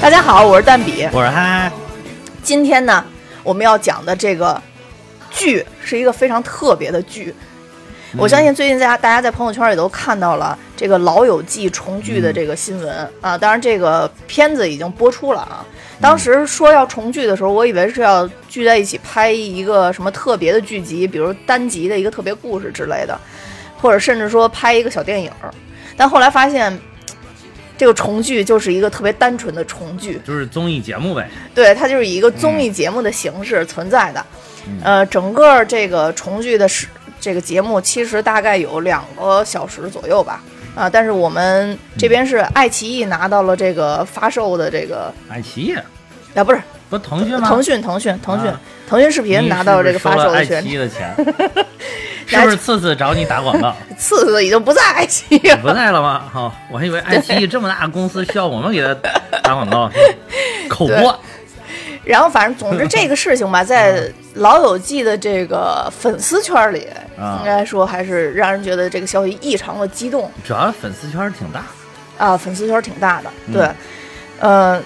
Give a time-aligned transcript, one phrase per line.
[0.00, 1.72] 大家好，我是蛋比，我是嗨。
[2.40, 3.04] 今天呢，
[3.42, 4.62] 我们要讲的这个
[5.32, 7.34] 剧是一个非常特别的剧，
[8.16, 15.66] 我相信最近大家大家在朋友圈里都看到了这个《老友记》重聚的这个新闻、啊，当然这个片子已经播出了啊。
[16.00, 23.18] 当时说要重聚的时候，我以为是要聚在一起拍一个什么特别的剧集，比如单集的一个特别故事之类的，
[23.80, 25.52] 或者甚至说拍一个小电影儿。
[25.96, 26.76] 但后来发现，
[27.76, 31.28] 这个重聚就是一个特别单纯的重聚，就是综艺节目呗。
[31.54, 34.24] 对，它就是以一个综艺节目的形式存在的。
[34.82, 36.88] 呃，整个这个重聚的时
[37.24, 40.42] 这个节目其实大概有两个小时左右吧。
[40.74, 45.74] 啊，但是我们这边是爱奇艺拿到了这个发售的这个，爱奇艺
[46.34, 47.48] 啊，不是不腾讯吗？
[47.48, 51.14] 腾讯，腾讯，腾讯啊，腾讯视频拿到了这个发售的 爱权利，奇艺的钱，
[52.26, 53.72] 是不是次次找你打广告？
[53.96, 55.56] 次次已经不在爱奇艺了。
[55.58, 56.24] 不在了吗？
[56.32, 58.92] 好、我还以为爱奇艺这么大的公司 需要我们给他
[59.44, 59.88] 打广告，
[60.68, 61.16] 口播。
[62.04, 63.98] 然后反正总之这个事情吧， 在
[64.34, 66.86] 《老友记》的这个粉丝圈里，
[67.18, 70.30] 啊应该说还是让人觉得这个消息异常的激动。
[70.46, 71.64] 主要粉丝圈挺大，
[72.18, 73.52] 啊，粉丝圈挺大的，嗯。
[73.54, 73.68] 对，
[74.40, 74.82] 呃，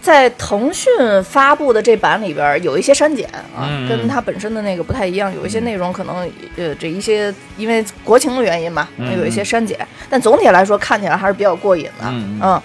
[0.00, 0.90] 在腾讯
[1.24, 6.18] 发布的这版里边儿有一些删减啊，嗯跟它本身的那个不太一样，有一些内容可能
[6.56, 9.76] 呃这一些因为国情的原因吧，嗯有一些删减，
[10.08, 12.38] 但总体来说看起来还是比较过瘾的，嗯。
[12.40, 12.62] 嗯，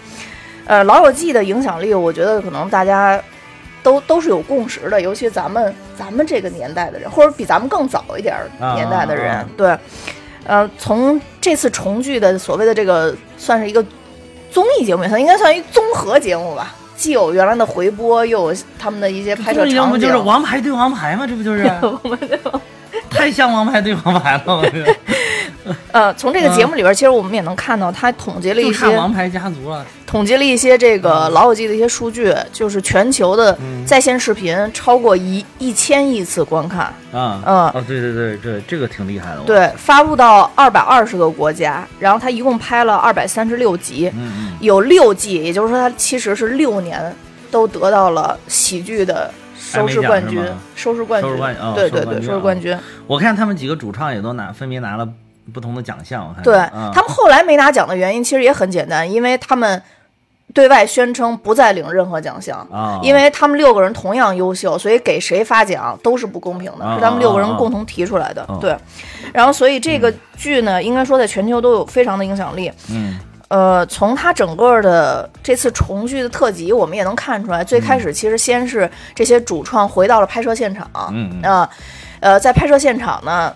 [0.66, 3.22] 呃，老友记的影响力，我觉得可能大家。
[3.84, 8.36] 都都是有共识的，尤其咱们咱们这个年代的人，或者比咱们更早一点
[8.75, 9.78] 年代的人，啊啊对，
[10.46, 13.84] 呃，从这次重聚的所谓的这个算是一个
[14.50, 19.75] 综艺节目，它应该算一综合节目吧，既有原来的回播，又有他们的一些拍摄场景。
[19.75, 21.25] 这不就是王牌对王牌吗？
[21.28, 21.63] 这不就是？
[23.12, 24.96] 太像王牌对王牌了，我觉得。
[25.92, 29.86] 呃，从这个节目里边，其实我们也能看到，他统计了一些王牌家族了。
[30.08, 33.86] 统计了一些这个老友记的一些数据，就是全球的嗯。
[33.86, 37.56] 在线视频超过一一千亿次观看，啊，嗯。
[37.70, 39.42] 哦，对对对对，这个挺厉害的。
[39.46, 47.16] 对，发布到二百二十个国家，然后他一共拍了二百三十六集，嗯嗯，有六季，也就是说他其实是六年
[47.52, 49.32] 都得到了喜剧的
[49.72, 50.44] 收视冠军
[50.76, 51.38] 收视冠军，
[51.74, 52.78] 对对对，收视冠军。
[53.08, 55.08] 我看他们几个主唱也都拿分别拿了
[55.54, 56.28] 不同的奖项。
[56.28, 59.81] 我看对、嗯他们后来没拿奖的原因其实也很简单，因为他们
[60.54, 62.60] 对外宣称不再领任何奖项。
[62.72, 68.44] 啊，因为他们六个人同样优秀，所以给谁发奖都是不公平的，啊是他们六个人共同提出来的。
[68.50, 68.76] 哦对，
[69.34, 72.72] 然后所以这个剧呢，应该说在全球都有非常的影响力。
[72.90, 73.18] 嗯
[73.51, 81.69] 呃，从他整个的这次重聚的特辑，我们也能看出来，最开始其实先是这些主创回到了拍摄现场，嗯啊、
[82.22, 83.53] 呃，在拍摄现场呢，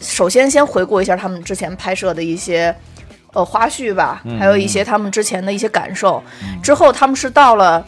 [0.00, 2.72] 首先先回顾一下他们之前拍摄的一些
[3.32, 6.22] 呃花絮吧，嗯还有一些他们之前的一些感受。
[6.62, 7.84] 之后他们是到了。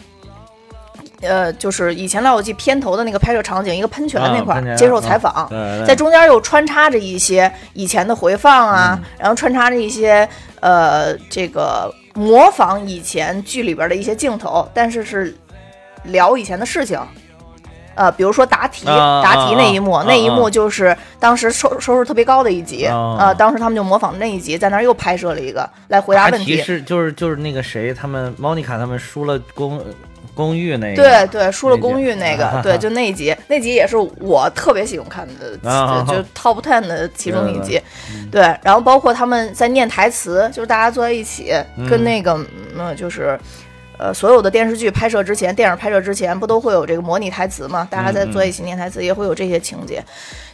[1.22, 10.28] 呃，就是以前《老友记》片头的那个拍摄场景，一个喷泉那块儿、啊接受采访，对对在中间又穿插着一些以前的回放啊，然后穿插着一些
[10.60, 15.34] 呃这个模仿以前剧里边的一些镜头，但是是
[16.04, 17.00] 聊以前的事情。
[17.94, 23.16] 呃，比如说答题，啊答题那一幕，那一幕就是当时收收视特别高的一集，啊。
[23.18, 26.56] 呃，当时他们就模仿那一集，在那儿又拍摄了一个来回答答问题。
[26.56, 29.82] 题是就是就是那个谁他们 Monica 他们输了公
[30.36, 37.80] 公寓那个对对，输了公寓那个， 对，就那一集，那集也是我特别喜欢看的，啊就就 top ten 的其中一集
[38.30, 38.42] 对。
[38.42, 42.38] 对，然后包括他们在念台词，就是大家坐在一起，嗯跟那个
[42.76, 43.36] 嗯，就是。
[43.98, 47.88] 呃，所有的电视剧拍摄之前，电影拍摄之前，不都会有这个模拟台词嘛？
[47.90, 50.04] 大家在坐在一起念台词，也会有这些情节，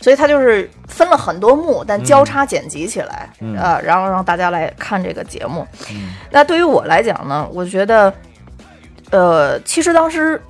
[0.00, 5.66] 所以它就是分了很多幕，但交叉剪辑起来，嗯啊，然后让大家来看这个节目。
[6.30, 8.14] 那对于我来讲呢，我觉得，
[9.12, 10.42] 呃，其实当时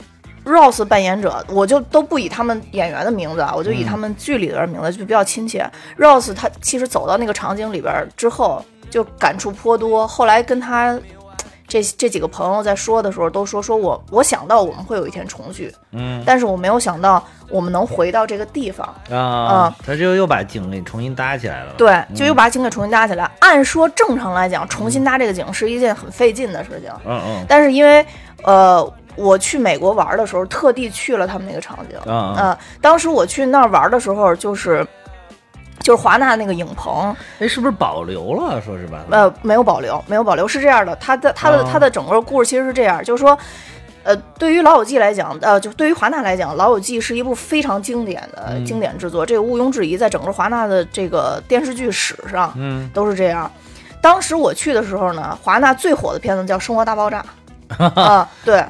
[0.44, 5.68] Rose 扮演者，我就都不以他们演员的名字啊，我就以他们剧里的人名字就比较亲切。
[5.98, 10.08] Rose 他其实走到那个场景里边之后，就感触颇多。
[10.08, 10.98] 后来跟他
[11.68, 18.86] 这这几个朋友在说的时候，都说说我我想到我们会有一天重聚，嗯但是我没有想到我们能回到这个地方。
[19.10, 21.72] 啊，他就又把景给重新搭起来了。
[21.78, 23.30] 对，就又把景给重新搭起来。
[23.38, 28.04] 按说正常来讲，重新搭这个景是一件很费劲的事情，嗯嗯但是因为
[28.44, 31.98] 呃，我去美国玩的时候，特地去了他们那个场景。
[32.06, 34.86] 嗯当时我去那儿玩的时候，就是
[35.80, 38.60] 就是华纳那个影棚，哎，是不是保留了？
[38.60, 39.00] 说是吧？
[39.10, 43.36] 呃，没有保留，没有保留，是这样的，它的它的哦它的整个故事其实是这样，就是说。
[44.04, 53.48] 呃，对于《老友记》来讲，呃，就对于华纳来讲，《老友记》是一部非常经典的、嗯经典制作，这个毋庸置疑，在整个华纳的这个电视剧史上，嗯，都是这样。
[54.00, 57.20] 当时我去的时候呢，华纳最火的片子叫《生活大爆炸》
[57.78, 58.64] 啊， 对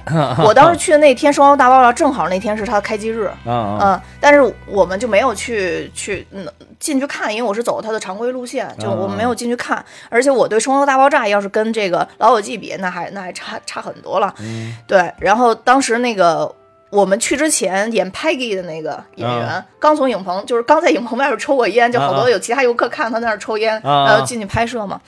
[0.45, 6.47] 我当时去的那天，《生活大爆炸》正好那天是它的开机日，嗯，但是我们就没有去去嗯
[6.79, 9.85] 进去看，因为我是走它的常规路线，就我们没有进去看。
[10.09, 14.35] 而且我对《生活大爆炸》要是跟这个《老友记》比，那还那还差差很多了。
[14.41, 16.53] 嗯对，然后当时那个。
[16.93, 25.01] 我们去之前演 Peggy 的那个演员、啊刚从影棚，就是刚在影棚外边抽过烟，就好多有其他游客看他在那儿抽烟，啊然后进去拍摄嘛。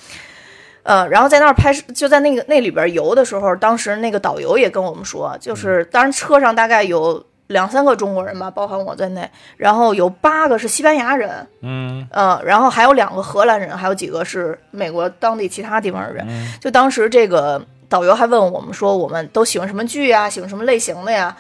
[0.85, 16.25] 呃，然后在那儿拍摄，就在那个那里边游的时候，当时那个导游也跟我们说，就是当然车上大概有两三个中国人吧，包含我在内，然后有八个是西班牙人，嗯呃，然后还有两个荷兰人，还有几个是美国当地其他地方的人。
[16.29, 20.29] 嗯就当时这个导游还问我们说，我们都喜欢什么剧呀？
[20.29, 21.35] 喜欢什么类型的呀？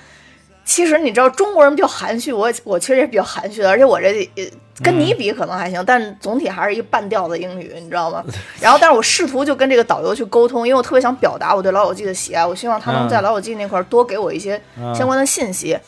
[0.65, 4.45] 其实你知道中国人比较含蓄，我我其实也比较含蓄的，而且我这呃
[4.83, 8.25] 跟你比可能还行，但总体还是一个半调的英语，你知道吗？
[8.61, 15.79] 然后，但是我试图就跟这个导游去沟通，因为我特别想表达我对老友记的喜爱，我希望他能在嗯老友记那块儿多给我一些嗯相关的信息。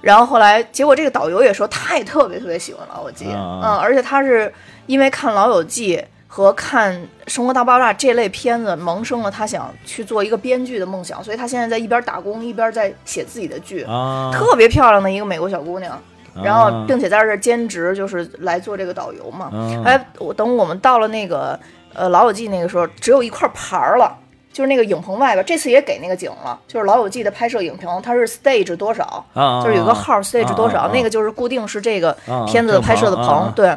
[0.00, 4.52] 然后后来，结果这个导游也说他也特别特别喜欢老友记，嗯嗯，而且他是
[4.86, 6.94] 因为看老友记和看
[7.26, 16.00] 《生活大爆炸》这类片子，萌生了他想去做一个编剧的梦想，所以他现在在一边打工一边在写自己的剧，啊，特别漂亮的一个美国小姑娘。
[16.42, 19.50] 然后啊并且在这儿兼职，就是来做这个导游嘛。
[19.52, 21.58] 嗯哎，我等我们到了那个
[21.92, 24.18] 呃老友记那个时候，只有一块牌儿了。
[24.52, 33.50] 就是那个影棚外边，这次也给那个景了，就是《老友记》的拍摄影棚，它是 stage 多少，啊，就是有个号 stage 多少，那个就是固定是这个啊片子的拍摄的棚。
[33.56, 33.68] 对，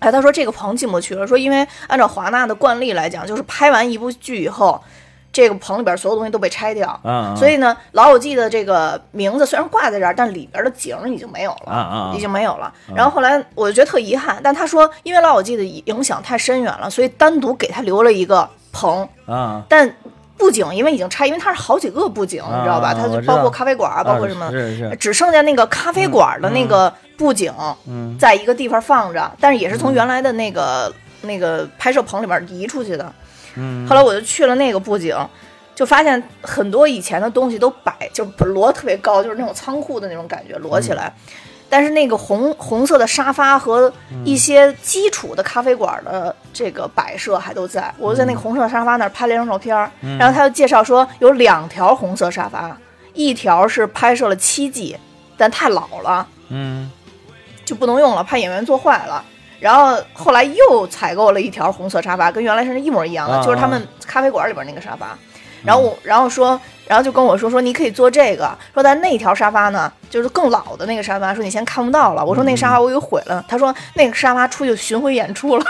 [0.00, 4.78] 哎，他说这个棚进不去了，说因为按照华纳的惯例来讲，就是拍完一部剧以后，
[5.34, 6.88] 这个棚里边所有东西都被拆掉。
[7.02, 12.72] 啊，所以呢，《老友记》的这个名字虽然挂在这儿，但里边的景儿已经没有了，啊啊已经没有了。
[12.94, 19.92] 然后后来我就觉得特遗憾，但他说因为《老友记》的影响太深远了，所以单独给他留了一个棚，啊，但
[20.38, 22.94] 布景因为已经拆，因为它是好几个布景，你知道吧？
[22.94, 24.50] 它包括咖啡馆儿，包括什么，
[24.96, 27.52] 只剩下那个咖啡馆的那个布景，
[27.88, 30.92] 嗯在一个地方放着，但是也是从原来的那个、
[31.22, 33.12] 那个拍摄棚里边移出去的。
[33.56, 35.16] 嗯，后来我就去了那个布景，
[35.74, 41.12] 就发现很多以前的东西都摆就摞特别高，就是那种仓库的那种感觉摞起来。
[41.68, 43.92] 但是那个红红色的沙发和
[44.24, 52.76] 一些基础的咖啡馆的这个摆设还都在，我就在那个红色沙发那儿拍了一张照片儿，然后他就介绍说有两条红色沙发，
[53.12, 54.96] 一条是拍摄了七季，
[55.36, 56.90] 但太老了，嗯。
[57.64, 59.24] 就不能用了，怕演员坐坏了。
[59.60, 65.16] 然后后来又采购了一条红色沙发，跟原来是一模一样的，啊就是他们咖啡馆里边那个沙发。
[65.64, 72.22] 然后我，然后说，然后就跟我说说你可以坐这个，说但那条沙发呢，就是更老的那个沙发，说你现在看不到了。
[72.22, 75.64] 我说那沙发我给毁了，他说那个沙发出去巡回演出了。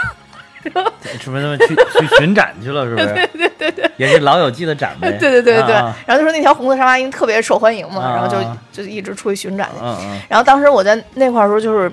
[1.20, 2.84] 什么什么去去巡展去了？
[2.86, 3.28] 是不是？
[3.38, 5.12] 对对对也是老友记的展呗。
[5.20, 9.84] 对对对对，啊然后就说那条红色沙发因为特别受欢迎嘛，啊然后就就一直出去巡展去。
[10.28, 11.92] 然后当时我在那块儿的时候，就是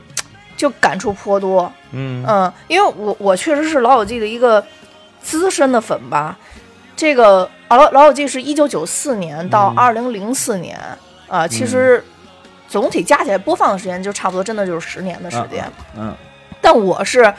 [0.62, 4.64] 就感触颇多，嗯嗯，因为我我确实是老友记的一个
[5.20, 6.38] 资深的粉吧。
[6.96, 10.80] 这个啊老老友记是一九九四年到嗯二零零四年
[11.28, 12.04] 啊、其实
[12.68, 15.66] 总体加起来播放的时间就差不多，真的就是十年的时间。
[15.98, 16.16] 嗯
[16.62, 17.34] 但我是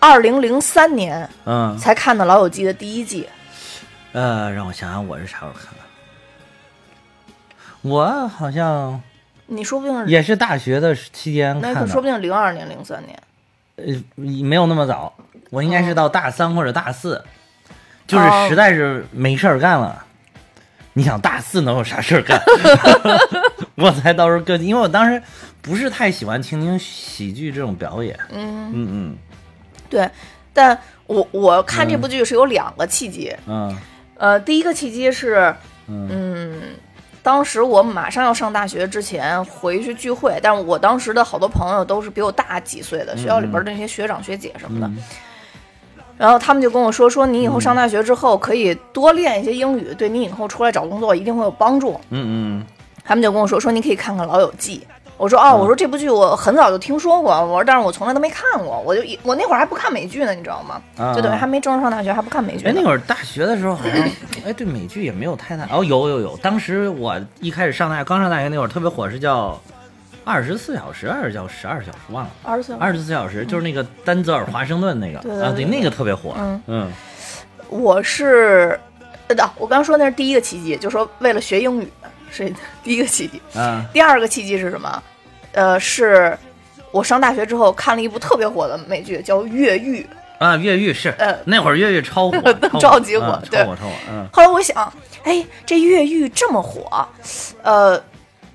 [0.00, 3.28] 二零零三年嗯才看的老友记的第一季，
[4.12, 5.80] 呃，让我想想，我是啥时候看的？
[7.82, 8.98] 我好像
[9.54, 13.18] 你说不定是也是大学的期间那看的，可说不定零二年零三年。
[13.76, 13.84] 呃，
[14.16, 15.12] 没有那么早，
[15.50, 17.22] 我应该是到大三或者大四，
[18.06, 20.04] 就是哦实在是没事儿干了。
[20.94, 22.38] 你想大四能有啥事儿干？
[23.76, 25.22] 我才到时候跟，因为我当时
[25.62, 28.18] 不是太喜欢听听喜剧这种表演。
[28.30, 29.16] 嗯，嗯嗯
[29.88, 30.10] 对。
[30.52, 33.74] 但我我看这部剧是有两个契机，嗯
[34.18, 35.54] 呃，第一个契机是，
[35.86, 36.62] 嗯嗯，
[37.22, 44.98] 当时我马上要上大学之前回去聚会，但是我当时的好多朋友都是比我大几岁的，学校里边的那些学长学姐什么的，嗯。
[46.18, 51.98] 然后他们就跟我说，说你以后上大学之后可以多练一些英语，对你以后出来找工作一定会有帮助。
[52.10, 52.66] 嗯嗯。
[53.04, 54.86] 他们就跟我说，说你可以看看《老友记》。
[55.22, 60.82] 我说哦，我说这部剧我很早就听说过，我说但是我从来都没看过，我就一我那会儿还不看美剧呢，你知道吗？
[60.98, 62.66] 啊就等于还没正式上大学，还不看美剧。
[62.66, 64.04] 哎，那会儿大学的时候好像，
[64.44, 65.64] 哎，对美剧也没有太大。
[65.70, 69.56] 哦，有有有，当时我一开始上大学，刚上大学那会儿特别火是叫
[70.24, 72.30] 二十四小时还是叫十二小时忘了。
[72.42, 76.34] 二十四二十四小时就是那个丹泽尔华盛顿那个啊，对，那个特别火。
[76.36, 76.92] 嗯嗯
[77.68, 78.76] 我是，
[79.28, 81.88] 呃，我刚刚说那是第一个契机，就说为了学英语
[82.32, 82.52] 是
[82.82, 83.40] 第一个契机。
[83.54, 85.00] 嗯第二个契机是什么？
[85.52, 86.36] 呃，是
[86.90, 90.02] 我上大学之后看了一部特别火的美剧，叫《越狱》。
[90.44, 93.92] 啊，越狱是呃那会儿越狱超火， 超超级火超火超火。
[94.10, 94.92] 嗯后来我想，
[95.22, 97.06] 哎，这越狱这么火，
[97.62, 98.02] 呃，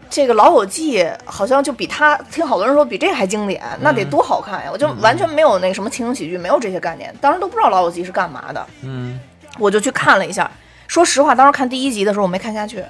[0.10, 4.70] 这个《老友记》好像就比它，听好多人说比这还经典，那得多好看呀！
[4.70, 9.18] 我就完全没有那个什么情景喜剧，没有这些概念，当时都不知道《老友记》是干嘛的，嗯，
[9.58, 10.52] 我就去看了一下。
[10.88, 12.84] 说实话，当时看第一集的时候我没看下去，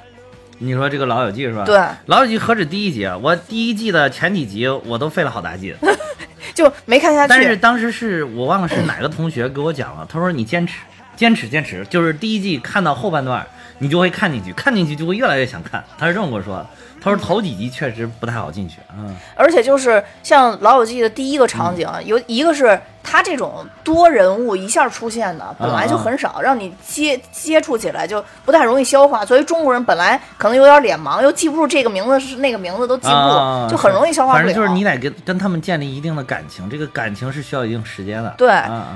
[0.60, 1.64] 你说这个老友记是吧？
[1.66, 5.76] 对，老友记何止第一集啊，我第一季的前几集我都费了好大劲。
[6.56, 7.30] 就没看下去。
[7.30, 10.80] 但是当时是我忘了是哪个同学给我讲了，他说你坚持，
[11.16, 13.46] 坚持，坚持，就是第一季看到后半段，
[13.78, 15.84] 你就会看进去，看进去就会越来越想看。
[16.00, 16.68] 他是这么跟我说的。
[17.02, 29.24] 他说头几集确实不太好进去，嗯而且就是像《老友记》的第一个场景，有一个是他这种多人物一下出现的，本来就很少，让你接接触起来就不太容易消化。
[29.24, 34.44] 作为中国人，本来可能有点脸盲，又记不住这个名字是那个名字都记不住，啊，就很容易消化不了。
[34.44, 38.34] 反正就是你得跟跟他们建立一定的感情，这个感情是需要一定时间的。
[38.38, 38.50] 对，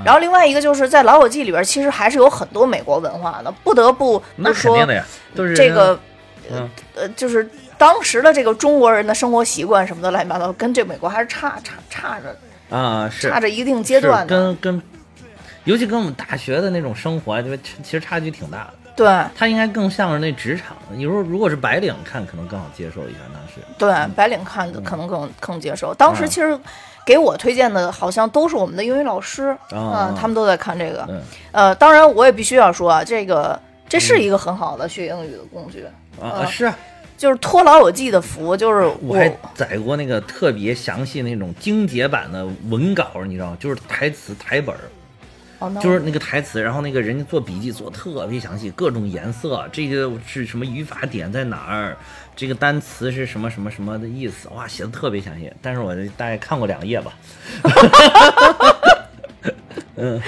[0.04, 5.04] 然后另外一个就是在《老友记》里边，其实还是有很多美国文化的，不得不那不说肯定的呀，
[5.34, 5.98] 都是这个，
[6.50, 7.48] 嗯呃，就是
[7.82, 14.36] 当时的这个中国人的生活习惯什么的乱七八糟，跟这美国还是差差差着啊是差着一定阶段的。
[14.36, 14.82] 跟跟，
[15.64, 18.74] 尤其跟我们大学的那种生活，就其实差距挺大的。
[18.94, 20.76] 对他应该更像是那职场。
[20.92, 23.60] 你说如果是白领看，可能更好接受一下，那是。
[23.76, 25.92] 对，白领看的可能更更接受。
[25.92, 26.56] 当时嗯其实
[27.04, 31.04] 给我推荐的，好像都是我们的英语老师哦啊，他们都在看这个。
[31.08, 31.20] 嗯
[31.50, 33.58] 呃，当然我也必须要说啊，这个
[33.88, 35.84] 这是一个很好的学英语的工具，
[36.20, 36.78] 啊啊是啊，
[37.22, 43.56] 就是托老友记的福，就是我还载过那个特别详细那种精简版的文稿，你知道吗？
[43.60, 44.80] 就是台词台本儿，
[45.80, 51.96] 就是那个台词，然后那个人家做笔记做得特别详细，各种颜色，这个是什么语法点在哪儿，
[52.34, 55.48] 这个单词是什么什么什么的意思，哇，写的特别详细。
[55.62, 57.12] 但是我大概看过两页吧。
[59.94, 60.20] 嗯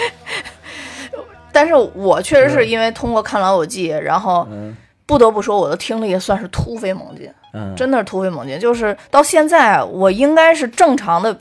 [1.51, 7.31] 但是我确实是因为通过看老友记，然后嗯不得不说我的听力算是突飞猛进。
[7.53, 8.59] 嗯，真的是突飞猛进。
[8.59, 11.37] 就是到现在，我应该是正常的，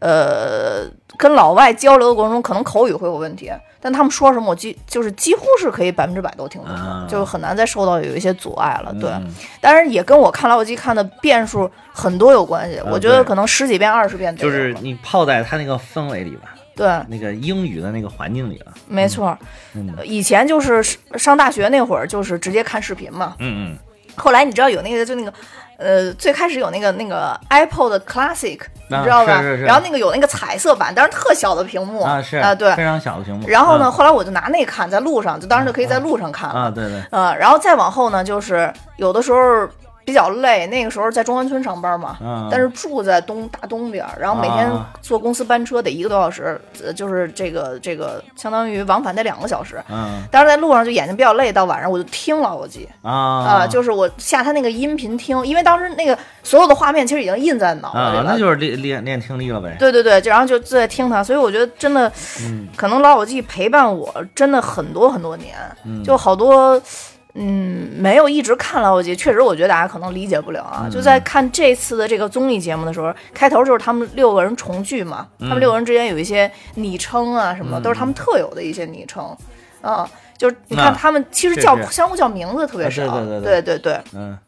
[0.00, 3.50] 呃，跟老外交流的过程中，可能口语会有问题，
[3.80, 8.94] 但他们说什么，我几就是几乎是可以百分之百都听懂，啊就很难再受到有一些阻碍了。
[9.00, 12.80] 对，嗯当然也跟我看老友记看的遍数很多有关系。
[12.90, 18.72] 我觉得可能十几遍、二十遍就是你泡在他那个氛围里吧，对，那个英语的那个环境里了。
[18.86, 19.36] 没错。
[19.74, 20.80] 嗯以前就是
[21.16, 23.34] 上大学那会儿，就是直接看视频嘛。
[23.40, 23.78] 嗯嗯
[24.14, 25.32] 后来你知道有那个就那个，
[25.76, 28.58] 呃，最开始有那个那个 Apple 的 Classic，、
[28.88, 29.40] 你啊知道吧？
[29.42, 32.82] 是是是然后那个有那个彩色版，当然特小的屏幕嗯啊是啊、对非。
[32.82, 33.46] 常小的屏幕。
[33.48, 36.60] 然后呢，嗯后来我就拿那看，在路上，就当时就可以在路上看了。
[36.62, 39.68] 啊对对呃，然后再往后呢，就是有的时候
[40.08, 49.84] 比较累，那个时候在中关村上班嘛，嗯但是住在东大东边，然后每天啊坐公司班车得一个多小时，呃，就是这个这个相当于往返得两个小时。
[49.90, 52.88] 嗯当时在路上就眼睛比较累，到晚上我就听老友记。
[53.02, 58.24] 啊啊、就是我下他那个音频听，因为当时那个所有的画面其实已经印在脑子里啊了。
[58.26, 59.76] 那就是练练练听力了呗。
[59.78, 62.10] 对对对，就然后就在听他，所以我觉得真的，
[62.40, 66.80] 嗯可能老友记陪伴我真的很多很多年，嗯就好多。
[67.40, 70.82] 嗯，没有一直看老友记，确实我觉得大家可能理解不了啊。
[70.84, 70.90] 嗯。
[70.90, 77.82] 就在看这次的这个综艺节目的时候，开头就是他们六个人重聚嘛，他们六个人之间有一些昵称啊什么的，嗯。
[77.82, 79.24] 都是他们特有的一些昵称
[79.80, 80.08] 啊。
[80.36, 83.62] 就是你看啊他们其实叫相互叫名字特别啊少，对对对。
[83.62, 84.00] 对对对。
[84.14, 84.38] 嗯。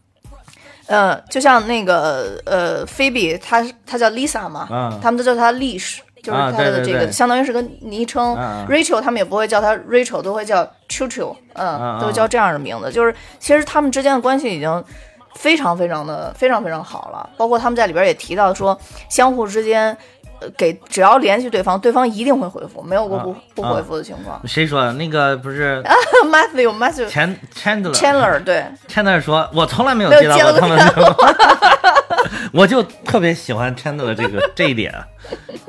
[0.87, 4.99] 呃，就像那个呃，菲比，她她叫 Lisa 嘛，嗯。
[5.01, 8.37] 他们都叫她 Lish，就是他的这个、相当于是个昵称。
[8.69, 12.91] Rachel 他们也不会叫他 Rachel，都会叫 Chu Chu，嗯，都叫这样的名字。
[12.91, 14.85] 就是其实他们之间的关系已经
[15.35, 19.97] 非常非常的非常非常好了，包括他们在里边也提到说，相互之间。
[20.43, 24.41] 呃给只要联系对方，对方一定会回复，没有过不、啊不回复的情况。
[24.47, 25.83] 谁说的那个不是
[26.25, 27.11] Matthew Matthew
[27.55, 31.17] Chandler Chandler 对，Chandler 说，我从来没有没有接到接过过他们的，
[32.53, 34.93] 我就特别喜欢 Chandler 这个 这一点，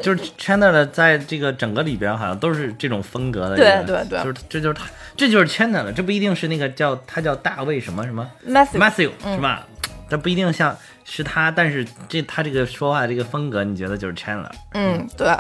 [0.01, 4.24] 就是 Chandler 在这个整个里边好像都是这种风格的人，对对对。
[4.24, 9.36] 就是这就是他，这就是 Chandler，这不一定是那个叫他叫大卫什么什么 Matthew Matthew 嗯。
[9.36, 9.65] 是吧？
[10.10, 15.34] 这不一定像是他，但是这他这个说话这个风格，你觉得就是 Chandler，嗯，对，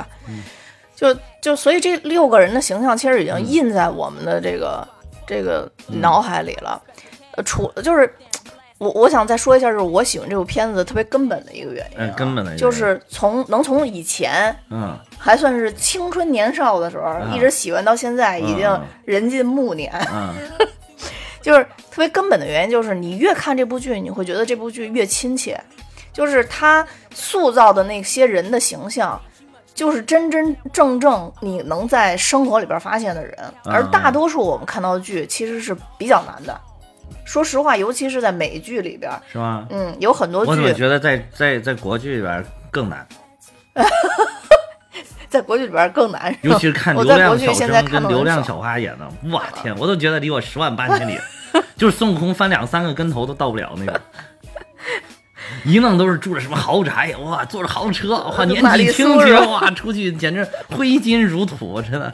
[0.95, 4.87] 就就所以这六个人的形象其实已嗯经印在我们的这个、
[5.27, 6.81] 这个脑海里了。
[7.33, 8.13] 呃，除就是
[8.81, 12.59] 我我想再说一下，就是我喜欢这部片子特别根本的一个原因啊、嗯根本的原因。
[12.59, 20.33] 就是从能从以前嗯，还算是青春年少的时候，一直喜欢到现在，已经嗯人近暮年，嗯，
[21.43, 25.61] 就是特别根本的原因，就是你越看这部剧，你会觉得这部剧越亲切，
[26.11, 26.83] 就是他
[27.13, 29.21] 塑造的那些人的形象。
[29.73, 36.61] 就是真真正正你能在生活里边发现的人，而大多数我们看到的剧其实是比较难的。
[37.31, 39.65] 说实话，尤其是在美剧里边，是吗？
[39.69, 43.07] 嗯，有很多我怎么觉得在在在国剧里边更难，
[45.29, 48.43] 在国剧里边更难， 尤其是看流量小生跟流量。
[48.43, 51.17] 小花演的，我 天，我都觉得离我十万八千里，
[51.77, 53.95] 就是孙悟空翻两三个跟头都到不了那种。
[55.65, 62.13] 一弄都是住着什么豪宅，哇，坐着豪车，哇， 年纪轻轻，哇，出去简直挥金如土，真的，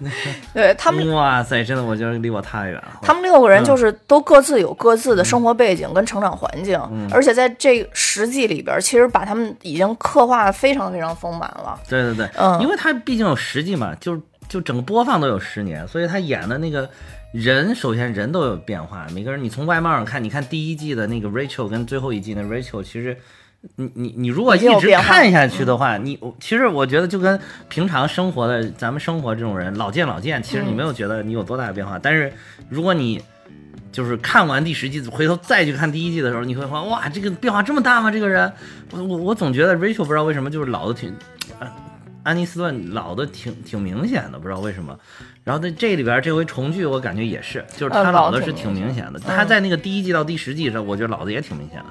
[0.52, 3.00] 对他们， 哇塞，真的，我觉得离我太远了。
[3.02, 11.78] 他们六个人嗯就是都各自有各自的生活背景跟成长环境，嗯而且在这十季里边，其实把他们已经刻画的非常非常丰满了。
[11.88, 16.88] 对对对，嗯因为他毕竟有十季嘛，就就整个播放都有十年，所以他演的那个
[17.32, 19.06] 人，首先人都有变化。
[19.14, 23.16] 每个人，你从外貌上看，你看第一季的那个 Rachel 跟最后一季的 Rachel，其实。
[23.76, 31.98] 你你你如果一直看下去的话，你我其实我觉得就跟平常生活的咱们生活这种人老见老见，其实你嗯没有觉得你有多大的变化。
[31.98, 32.30] 但是
[32.68, 33.22] 如果你
[33.90, 38.10] 就是看完第十季，回头再去看第一季的时候，你会发现哇，这个变化这么大吗？
[38.10, 38.52] 这个人，
[38.90, 41.08] 我我我总觉得 Rachel 不知道为什么就是老的挺，
[41.58, 41.72] 啊
[42.24, 44.98] 安妮斯顿老的挺挺明显的，不知道为什么。
[45.44, 49.20] 然后在这里边这回重聚，我感觉也是，就是他呃老的是挺明明显的。
[49.20, 51.84] 嗯他在那个第一季到第十季上，我觉得老的也挺明显的。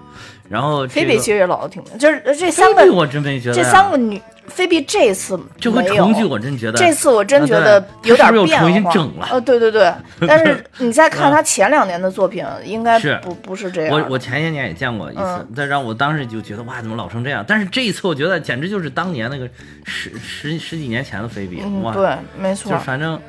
[0.50, 8.70] 然后这个菲比其实也老的挺明，就是这三个我真没觉得这三个女，菲比这次这回没有重聚，我真觉得这次我真觉啊得有点他是不是变化。
[8.70, 9.94] 又重新整了呃，对对对，
[10.28, 13.92] 但是你再看嗯他前两年的作品，应该是不不是这样。
[13.92, 17.44] 我我前些年也见过一次嗯，再让我当时就觉得哇，怎么老成这样？
[17.48, 19.50] 但是这一次我觉得简直就是当年那个
[19.86, 23.20] 十十十几年前的菲比，哇，嗯，对，没错就，反正。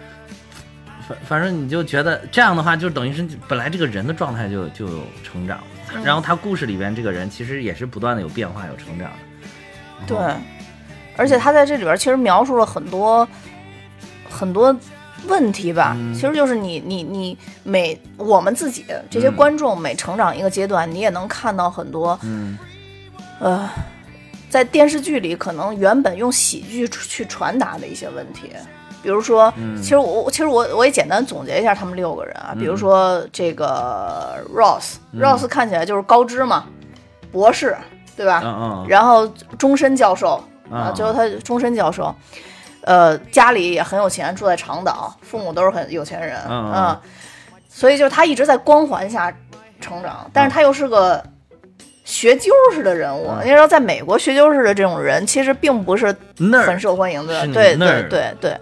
[1.06, 5.60] 反反正你就觉得这样的话，就等于是本来这个人的状态就就有成长，
[5.94, 9.10] 嗯然后他故事里边这个人其实也是不断的有变化有成长
[10.06, 10.06] 的。
[10.06, 10.16] 对，
[11.16, 13.26] 而且他在这里边其实描述了很多
[14.28, 14.74] 很多
[15.26, 22.58] 问题吧，嗯其实就是你你你每我们自己这些嗯观众每成长一个阶段，你也能看到很多嗯
[23.40, 23.68] 呃，
[24.50, 28.50] 在电视剧里可能原本用喜剧去传达的一些问题。
[29.02, 36.64] 比如说，嗯其实我其实我我也简单总结一下他们六个人啊，比如说这个 Ross，Ross、看起来就是高知嘛，
[37.30, 37.76] 博士，
[38.16, 38.40] 对吧？
[38.42, 42.14] 嗯嗯，然后终身教授啊，啊最后他终身教授，
[42.82, 46.98] 呃，家里也很有钱，住在长岛，父母都是很有钱人，嗯
[47.68, 49.34] 所以就是他一直在光环下
[49.80, 51.22] 成长，但是他又是个
[52.04, 53.28] 学究式的人物。
[53.30, 56.14] 嗯你知道，在美国学究式的这种人其实并不是
[56.64, 58.60] 很受欢迎的，是对对对对。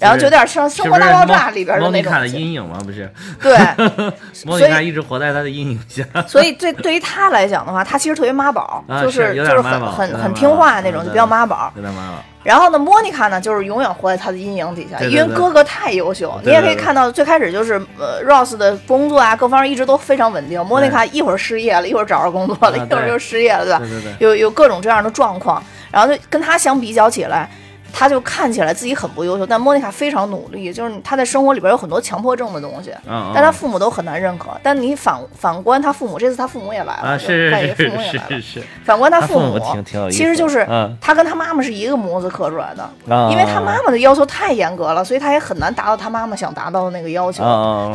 [0.00, 2.78] 然后就有点像《生活大爆炸》里边的莫妮卡的那种，阴影吗？
[2.84, 3.10] 不是，
[3.42, 3.56] 对，
[4.46, 6.04] 莫妮卡一直活在他的阴影下。
[6.26, 11.72] 所以对对于他来讲的话，他其实特别妈宝，啊就是就是很很很听话那种，嗯就比较妈宝。
[11.76, 12.24] 有点妈宝。
[12.44, 16.40] 然后呢，莫妮卡呢，就是永远活在他的阴影底下，因为哥哥太优秀。
[16.44, 20.64] 你也可以看到，最开始就是呃，Ross 的工作啊，各方面一直都非常稳定。
[20.64, 23.78] 莫妮卡一会儿失业了，一会儿找着工作了，啊一会儿又失业了，对吧？
[23.80, 27.50] 对对对，有有各种这样的状况，然后就跟他相比较起来，
[27.92, 34.50] 他就看起来自己很不优秀，但莫妮卡非常努力，就是他在生活里边有很多强迫症的东西，嗯，但他父母都很难认可。
[34.62, 38.60] 但你反反观他父母，这次他父母也来了，啊，就是他也是父母也来了是是。
[38.60, 42.82] 是，反观他父母挺挺有意思其实就是嗯他跟他妈妈是一个模子刻出来的，
[43.14, 47.42] 啊因为他妈妈的要求太严格了，所以他也很难达到他妈妈想达到的那个要求。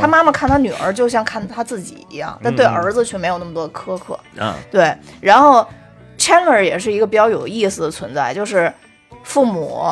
[0.01, 4.19] 他妈妈看他女儿就像看他自己一样，但对儿子却没有那么多苛刻。
[4.37, 5.65] 啊，对，然后
[6.17, 8.71] Chandler 也是一个比较有意思的存在，就是
[9.23, 9.83] 父母，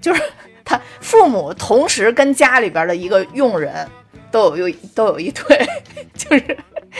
[0.00, 0.22] 就是
[0.64, 3.86] 他父母同时跟家里边的一个佣人
[4.30, 5.66] 都有有都有一对，
[6.16, 6.56] 就是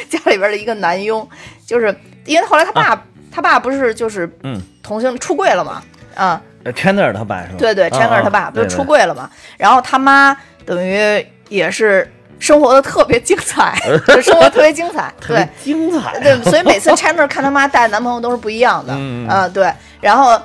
[0.08, 1.26] 家里边的一个男佣，
[1.66, 1.94] 就是
[2.26, 5.82] 因为后来他爸、他爸不是就是嗯同性出柜了嘛，
[6.14, 7.56] 啊，呃，Chandler 他爸是吧？
[7.58, 10.36] 对对啊，Chandler 他爸啊不是出柜了嘛，然后他妈
[10.66, 15.48] 等于也是生活的特别精彩， 就生活特别精彩， 对。
[15.62, 16.18] 精彩。
[16.20, 19.72] 对，所以每次 Chandler 看他妈带男朋友都是不一样的， 嗯啊对。
[20.00, 20.40] 然后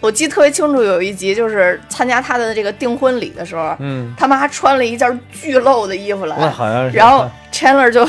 [0.00, 6.96] 我记得特别清楚，有一集就是参加他的这个订婚礼的时候，嗯，他妈穿了一件巨露的衣服我来，好像是。
[6.96, 8.08] 然后 Chandler 就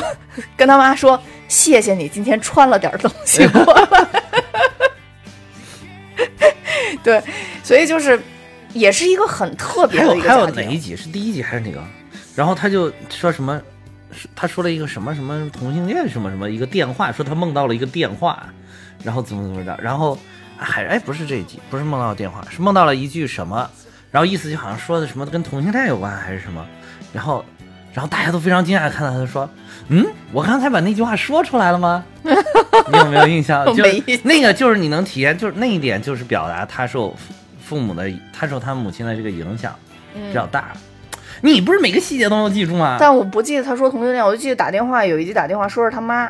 [0.55, 4.21] 跟他妈说：“谢谢你今天穿了点东西过来。”
[7.03, 7.21] 对，
[7.63, 8.19] 所以就是
[8.73, 10.49] 也是一个很特别还的一个有还有。
[10.51, 11.81] 哪一集是第一集还是哪个？
[12.35, 13.59] 然后他就说什么
[14.35, 18.47] 他说了一个什么什么同性恋什么什么一个电话，说他梦到了一个电话，
[19.03, 20.17] 然后怎么怎么着，然后
[20.59, 23.69] 还哎不是这一集，不是梦到电话，是梦到了一句什么，
[24.11, 26.65] 然后意思就好像说的什么跟同性恋有关还是什么，
[27.13, 27.43] 然后
[27.93, 29.49] 然后大家都非常惊讶看到他说，
[29.87, 32.03] 嗯，我刚才把那句话说出来了吗？
[32.23, 33.65] 你有没有印象？
[33.73, 33.83] 就
[34.23, 39.73] 那个就是你能体验，就是那一点就是表达他受父父母的，他受他母亲的这个影响
[40.13, 40.69] 比较大。
[41.41, 42.97] 你不是每个细节都能记住吗？
[42.99, 46.29] 但我不记得他说同性恋，我就记得打电话有一集打电话说是他妈，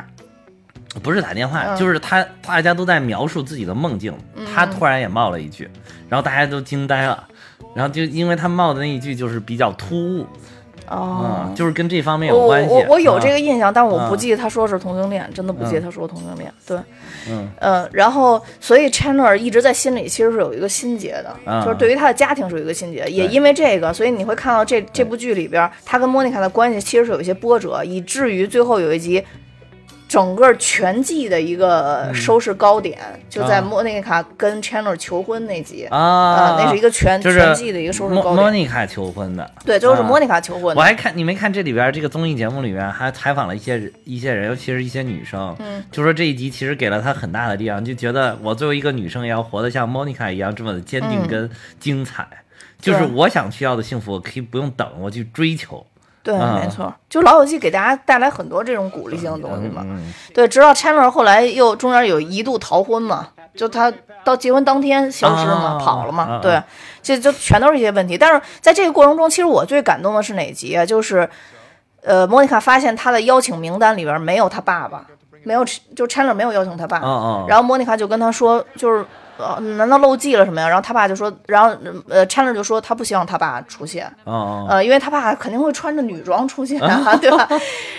[1.02, 4.12] 不是打电话，嗯就是他，大家都在描述自己的梦境，
[4.52, 5.70] 他突然也冒了一句，
[6.08, 7.28] 然后大家都惊呆了，
[7.76, 10.26] 然后就因为他冒的那一句就是比较突兀，
[10.88, 12.74] 哦嗯，，就是跟这方面我有关系。
[12.74, 16.52] 我我有这个啊，印象，但我不啊记得他说是同性恋，真的不记得他说同性恋。
[16.66, 16.76] 对，
[17.28, 29.24] 嗯呃，然后所以 Chandler 一直在心里其实是有一个心结的，啊就是对于他的家庭是有一个心结，也因为这个，所以你会看到这这部剧里边，他跟莫妮卡的关系其实是有一些波折，以至于最后有一集。
[30.10, 38.42] 整个全季的一个收视高点，就在啊莫妮卡跟 Chandler 求婚那集啊呃那是一个全就是全季的一个收视莫高点。
[38.42, 40.80] 莫妮卡求婚的，对，最后是啊莫妮卡求婚的。
[40.80, 52.26] 我还看你没看这里边这个综艺节目里边还采访了一些人一些人，尤其是一些女生，嗯，就说这一集其实给了她很大的力量，就觉得我作为一个女生也要活得像莫妮卡一样这么的坚定嗯跟精彩。
[52.80, 55.86] 就是我想需要的幸福，我可以不用等，我去追求。
[56.22, 59.84] 对，啊没错，就《老友记》给大家带来很多这种鼓励性的东西嘛。
[60.34, 63.90] 对，直到 Chandler 后来又中间有一度逃婚嘛，就他
[64.22, 66.38] 到结婚当天消失嘛，啊跑了嘛。
[66.42, 66.62] 对，
[67.02, 68.18] 这就全都是一些问题。
[68.18, 70.84] 但是在这个过程中，其实我最感动的是哪集啊？
[70.84, 71.28] 就是，
[72.02, 75.06] 呃，莫妮卡发现他的邀请名单里边没有他爸爸，
[75.44, 75.64] 没有，
[75.96, 76.98] 就 Chandler 没有邀请他爸。
[77.48, 79.04] 然后莫妮卡就跟他说，就是
[79.40, 80.68] 呃，难道漏记了什么呀？
[80.68, 81.74] 然后他爸就说，然后
[82.08, 87.48] 呃，Chandler 就说他不希望他爸出现，呃，因为他爸肯定会穿着女装出现啊， 对吧？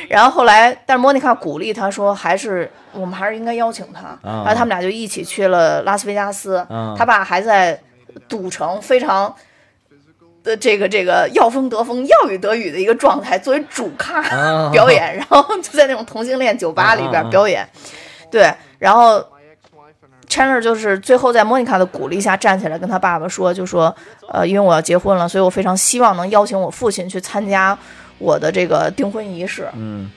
[0.07, 4.17] 然后后来，但是莫妮卡鼓励他说，还是我们还是应该邀请他。
[4.23, 7.79] 然后他们俩就一起去了拉斯维加斯，嗯他爸还在
[8.27, 9.33] 赌城非常。
[10.43, 17.63] 的这个这个要风得风要雨得雨的一个状态，作为主咖、啊 表演，然后就在那种同性恋酒吧里边表演，
[18.31, 19.23] 对，然后
[20.31, 23.93] Chandler 就是最后在莫妮卡的鼓励下站起来跟他爸爸说，就说，
[24.29, 27.77] 呃，因为我要结婚了，所以我非常希望能邀请我父亲去参加
[28.17, 29.67] 我的这个订婚仪式。
[29.75, 30.09] 嗯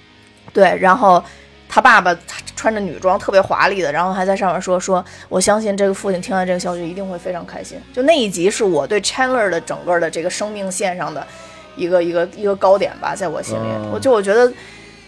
[0.53, 1.21] 对，然后
[1.69, 2.17] 他爸爸
[2.55, 7.77] 穿着女装，特别华丽的，然后还在上面说说，我相信这个父亲听到这个消息一定会非常开心。
[7.93, 11.27] 就那一集是我对 Chandler 的整个的这个生命线上的
[11.75, 14.53] 一个一个一个高点吧，在我心里，哦我就我觉得。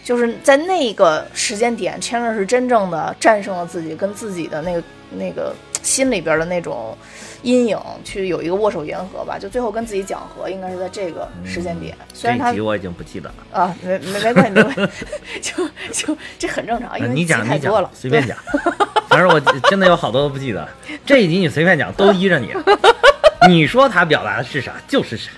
[0.03, 6.97] 就是在那个时间点，Chandler 是真正的战胜了自己，跟自己的那个那个心里边的那种
[7.43, 9.37] 阴影，去有一个握手言和吧。
[9.39, 11.95] 就最后跟自己讲和，应该是在这个时间点。
[12.13, 13.61] 虽这然他一集我已经不记得了。
[13.61, 15.05] 啊，没没没关系，没关系，
[15.41, 18.37] 就就这很正常，因为讲太多了讲，，随便讲，
[19.07, 19.39] 反正我
[19.69, 20.67] 真的有好多都不记得。
[21.05, 22.53] 这一集你随便讲，都依着你。
[23.47, 25.29] 你说他表达的是啥就是啥。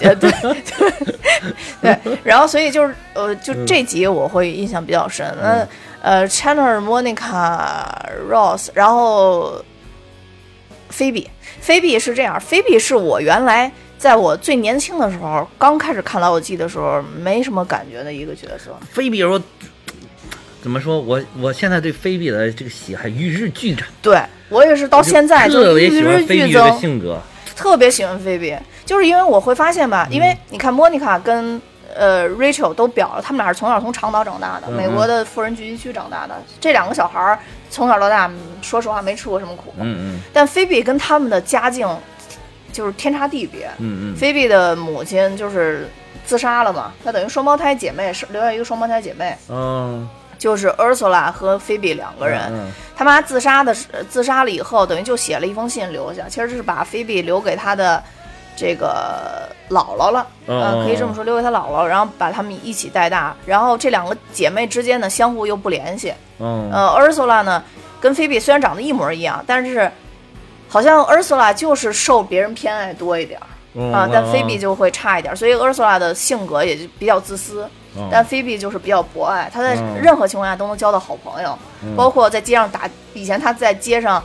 [0.00, 0.54] 呃对对
[1.80, 5.26] 对，然后所以就是呃，就这集我会印象比较深。
[5.40, 5.66] 那
[6.06, 7.84] 呃，Chandler、Monica、
[8.30, 9.60] Ross，然后
[10.88, 11.28] 菲比，
[11.60, 18.70] 菲比是这样，菲比是我原来在我最年轻的时候，刚开始看《老友记》的时候，没什么感觉的一个角色。
[18.92, 19.42] 菲比说，
[20.62, 26.52] 怎么说我我现在对菲比的这个喜爱与日俱增，对我也是到现在就与日俱增。
[26.52, 27.20] 这个性格。
[27.56, 31.60] 特别喜欢菲比，就是因为我会发现吧，因为你看莫妮卡跟
[31.96, 36.34] 呃 Rachel 都表了，他们俩是从小从长岛长大的，嗯美国的富人聚集区长大的。
[36.60, 37.38] 这两个小孩儿
[37.70, 41.88] 从小到大，嗯说实话没吃过什么苦，嗯但菲比跟他们的家境
[42.72, 43.66] 就是天差地别。
[43.78, 45.88] 嗯嗯嗯，菲比的母亲就是
[46.24, 52.42] 自杀了嘛，那等于双胞胎姐妹是留下一个双胞胎姐妹，嗯，就是 Ursula 和菲比两个人。
[52.50, 58.02] 嗯他妈自杀的时自杀了以后，等于就写了一封信留下，其实是把菲比留给他的
[58.56, 63.34] 这个姥姥了，哦呃，可以这么说，留给他姥姥，然后把他们一起带大。
[63.44, 66.12] 然后这两个姐妹之间呢，相互又不联系。
[66.38, 67.62] 嗯呃，Ursula 呢，
[68.00, 69.90] 跟菲比虽然长得一模一样，但是
[70.68, 77.68] 好像 Ursula 就是受别人偏爱多一点儿嗯啊，但菲比就会差一点儿，所以 Ursula 的性格也就比较自私。
[77.98, 81.58] 嗯但菲比就是比较博爱，她在嗯任何情况下都能交到好朋友，
[81.96, 82.82] 包括在街上打，
[83.14, 84.22] 以前她在街上。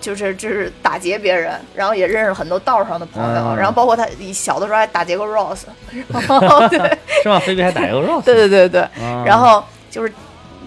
[0.00, 3.56] 就是就是打劫别人，然后也认识了很多道上的朋友，嗯。
[3.56, 5.64] 然后包括他小的时候还打劫过 Rose，
[6.08, 6.78] 然后对
[7.22, 7.38] 是吧？
[7.38, 10.12] 菲比还打劫过 Rose，对对对对，啊然后就是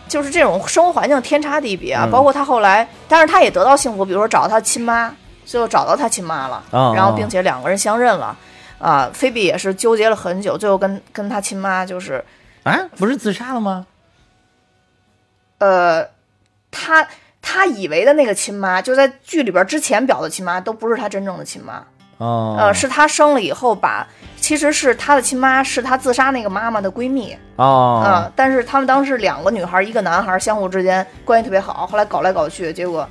[0.07, 2.11] 就是这种生活环境天差地别啊，嗯。
[2.11, 5.13] 包括他后来，但是他也得到幸福，比如说找到他亲妈，
[5.45, 8.35] 最后找到他亲妈了，哦然后并且两个人相认了，
[8.77, 12.23] 啊，菲比也是纠结了很久，最后跟跟他亲妈就是
[12.63, 13.85] 啊，不是自杀了吗？
[15.59, 16.05] 呃，
[16.69, 17.07] 他
[17.45, 21.83] 他以为的那个亲妈，就在剧里边之前表的亲妈，都不是他真正的亲妈。
[22.17, 27.37] 哦，呃，是他生了以后把，其实是他的亲妈是他自杀那个妈妈的闺蜜。
[27.57, 33.07] 哦，嗯，但是他们当时两个女孩，一个男孩，相互之间关系特别好，后来搞来搞去，结果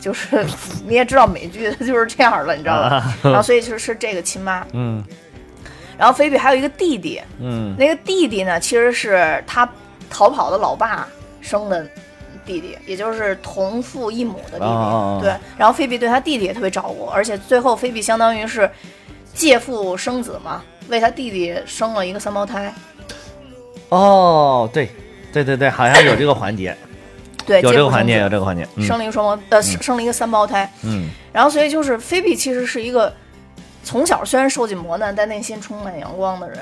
[0.00, 0.44] 就是
[0.86, 3.04] 你也知道美剧就是这样了，你知道吧？
[3.22, 4.66] 然后所以就是是这个亲妈。
[4.72, 5.04] 嗯
[5.96, 9.68] 然后菲比还有一个弟弟，嗯那个弟弟呢，其实是他
[10.10, 11.06] 逃跑的老爸
[11.40, 11.86] 生的
[12.44, 14.64] 弟弟，也就是同父异母的弟弟。
[14.64, 18.70] 哦哦哦对，然后菲比对他弟弟也特别照顾，而且最后菲比相当于是
[19.32, 22.72] 借父生子嘛，为他弟弟生了一个三胞胎。
[23.88, 24.88] 哦，对
[25.32, 26.76] 对对对，好像有这个环节，
[27.46, 28.66] 对，有这个环节，有这个环节。
[28.76, 30.70] 嗯生了一个双胞，呃，生生了一个三胞胎。
[30.82, 33.12] 嗯然后所以就是菲比其实是一个
[33.82, 36.58] 从小虽然受尽磨难，但内心充满阳光的人。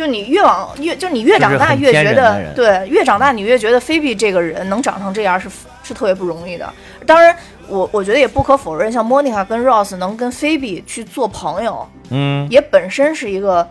[0.00, 5.46] 就你越往越，就你越长大越觉得对，越长大你越觉得菲比这个人能长成这样是
[5.82, 6.72] 是特别不容易的。
[7.04, 7.36] 当然，
[7.68, 13.68] 我我觉得也不可否认，像莫妮卡跟 Ross 能跟菲比去做朋友，嗯也本身是一个，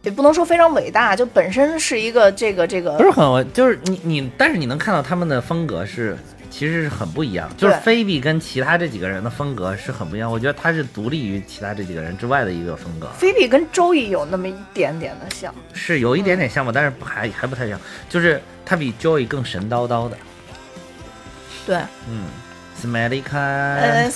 [0.00, 6.16] 也不能说非常伟大，就本身是一个这个这个不是很，就是你你，但是你能看到他们的风格是
[6.56, 10.30] 其实是很不一样，就是菲比跟其他这几个人的风格是很不一样。
[10.30, 15.52] 我觉得他是独立于其他这几个人之外的一个风格，菲比跟周易有那么一点点的像。
[15.72, 17.76] 是有一点点像吧，但是还还不太像，
[18.08, 20.16] 就是他比 Joy 更神叨叨的。
[21.66, 21.76] 对，
[22.08, 22.26] 嗯
[22.80, 24.12] ，Smiley Cat，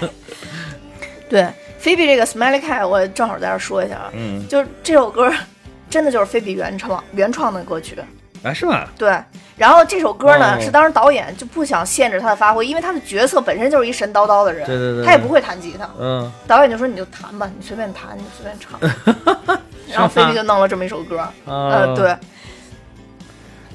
[1.28, 4.48] 对，菲比这个 Smiley Cat，我正好在这说一下啊，嗯。
[4.48, 5.30] 就是这首歌
[5.90, 7.94] 真的就是菲比原创原创的歌曲，
[8.42, 8.86] 啊是吗？
[8.96, 9.16] 对。
[9.56, 19.58] 然后这首歌呢，哦是当时导演就不想限制他的发挥，因为他的角色本身就是一神叨叨的人，对对对他也不会弹吉他，嗯，导演就说你就弹吧，你随便弹，你就随便唱。
[19.92, 22.16] 然后菲比就弄了这么一首歌，呃，呃对，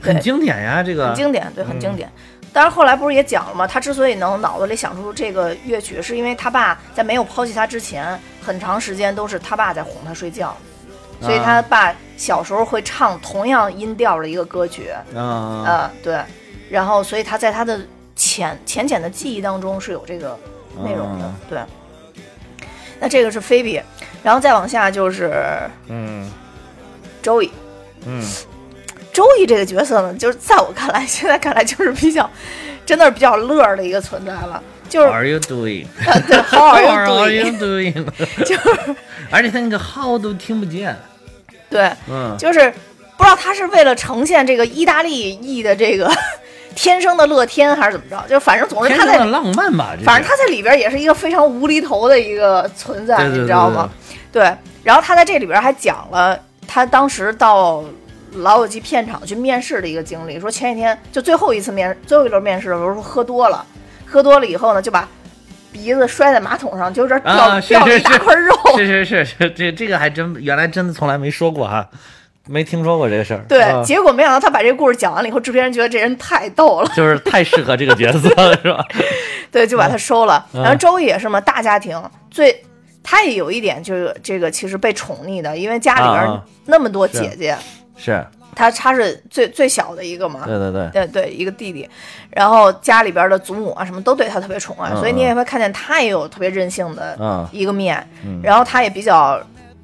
[0.01, 2.09] 很经典呀，这个很经典，对，很嗯经典。
[2.51, 3.67] 但是，后来不是也讲了吗？
[3.67, 10.55] 他之所以能脑子里想出这个乐曲，是因为他爸在没有抛弃他之前，很长时间都是他爸在哄他睡觉，
[11.21, 16.19] 所以他爸小时候会唱同样音调的一个歌曲，啊呃，对，
[16.69, 17.79] 然后所以他在他的
[18.15, 20.37] 浅浅浅的记忆当中是有这个
[20.83, 21.59] 内容的，哦对。
[22.99, 23.81] 那这个是菲比，
[24.23, 26.31] 然后再往下就是嗯
[27.21, 27.51] 周易。
[28.05, 28.23] 嗯
[29.11, 32.29] 周易这个角色呢，就是在我看来， 现在看来就是比较，
[32.85, 34.61] 真的是比较乐儿的一个存在了。
[34.89, 35.85] 就是，Are you doing？
[36.27, 37.93] 对，How are How you doing？
[38.45, 38.95] 就是
[39.31, 40.95] 而且他那个 how 都听不见，
[41.69, 42.71] 对，嗯，就是
[43.17, 46.11] 不知道他是为了呈现这个意大利裔的这个
[46.75, 48.23] 天生的乐天，还是怎么着？
[48.29, 53.89] 就反正总是他在浪漫吧，反正他在里边也是一个非常无厘头的一个存在，对对对你知道吗？
[54.31, 57.83] 对，然后他在这里边还讲了他当时到
[58.33, 63.65] 老友记片场去面试的一个经历，说前几天就最后一次面最后一轮面试的时候说喝多了，
[64.15, 65.05] 喝多了以后呢就把
[65.73, 68.55] 鼻子摔在马桶上，就有点掉、掉了一大块肉。
[68.77, 71.85] 是是是是，这这个还真原来真的从来没说过哈，
[72.47, 73.43] 没听说过这个事儿。
[73.49, 78.85] 对，啊结果没想到他把这个故事讲完了以后，制片人觉得这人太逗了，就是太适合这个角色了，是吧？
[79.51, 80.45] 对，就把他收了。
[80.53, 82.01] 嗯然后周易也是嘛，大家庭
[82.31, 82.63] 最。
[83.07, 87.55] 他也有一点，就是这个其实被宠溺的，因为家里边那么多姐姐，
[87.95, 88.25] 是，
[88.55, 91.87] 他他是最最小的一个嘛，对对对，对对，一个弟弟，
[92.31, 97.47] 然后家里边的祖母啊什么都对他特别宠爱，嗯所以你也会看见他也有特别任性的嗯。
[97.51, 98.39] 一个面，嗯。
[98.41, 99.39] 然后他也比较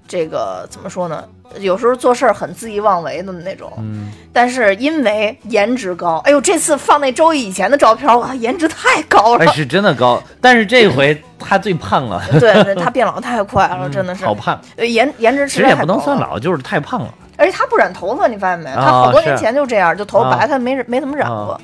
[0.08, 1.24] 这个怎么说呢？
[1.60, 9.46] 有时候做事儿很恣意妄为的那种，嗯，但是因为颜值高，哎呦，这次放那周易以前的照片，哇，颜值太高了。
[9.46, 17.14] 哎，是真的高，但是这回 他最胖了，对对，他变老太快了，真的是，嗯好胖，呃颜颜值其实也不能算老，就是太胖了。
[17.38, 18.70] 而且他不染头发，你发现没？
[18.70, 20.48] 啊他好多年前就这样，就头发白，啊。
[20.48, 21.54] 他没没怎么染过。
[21.54, 21.62] 啊。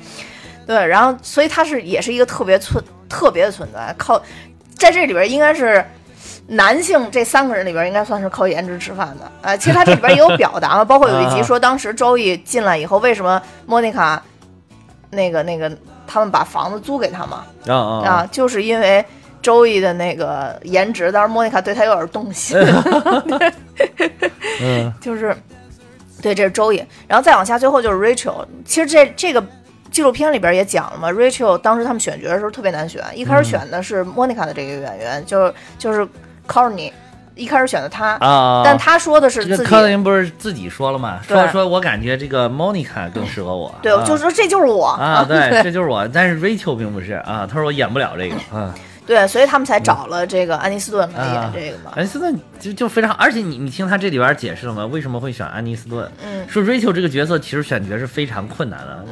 [0.66, 4.20] 对，然后所以他是也是一个特别存特别的存在，靠
[4.76, 5.84] 在这里边应该是
[6.48, 9.30] 男性这三个人里边应该算是靠颜值吃饭的。
[9.42, 14.22] 呃，其实他这里边也有表达嘛， 包括有一集啊说当时周易进来以后，为什么莫妮卡
[15.10, 15.70] 那个那个
[16.06, 17.44] 他们把房子租给他嘛？
[17.66, 19.04] 啊啊啊，就是因为。
[19.40, 22.58] 周易的那个颜值，当时莫妮卡对他有点动心，
[24.60, 25.34] 嗯就是，
[26.20, 28.44] 对，这是周易，然后再往下，最后就是 Rachel。
[28.64, 29.42] 其实这这个
[29.92, 36.06] 纪录片里边也讲了嘛，Rachel 当时他们选角的时候特别难选，一开始选的是莫妮卡的这个演员，就是就是
[36.48, 36.90] Courtney，
[37.34, 38.62] 一开始选的他，啊！
[38.64, 41.20] 但他说的是这个自己，柯林不是自己说了吗？
[41.22, 43.72] 说对说我感觉这个 Monica 更适合我。
[43.82, 46.08] 对，我就说这就是我啊， 对，这就是我。
[46.08, 48.74] 但是 Rachel 并不是啊，他说我演不了这个 啊。
[49.06, 51.92] 对，所以他们才找了这个安妮斯顿来演啊这个嘛。
[51.96, 54.84] 安妮斯顿就就非常，而且你你听他这里边解释了吗？
[54.84, 56.06] 为什么会选安妮斯顿？
[56.22, 59.04] 嗯说 Rachel 这个角色其实选角是非常困难的，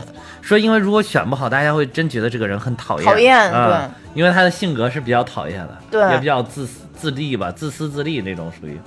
[0.43, 3.07] 说因为如果选不好，大家会真觉得这个人很讨厌。
[3.07, 8.81] 讨厌啊因为他的性格是比较讨厌的，对也比较自私自立吧，自私自利那种属于。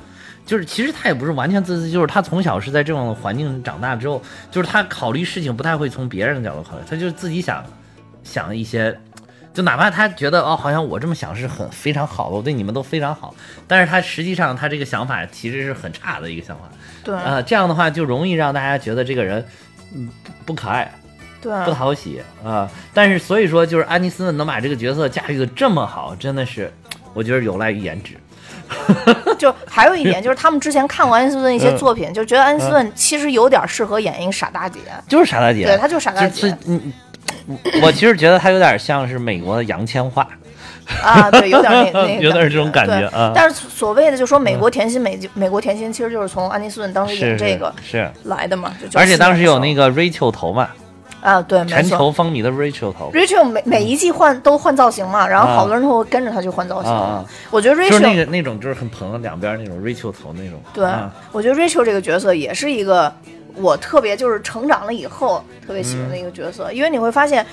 [0.46, 4.20] 就是其实他也不是完全自私，就是他从小是在这种环境长大之后，
[4.50, 7.64] 就是他考虑事情不太会从别人的角度考虑，他就是自己想
[8.24, 9.00] 想一些，
[9.54, 13.36] 就哪怕他觉得哦，好像我这么想是很非常好的，我对你们都非常好，
[13.68, 16.64] 但是他实际上他这个想法其实是很差的一个想法，
[17.04, 19.46] 对啊、这样的话就容易让大家觉得这个人
[19.94, 20.92] 嗯不不可爱，
[21.42, 26.74] 对不讨喜啊、但是所以说，就是安妮斯顿能把这个角色驾驭的这么好，真的是
[27.14, 28.14] 我觉得有赖于颜值。
[29.40, 31.78] 就还有一点就是，他们之前看过安妮斯顿一些嗯。
[31.78, 34.80] 作品，就觉得安妮斯顿其实有点适合演一个傻大姐。
[35.08, 36.52] 就是傻大姐，对她就是傻大姐。
[36.52, 36.94] 就嗯，
[37.48, 40.24] 嗯我其实觉得她有点像是美国的杨千嬅，
[41.02, 47.92] 啊，对，有点那那个 有点这种感觉啊但是所谓的就说美国甜心，美美国甜心其实就是从安妮斯顿当时演这个是。
[47.92, 48.72] 是，来的嘛。
[48.80, 50.70] 就94而且当时有那个 Rachel 头嘛，
[51.22, 51.98] 啊，对，没全错。
[51.98, 55.56] 球风靡的 Rachel 头，Rachel 每每一季换都换造型嘛，然后啊。
[55.56, 56.92] 好多人都会跟着她去换造型。
[56.92, 57.26] 啊啊。
[57.52, 63.14] 我觉得就是那 Rachel 个那种就是很蓬两边那种 Rachel 头那种，对啊，我觉得 Rachel 这个角色也是一个
[63.56, 67.46] 我特别就是成长了以后特别喜欢的一个角色，因为你会发现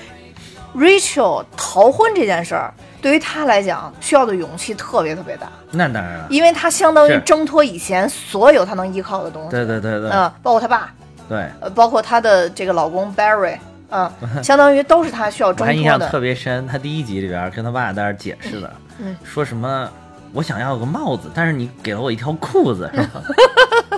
[0.75, 10.09] Rachel 逃婚这件事儿对于他来讲需要的勇气特别特别大，那当然了，因为他相当于挣脱以前所有他能依靠的东西，对对对对。
[10.09, 10.93] 嗯，包括他爸，
[11.29, 11.45] 对。
[11.59, 13.57] 呃，包括她的这个老公 Barry，
[13.89, 14.09] 嗯，
[14.43, 16.19] 相当于都是她需要我印象特。
[16.19, 19.89] 别深，她第一集里边跟她爸在那解释的，嗯说什么
[20.33, 23.21] 我想要个帽子，但是你给了我一条裤子， 是吧？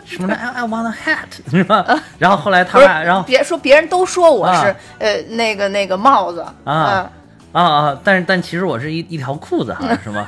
[0.06, 1.86] 什么 I I want a hat， 是吧？
[2.18, 7.12] 然后后来他爸，然后别说别人都说我是、啊呃那个那个帽子嗯啊
[7.52, 10.26] 啊啊，但是但其实我是一一条裤子，好像是吗？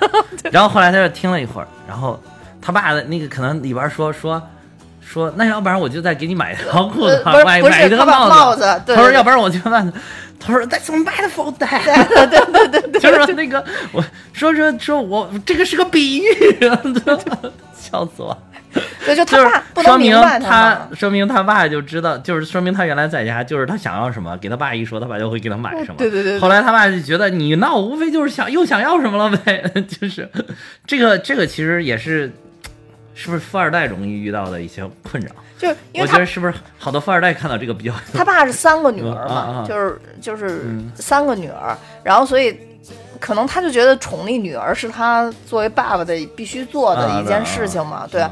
[0.51, 2.19] 然后后来他就听了一会儿，然后
[2.61, 4.41] 他爸的那个可能里边说说。
[5.11, 9.93] 说那要不然我就再给你买一条裤子呃，买买一个帽帽子他说要不然我就问，
[10.39, 16.23] 他说 That's beautiful day，对对对对， 就是说那个我说说说我这个是个比喻，
[17.77, 18.37] 笑死我。
[19.05, 25.95] 对，就就是他爸不说明能明白他，说明他爸就知道，就是说明他原来在家就是他想要什么，给他爸一说，他爸就会给他买什么。
[25.97, 29.61] 对对对对后来他爸就觉得你闹，无非就是想又想要什么了呗，
[29.99, 30.29] 就是
[30.87, 32.31] 这个这个其实也是，
[33.13, 35.31] 是不是富二代容易遇到的一些困扰？
[35.57, 42.57] 就是因为他我觉得是不是好多富二代看到这个比较他爸是三个女儿嘛，嗯啊啊就是就是三个女儿，然后所以
[43.19, 48.25] 可能他就觉得宠溺女儿是他作为爸爸的必须做的一件事情嘛，对。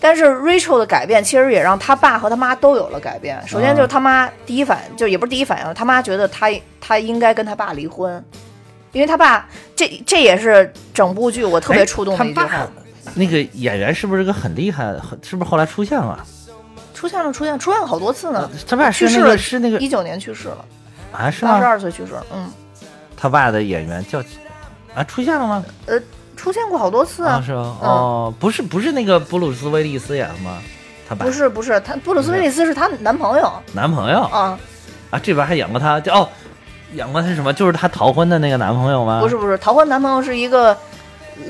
[0.00, 3.42] 但是 Rachel 的改变其实也让他爸和他妈都有了改变。
[3.48, 6.48] 首先就是他妈第一反就也不是第一反应，他妈觉得他
[6.80, 8.24] 他应该跟他爸离婚，
[8.92, 12.68] 因为他爸这这也是整部剧我特别触动的一句话
[13.14, 14.92] 那个演员是不是个很厉害？
[14.98, 16.24] 很是不是后来出现了？
[16.94, 18.50] 出现了，出现出现了好多次呢。
[18.66, 20.64] 他爸是那去世了，个是那个一九年去世了，
[21.12, 21.64] 啊是八十？
[21.64, 22.26] 二岁去世了。
[22.32, 22.50] 嗯，
[23.16, 24.20] 他爸的演员叫
[24.94, 25.64] 啊出现了吗？
[25.86, 26.00] 呃，
[26.36, 27.76] 出现过好多次啊，是吗？
[27.80, 30.58] 哦，不是，不是那个布鲁斯威利斯演的吗？
[31.08, 34.58] 他爸不是不是，他布鲁斯威利斯是她男朋友男朋友啊，
[35.10, 36.28] 啊，这边还演过他，就哦，
[36.94, 37.52] 演过他是什么？
[37.52, 39.20] 就是他逃婚的那个男朋友吗？
[39.20, 40.76] 不是不是，逃婚男朋友是一个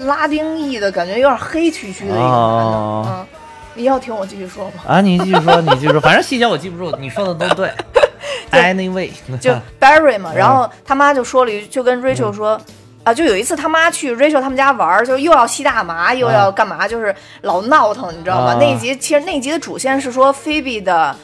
[0.01, 2.29] 拉丁裔的感觉，有点黑黢黢的一个男的。
[2.29, 3.27] 啊嗯，
[3.75, 4.83] 你要听我继续说吗？
[4.87, 7.71] 啊，你继续说，你继续说， 反正细节我记不住，你说的都对。
[8.51, 12.61] Anyway， 就 Barry 嘛，然后他妈就说了一句，就跟 Rachel 说。
[13.05, 18.51] 啊，就有一次他妈去 Rachel 他们家玩儿，就又要吸大麻，又要干嘛，就是老闹腾，你知道吗？
[18.53, 21.17] 啊那一集其实那一集的主线是说菲比的，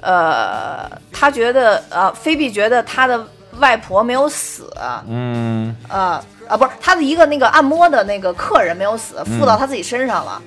[0.00, 3.26] 呃，他觉得呃，菲比觉得他的
[3.58, 4.72] 外婆没有死，
[5.06, 10.40] 嗯啊啊，不是他的一个那个按摩的那个客人没有死，附到他自己身上了。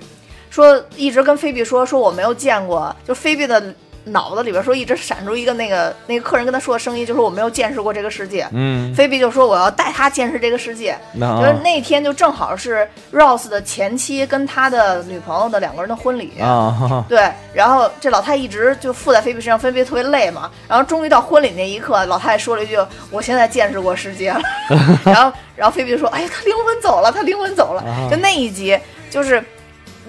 [0.49, 3.73] 说一直跟菲比说说我没有见过，就菲比的
[4.05, 8.47] 脑子里边说一直闪出一个那个那个客人跟他说的声音，就说我没有见识过这个世界。
[8.51, 10.97] 嗯，菲比就说我要带他见识这个世界。
[11.13, 16.33] 就是那天就正好是 Rose 的前妻跟他的女朋友的两个人的婚礼。
[16.39, 20.49] 啊， 对，然后这老太太一直就附在菲比身上，菲比特别累嘛。
[20.67, 22.77] 然后终于到婚礼那一刻，老太太说了一句
[23.11, 24.41] ：“我现在见识过世界了。
[25.03, 27.81] ”然后，然后菲比就说：“哎呀，他灵魂走了，他灵魂走了。
[27.81, 28.79] 啊就那一集，
[29.09, 29.43] 就是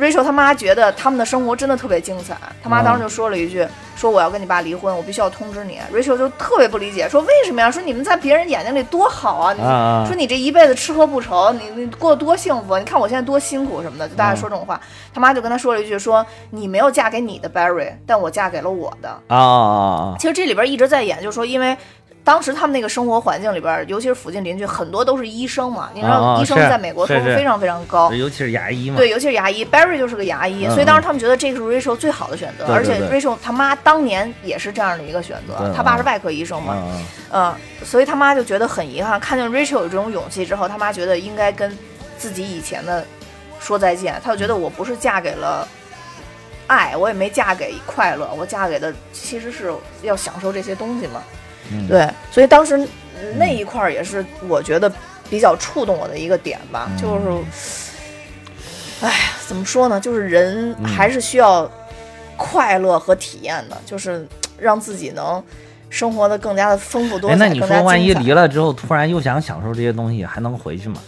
[0.00, 2.36] Rachel 他妈觉得他们的生活真的特别精彩。
[2.62, 5.78] 他妈当时就说了一句：“说我要跟你爸离婚，我必须要通知你。
[5.92, 7.70] ”Rachel 就特别不理解，说：“为什么呀？
[7.70, 9.52] 说你们在别人眼睛里多好啊！
[9.52, 9.60] 你
[10.06, 12.78] 说你这一辈子吃喝不愁，你你过得多幸福？
[12.78, 14.80] 你看我现在多辛苦什么的，就大家说这种话。
[15.12, 20.16] 他妈就跟他说了一句：“说你没有嫁给你的 Barry，但我嫁给了我的。”啊啊啊！
[20.18, 21.76] 其实这里边一直在演，就是说，因为
[22.24, 25.90] 当时他们那个生活环境里边，尤其是附近邻居，很多都是医生嘛。
[25.92, 28.96] 你知道医生在美国收入非常非常高，尤其是牙医嘛。
[28.96, 37.54] 对，尤其是牙医，Barry 就是个牙医，嗯所以当时他们觉得这个是 Rachel 最好的选择，而且 Rachel 他妈当年也是这样的一个选择，对嗯他爸是外科医生嘛，嗯，嗯，
[37.84, 41.76] 所以他妈就觉得很遗憾，看见 Rachel 有这种勇气之后，他妈觉得应该跟
[42.16, 43.04] 自己以前的
[43.58, 45.66] 说再见，他就觉得我不是嫁给了。
[46.68, 49.70] 爱我也没嫁给快乐，我嫁给的其实是
[50.00, 51.22] 要享受这些东西嘛。
[51.70, 54.92] 嗯对，所以当时嗯那一块儿也是我觉得
[55.30, 60.00] 比较触动我的一个点吧，嗯就是，哎，怎么说呢？
[60.00, 61.70] 就是人嗯还是需要
[62.36, 64.26] 快乐和体验的，就是
[64.58, 65.42] 让自己能
[65.88, 71.00] 生活的更加的丰富多哎，彩，那你说万一离了之后，突然又想享受这些东西，还能回去吗？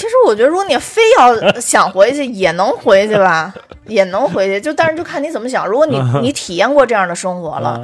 [0.00, 3.52] 其实我觉得，如果你非要想回去，也能回去吧，
[3.84, 4.58] 也能回去。
[4.58, 5.68] 就但是就看你怎么想。
[5.68, 7.78] 如果你你体验过这样的生活了，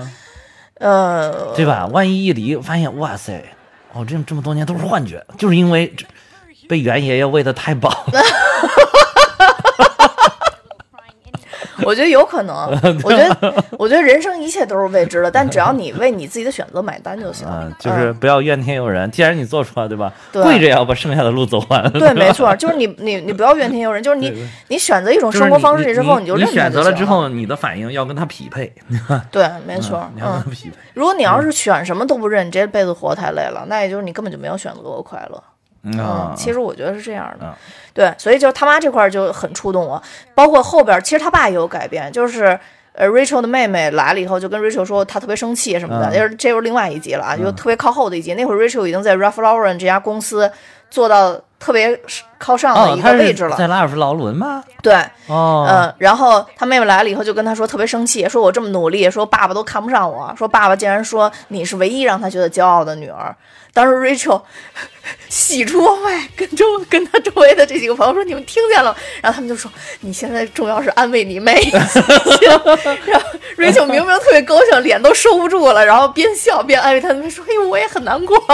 [0.80, 1.86] 嗯呃，对吧？
[1.92, 3.44] 万一一离，发现哇塞，
[3.92, 5.94] 哦，这这么多年都是幻觉，就是因为
[6.66, 8.22] 被袁爷爷喂的太饱 了。
[11.84, 12.56] 我觉得有可能。
[13.04, 17.46] 我觉得，我觉得人生一切都是未知的，但只要你为你自己的选择买单就行。
[17.50, 19.10] 嗯，就是不要怨天尤人。
[19.10, 20.12] 既然你做出来，对吧？
[20.32, 21.90] 对跪着也要把剩下的路走完。
[21.92, 28.72] 对，没错，就是你你你不要怨天尤人，就是你你选择一种生活方式之后，你就认它选择了之后，你的反应要跟他匹配。
[29.30, 30.50] 对，没错，嗯你要跟嗯他。
[30.50, 30.76] 匹配。
[30.94, 35.42] 如果你要是选什么都不认，你这辈子活太累了，那也就是你根本就没有选择过快乐。
[35.86, 37.54] 嗯嗯，其实我觉得是这样的嗯，
[37.94, 40.02] 对，所以就是他妈这块儿就很触动我，
[40.34, 42.58] 包括后边儿，其实他爸也有改变，就是。
[42.98, 48.32] 呃，Rachel 的妹妹来了以后，就跟 Rachel 说她特别生气什么的，嗯就是这又是另外一集了啊，就特别靠后的一集。
[48.32, 50.50] 那会儿 Rachel 已经在 Ralph Lauren 这家公司
[50.88, 51.98] 做到特别
[52.38, 54.62] 靠上的哦，一个位置了，在拉尔夫劳伦吗？
[54.82, 54.94] 对，
[55.26, 63.34] 哦，嗯，然后他妹妹来了以后就跟他说特别生气，说我这么努力，说爸爸都看不上我，说爸爸竟然说你是唯一让他觉得骄傲的女儿。
[63.72, 64.40] 当时 Rachel
[65.28, 71.52] 喜出望外，跟周跟他周围的这几个朋友说：“你们听见了？”然后他们就说：“你现在重要是安慰你妹。
[71.74, 72.74] ”然后
[73.58, 78.34] Rachel 明明特别高兴，脸都收不住了，然后边笑边安慰他妹说：“哎呦，我也很难过。”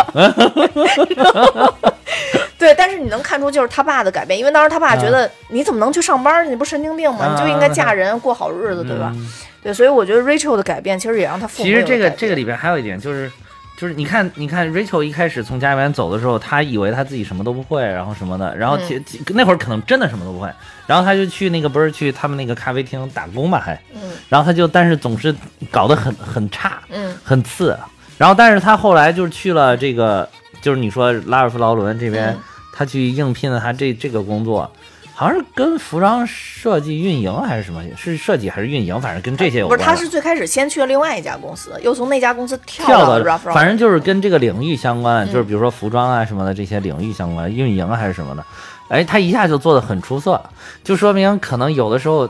[2.63, 6.51] 对，但是你能看出就是他爸的改变，因为当时他爸觉得你怎么能去上班呢？
[6.51, 7.27] 你不神经病吗？
[7.27, 9.13] 啊你就应该嫁人过好日子，对吧？
[9.63, 13.31] 对，所以我觉得 Rachel 的改变其实也让他父母其实这个这个里边还有一点就是。
[13.75, 20.49] 就是你看，你看 Rachel 一开始从家里面走的时候，他以为他自己什么都不会，然后什么的，然后其、其那会儿可能真的什么都不会，
[20.87, 25.35] 然后他就去那个不是去他们那个咖啡厅打工嘛，还，嗯然后他就但是总是
[25.69, 27.77] 搞得很很差，嗯很次，
[28.19, 30.29] 然后但是他后来就是去了这个，
[30.61, 32.39] 就是你说拉尔夫劳伦这边，嗯
[32.73, 34.71] 她去应聘了他这这个工作，
[35.15, 39.89] 好像是跟服装设计运营还是什么，是设计还是运营，反正跟这些有不是，关。
[39.89, 45.33] 他是最开始先去了另外一家公司，又从那家公司跳跳到反正就是跟这个领域相关，嗯。
[45.33, 48.45] 就是比如说服装啊什么的这些领域相关，运营还是什么的，
[48.89, 50.43] 哎，他一下就做的很出色，
[50.83, 52.27] 就说明可能有的时候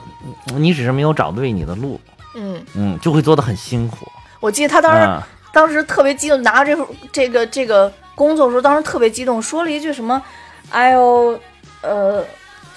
[0.52, 2.00] 嗯你只是没有找对你的路，
[2.34, 4.06] 嗯，嗯，就会做的很辛苦。
[4.40, 10.20] 我记得他当时、啊，当时特别激动，拿着这份这个这个工作的时候，当时特别激动，说了一句什么
[10.72, 11.38] ，I'll
[11.82, 12.24] 呃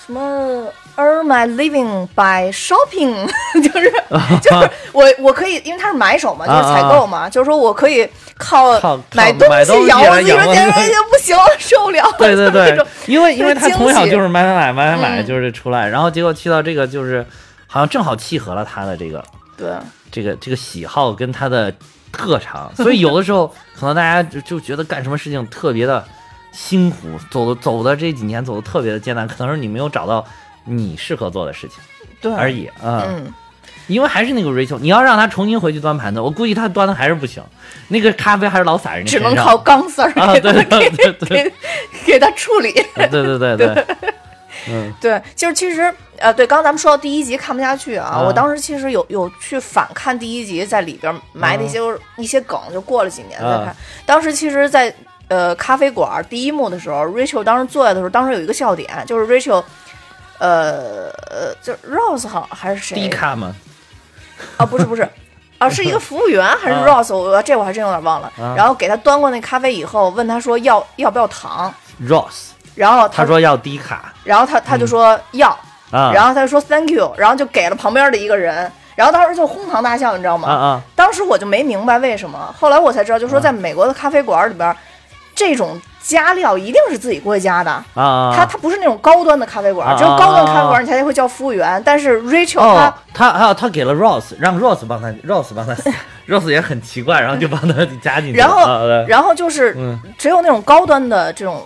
[0.05, 0.67] 什么
[0.97, 3.27] earn my living by shopping，
[3.61, 3.91] 就是
[4.41, 8.07] 就是我我可以，因为他是买手嘛，就是采购嘛，就是说我可以
[8.37, 17.25] 靠靠买东西养活来自己，说简养活自己直就不行了，受不了了，对 对对因为因为他从小就是买买买买买买，嗯就是出来，然后结果去到这个就是
[17.67, 19.23] 好像正好契合了他的这个
[19.57, 19.67] 对。
[20.11, 21.73] 这个这个喜好跟他的
[22.15, 26.03] 特长，所以有的时候可能大家就就觉得干什么事情特别的
[26.51, 26.97] 辛苦，
[27.29, 30.25] 走的走的这几年走的特别的艰难，可能是你没有找到
[30.63, 31.77] 你适合做的事情
[32.21, 33.03] 对而已啊。
[33.07, 33.31] 嗯，
[33.87, 37.43] 因为还是那个 Rachel，你要让他重新回去端盘子，我估计他端的还是不行，
[37.89, 40.63] 那个咖啡还是老洒人家只能靠钢丝儿啊，对对
[41.13, 41.53] 对
[42.05, 42.71] 给他处理。
[42.95, 43.85] 对对对对，
[44.69, 51.79] 嗯对，就是其实呃，对，刚刚咱们说到第一集看不下去啊，啊我当时其实有有去反看第一集，在里边埋的一些、
[52.17, 53.65] 一些梗，就过了几年再看。
[53.67, 54.93] 啊当时其实在，
[55.27, 59.63] 呃咖啡馆第一幕的时候，Rachel 当时坐在的时候，当时有一个笑点，就是 Rachel。
[60.37, 62.93] 呃呃，就 Rose 好还是谁？
[62.95, 63.55] 低卡吗，
[64.57, 65.07] 啊，不是不是，
[65.57, 67.15] 啊，是一个服务员还是啊 Rose？
[67.15, 68.27] 我这我还真有点忘了。
[68.37, 74.13] 啊然后给他端过那咖啡以后，问他说要要不要糖，Ross，然后他说要低卡。
[74.23, 75.49] 然后他他就说要，
[75.91, 80.47] 啊，然后他就说 thank you，然后就给了旁边的一个人，然后当时就哄堂大笑，你知道吗？
[80.49, 80.81] 啊啊。
[80.95, 84.75] 当时我就没明白为什么，后来我才知道，就说在美国的咖啡馆里边，
[85.35, 87.71] 这种加料一定是自己过去加的。
[87.93, 91.79] 啊，它它不是那种高端的咖啡馆，啊只有高端咖啡馆你才会叫服务员。
[91.85, 95.75] 但是 Rachel 哦她，他还有他给了 Rose，让 Rose 帮他，Rose 帮他
[96.27, 98.37] Rose 也很奇怪，然后就帮他加进去。
[98.39, 99.99] 然后然后就是嗯。
[100.17, 101.63] 只有那种高端的这种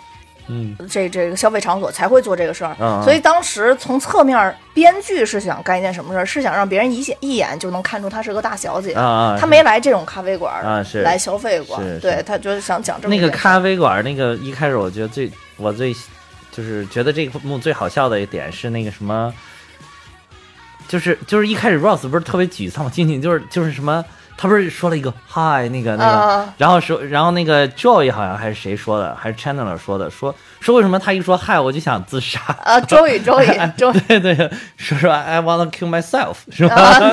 [0.49, 0.75] 嗯。
[0.89, 6.25] 这这个消费场所才会做这个事儿，啊所以当时从侧面，编剧是想干一件什么事儿？
[6.25, 8.93] 是想让别人一眼一眼就能看出她是个大小姐。
[8.93, 15.93] 啊啊，她没来这种咖啡馆啊是来消费过，对她就是想讲这么那个咖啡馆，那个一开始我觉得最我最
[16.51, 19.33] 就是觉得这个幕最好笑的一点是那个什么，
[20.87, 24.03] 就是就是一开始 Rose 不是特别沮丧，进去就是就是什么，
[24.41, 32.39] 他不是说了一个 Hi 那个那个，啊然后说然后那个 Joy 好像还是谁说的，还是 Chandler 说的，说说为什么他一说 Hi 我就想自杀。
[32.63, 36.73] 啊，周宇周宇周宇对 对，说说 I wanna kill myself 是吧？
[36.75, 37.11] 啊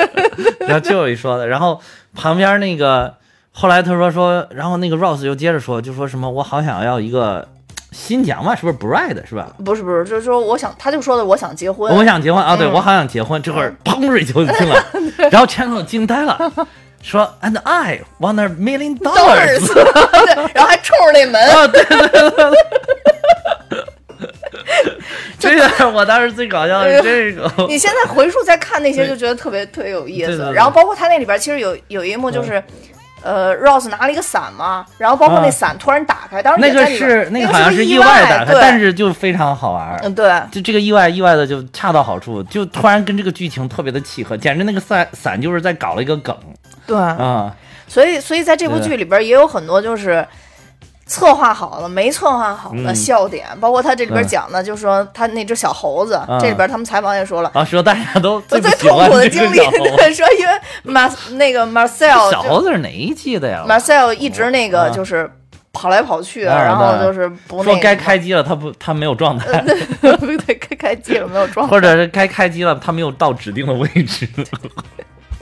[0.66, 1.78] 然后就有一说的，然后
[2.14, 3.14] 旁边那个
[3.52, 7.46] 后来他说说，然后那个 Rose 又接着说，就说什么我好想要一个
[7.94, 9.46] 新娘嘛，是不是 bride 是吧？
[9.64, 14.82] 不是不是，就是说我想，他就说的我想结婚，我想结婚啊，对嗯我好想结婚，这会儿砰瑞秋就进来，
[15.30, 16.36] 然后 Chandler 惊呆了，
[17.00, 19.72] 说 And I want a million dollars，dollars。
[20.26, 22.52] 对，然后还冲着那门，啊，对对对对对。
[25.38, 30.50] 这个我当时最搞笑的是这个，你现在回溯再看那些，就觉得特别特别有意思。
[30.52, 32.60] 然后包括他那里边其实有有一幕就是。
[33.24, 39.98] 呃，Rose 拿了一个伞嘛，然后包括那啊伞突然打开，当时那个是个好像是意意外打开，但是就非常好玩儿。
[40.02, 46.36] 嗯对，就这个意外，意外的就恰到好处，就突然跟这个剧情特别的契合，简直那个伞伞就是在搞了一个梗
[46.86, 47.50] 对，啊、
[47.88, 50.26] 所以所以在这部剧里边也有很多就是
[51.06, 52.94] 策划好了没策划好的嗯。
[52.94, 54.26] 笑点，包括他这里边嗯。
[54.26, 56.38] 讲的，就是说他那只小猴子，嗯。
[56.40, 57.50] 这里边他们采访也说了。
[57.54, 59.58] 啊，说大家都我最最不喜痛苦的经历，
[59.96, 60.52] 对，说因为
[60.82, 65.30] 马那个 Marcel 小猴子是哪一季的呀？Marcel 一直那个啊就是
[65.72, 69.60] 跑来跑去，啊然后就是不那说该开机了，他不，他没有状态，
[70.00, 74.26] 对 对该开机了没有状态，或者是该开机了，他没有到指定的位置。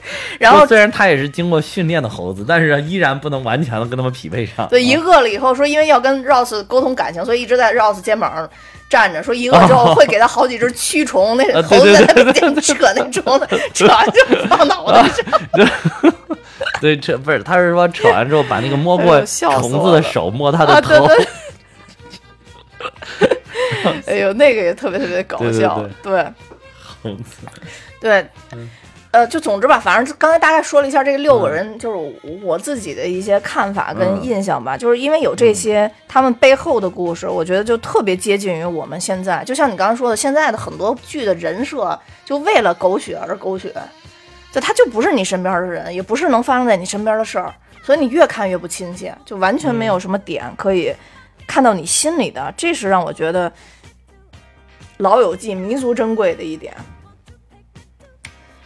[0.39, 4.67] 然后虽然他也是经过训练的猴子，但是依然不能完全的跟他们匹配上。
[4.69, 8.49] 对一饿了以后说因为要跟 Rose 沟通感情，所以一直在 Rose 肩膀上
[8.89, 15.25] 站着，说一饿之后会给他好几只蛆虫，那啊猴子在他对面前扯那虫子，扯完就放脑袋上。
[16.81, 21.07] 对，扯不是，他是说扯完之后把那个摸过虫子的手摸他啊，的头。
[24.05, 26.23] 哎呦，那个也特别特别搞笑，对
[27.01, 27.47] 猴子
[27.99, 28.69] 对，嗯
[29.13, 34.75] 呃，就总之吧，反正刚才大概说了一下这个六个人，就是我自己的一些看法跟嗯印象吧。
[34.75, 39.43] 就是因为有这些他们背后的故事，我觉得就特别接近于我们现在。
[39.43, 41.95] 就像你刚刚说的，现在的很多剧的人设，
[42.25, 43.71] 就为了狗血而狗血，
[44.51, 47.53] 就他就不是你身边的人，也不是能发生在你身边的事儿，
[47.83, 50.91] 所以你越看越不亲切，就完全没有什么点可以
[51.45, 52.51] 看到你心里的。
[52.57, 53.47] 这是让我觉得
[54.97, 56.73] 《老友记》弥足珍贵的一点。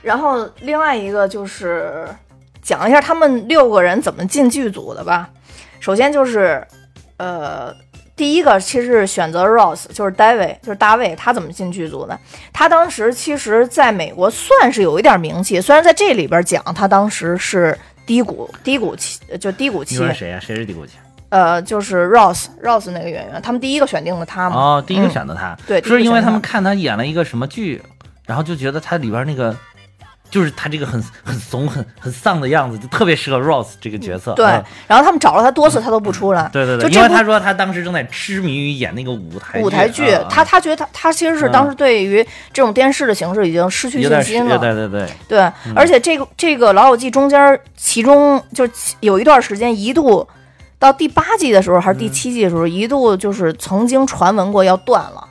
[0.07, 2.07] 然后另外一个就是
[2.61, 5.27] 讲一下他们六个人怎么进剧组的吧。
[5.81, 6.65] 首先就是，
[7.17, 7.75] 呃，
[8.15, 12.17] 第一个其实是选择 Ross，就是 David，就是大卫，他怎么进剧组的？
[12.53, 20.93] 他当时其实在美国算是有一点名气，虽然在这里边讲他当时是低谷低谷期，就低谷期谁呀、谁是低谷期？
[21.27, 24.55] 呃，就是 Ross Ross 那个演员，他们第一个选定的他嘛。
[24.55, 27.83] 哦，第一个嗯选择他，对就是因为他他们看他演了一个什么剧，
[28.25, 29.53] 然后就觉得他里边那个，
[30.29, 34.33] 就是他这个很很怂、很很丧的样子，就特别适合 Rose 这个角色。
[34.33, 36.49] 对嗯，然后他们找了他多次，他都不出来。
[36.51, 42.21] 对对对，因为他说他当时正在痴迷于演那个舞台舞台剧，啊他他觉得他他其实是嗯当时对于
[42.51, 44.57] 这种电视的形式已经失去信心了。
[44.57, 50.27] 对对对，对，而且这个这个《老友记》中间，其中就是有一段时间一度
[50.77, 55.27] 到第八季的时候，还是第七季的时候，一度就是曾经传闻过要断了。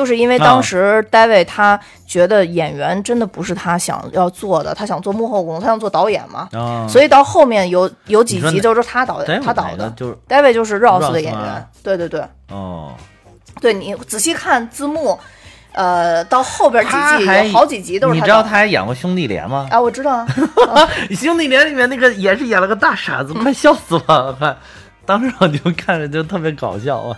[0.00, 9.92] 就是因为当啊时 David 他觉得演员真的不是他想要做的，他想做幕后工作，他想做导演嘛，啊，所以到后面有有几集就是他导对的，他导的。
[9.94, 12.94] 就是 David 就是 Ross Ross 的演员，对对对，哦，
[13.60, 15.20] 对你仔细看字幕，
[15.72, 19.68] 呃，到后边几季有好几集都是你知道他还演过兄弟连吗？
[19.70, 20.26] 啊，我知道啊，
[21.12, 24.32] 兄弟连里面那个也是演了个大傻子， 快笑死我了！
[24.32, 24.56] 快，
[25.04, 27.14] 当时我就看着就特别搞笑啊。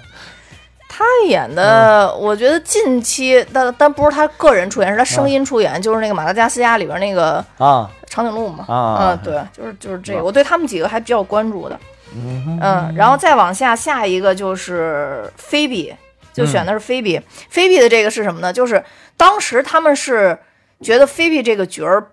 [0.95, 11.81] 他演的，我觉得近期，但但不是他个人出演，是他声音出演，就是那个马达加斯加里边那个啊，长颈鹿嘛，啊嗯，对，就是就是这个，我对他们几个还比较关注的，
[12.15, 15.95] 嗯嗯，然后再往下，下一个就是菲比，
[16.35, 17.19] 就选的是菲比，
[17.49, 18.53] 菲比的这个是什么呢？
[18.53, 18.85] 就是
[19.17, 20.39] 当时他们是
[20.83, 22.07] 觉得菲比这个角儿，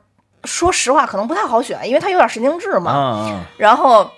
[0.46, 4.10] 说实话可能不太好选，因为他有点神经质嘛，然后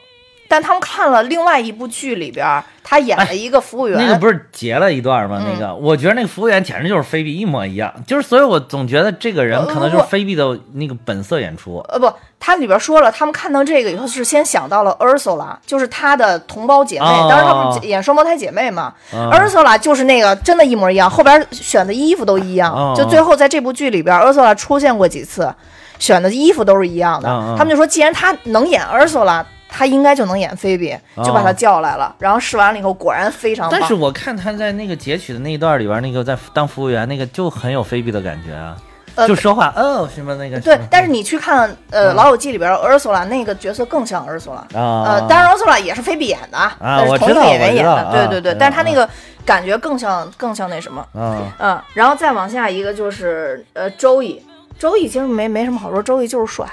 [0.51, 5.41] 但他们看了另外一部剧里边，他演了一个服务员，那个不是截了一段吗？
[5.41, 5.53] 嗯。
[5.53, 11.77] 那个，我觉得那个服务员简直就是菲比一模一样，就是所以，我总觉得这个人呃可能就是菲比的那个本色演出。
[11.87, 17.27] 呃不，他里边说了，他们看到这个以后是先想到了 Ursula，就是他的同胞姐妹，哦。
[17.29, 25.53] 当时他们演双胞胎姐妹嘛、嗯 u r s u l a 就是那个真的一模一样，后边选的衣服都一样，哦就最后在这部剧里边，Ursula 出现过几次，
[25.97, 27.29] 选的衣服都是一样的。
[27.57, 30.93] 他们就说，既然他能演 Ursula，他应该就能演菲比，
[31.23, 32.13] 就把他叫来了。
[32.19, 33.79] 然后试完了以后，果然非常棒。
[33.79, 38.75] 但是我看他在那个截取的那一段里边，那个在当服务员那个就很有菲比的感觉啊，
[39.15, 45.03] 呃就说话哦什么那个 对，但是你去看呃《老友记》里边 Ursula 那个角色更像 Ursula，嗯啊。
[45.13, 49.07] 呃，当然 Ursula 也是菲比演的，啊，但是同一个演员演的，对对对但是他那个
[49.45, 51.53] 感觉更像更像那什么，啊。
[51.59, 54.41] 嗯，然后再往下一个就是呃周易，
[54.77, 56.65] 周易其实没没什么好说，周易就是帅，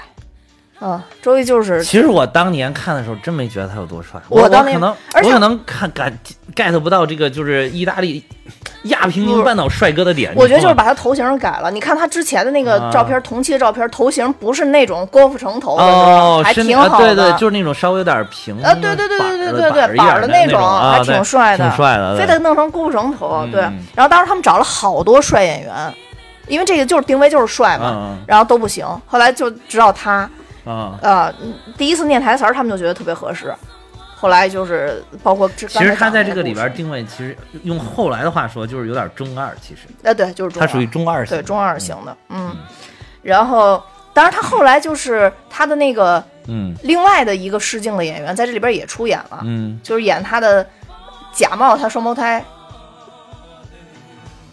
[0.81, 6.17] 嗯，周易就是其实我当年看的时候真没觉得他有多帅，我当年可能而且我可能看感
[6.55, 8.23] get 不到这个就是意大利
[8.83, 10.31] 亚平宁半岛帅哥的点。
[10.37, 11.69] 我觉得就是把他头型改了。
[11.69, 17.13] 你看他之前的那个啊照片，同期的照片，头型不是那种郭富城头的，哦，还挺好的。
[17.13, 23.41] 对对，就是那种稍微有点平呃，对对对对对对对，板的那种，啊，还挺帅的，挺帅的，对非得弄成郭富城头。
[23.43, 23.61] 嗯对，
[23.95, 25.93] 然后当时他们找了好多帅演员，
[26.47, 30.29] 因为这个就是定位就是帅嘛，嗯然后都不行，后来就知道他，嗯
[30.65, 30.99] 啊。
[31.01, 31.33] 呃，
[31.77, 33.53] 第一次念台词儿，他们就觉得特别合适。
[34.15, 39.55] 后来就是包括这其实他在这个里边定位，其实用后来的话说，就是有点中二。
[39.61, 42.53] 其实哎，呃，对，就是中二他属于中二型，对中二型的，嗯。
[43.21, 43.81] 然后，
[44.13, 50.67] 当然他后来就是他的那个嗯另外的一个试镜的演员，在这里边也出演了，嗯就是演他的
[51.31, 52.43] 假冒他双胞胎。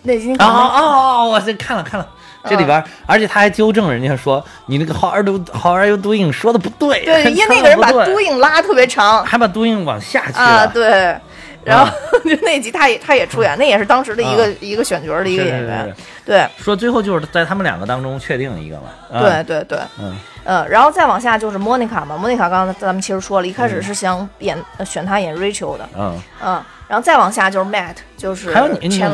[0.03, 1.25] 那今天啊啊啊！
[1.25, 2.09] 我这看了看了。
[2.49, 2.67] 这里嗯。
[2.67, 9.25] 边，而且他还纠正人家说你那个 how are you how are you doing 说的不对，对， 因为那个人把 doing 拉特别长。
[9.25, 11.17] 还把 doing 往下去啊，了，对。
[11.65, 11.93] 然后
[12.25, 15.95] 就那集他也他也出演，那也是当时的一个、啊一个选角的一个演员，
[16.25, 16.47] 对。
[16.57, 18.83] 说最后就是在他们两个当中确定一个嘛，
[19.13, 20.17] 啊对，对对，嗯。
[20.49, 29.05] 嗯，然后再往下就是莫妮卡嘛，莫妮卡刚刚咱们其实说了，一开始是想演、呃选他演 Rachel 的，嗯，嗯，然后再往下就是 Matt，就是还有你你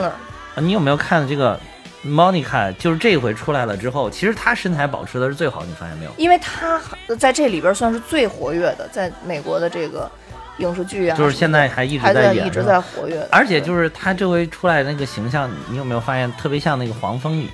[0.57, 1.59] 你有没有看这个
[2.05, 2.73] Monica？
[2.75, 6.11] 就是这回出来了之后，其实她身材保持的是最好，你发现没有？
[6.17, 6.81] 因为她
[7.19, 10.11] 在这里边算是最活跃的，在美国的这个
[10.59, 12.73] 影视剧啊，就是现在还一直还在演，一直是吧？
[12.73, 17.49] 在活跃，而且就是她这回出来那个形象，你有没有发现特别像那个黄蜂女，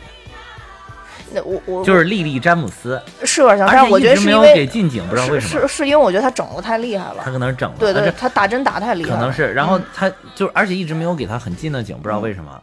[1.30, 7.16] 那我我就是莉莉詹姆斯，是有点像，而但是我且一直没有觉得是因为给近景，不知道为什么，是是是因为我觉得她整的太厉害了。
[7.22, 9.84] 她，可能是整了，对对，而且他打针打太厉害了，可能是，然后嗯。
[9.94, 12.59] 她就而且一直没有给她很近的景，不知道为什么。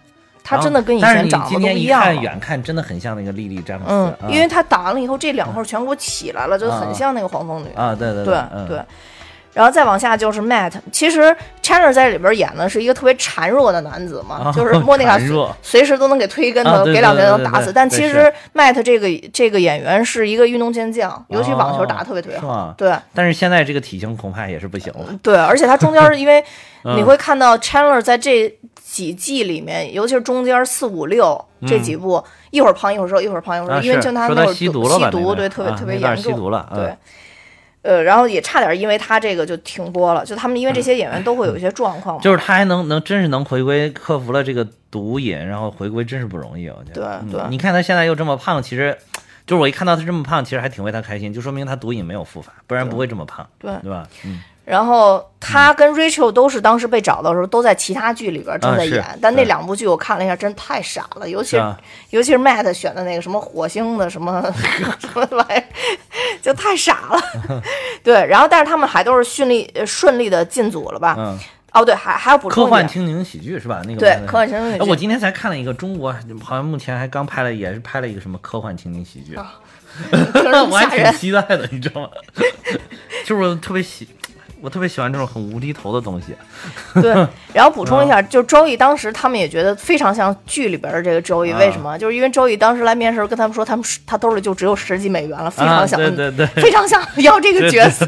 [0.45, 1.99] 他真的跟以前长得都一样。
[2.01, 7.67] 看远看，真的很像那个莉莉詹姆斯，嗯，啊因为他打完了以后，这两块全给我起来了，就啊很像那个黄蜂女。
[7.75, 8.79] 啊，对对对嗯对，
[9.53, 15.17] 然后再往下就是 Matt，其实 Chandler 在里边演的是一个特别孱弱的男子嘛，啊就是莫妮卡
[15.61, 17.71] 随时都能给推跟头，啊给两拳能打死。
[17.73, 22.73] 但其实 Matt 这个这个演员是一个运动健将，尤其网球打得特别特别好。
[22.77, 25.05] 对但是现在这个体型恐怕也是不行了。
[25.23, 26.43] 对，而且他中间 儿因为
[26.83, 28.53] 嗯你会看到 Chandler 在这
[28.95, 36.77] 几季里面，尤其是中间四五六这几部，一会儿胖一会儿瘦，一会儿胖一会儿瘦，因为就他那会儿吸毒吸毒，对，特别啊特别严重，吸毒了嗯。
[36.77, 36.95] 对。
[37.81, 47.01] 呃，然后也差点因为他这个就停播了，就他们因为这些演员都会有一些状况嘛，就是他还能能真是能回归，克服了这个毒瘾，然后回归真是不容易，我觉得。
[47.01, 47.31] 对嗯。
[47.31, 47.41] 对。
[47.49, 48.97] 你看他现在又这么胖，其实
[49.45, 53.71] 就是我一看到他这么胖，其实还挺为他开心，就说明他毒瘾没有复发，不然不会这么胖，对。
[53.83, 54.07] 对吧？
[54.23, 61.55] 嗯，然后他跟 Rachel 都是当时被找到的时候都在其他剧里边正在演，但那两部剧我看了一下，真太傻了，尤其
[62.09, 64.41] 尤其是 Matt 选的那个什么火星的什么
[64.99, 65.63] 什么玩意儿，
[66.41, 67.61] 就太傻了。
[68.03, 71.15] 对，然后但是他们还都是顺利呃顺利的进组了吧？
[71.17, 71.37] 嗯，
[71.73, 73.81] 哦，对，还还要补充科幻情景喜剧是吧？
[73.85, 76.11] 那个对科幻情景喜剧哎我今天才看了一个中国，
[76.43, 79.37] 好像目前还刚拍了，也是拍了一个什么科幻情景喜剧，
[80.71, 81.19] 我还挺。
[81.19, 82.09] 期待的，你知道吗？
[83.25, 84.07] 就是特别喜，
[84.65, 86.35] 我特别喜欢这种很无厘头的东西。
[86.99, 87.13] 对，
[87.53, 91.95] 然后补充一下，嗯就周易当时他们也觉得非常像剧里边的这个周易，啊为什么？
[91.99, 98.07] 就是因为周易当时来面试，跟他们说他们他兜里就只有十几美元了，非常想，啊、对对对， 非常想要这个角色，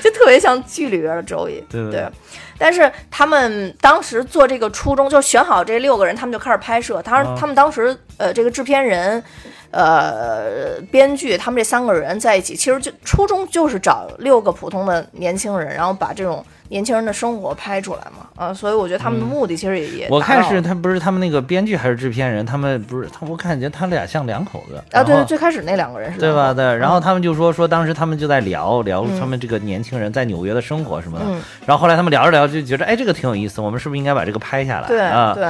[0.00, 1.60] 就特别像剧里边的周易。
[1.68, 2.08] 对对对
[2.56, 7.02] 但是他们当时做这个初衷，就选好这六个人，他们就开始拍摄。
[7.02, 9.22] 他他们当时呃，这个制片人。
[9.70, 24.76] 呃，编剧他们这三个人在一起，其实就初衷就是找六个普通的年轻人，然后把这种年轻人的生活拍出来嘛，啊，所以我觉得他们的目的其实也也嗯我看是他不是他们那个编剧还是制片人，他们不是他，我感觉他俩像两口子。
[24.92, 26.54] 啊，对对，最开始那两个人是对吧？
[26.54, 31.42] 对，然后嗯他们就说说当时他们就在聊聊嗯他们这个年轻人在纽约的生活什么的，嗯。
[31.66, 34.88] 然后后来他们聊着聊着就觉得哎这个挺有意思，我们是不是应该把这个拍下来？
[34.88, 35.46] 对啊，对，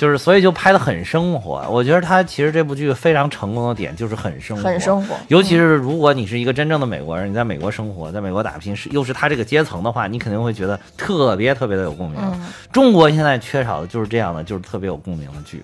[0.00, 1.62] 就是所以就拍的很生活。
[1.68, 12.18] 我觉得他其实这部剧非常成功的点就是很生活，很生活，尤其是如果你是一个真正的美国人，你在美国生活，在美国打拼，是又是他这个阶层的话，你肯定会觉得特别特别的有共鸣。
[12.18, 12.46] 嗯。
[12.72, 15.62] 中国现在缺少的就是这样的，就是特别有共鸣的剧，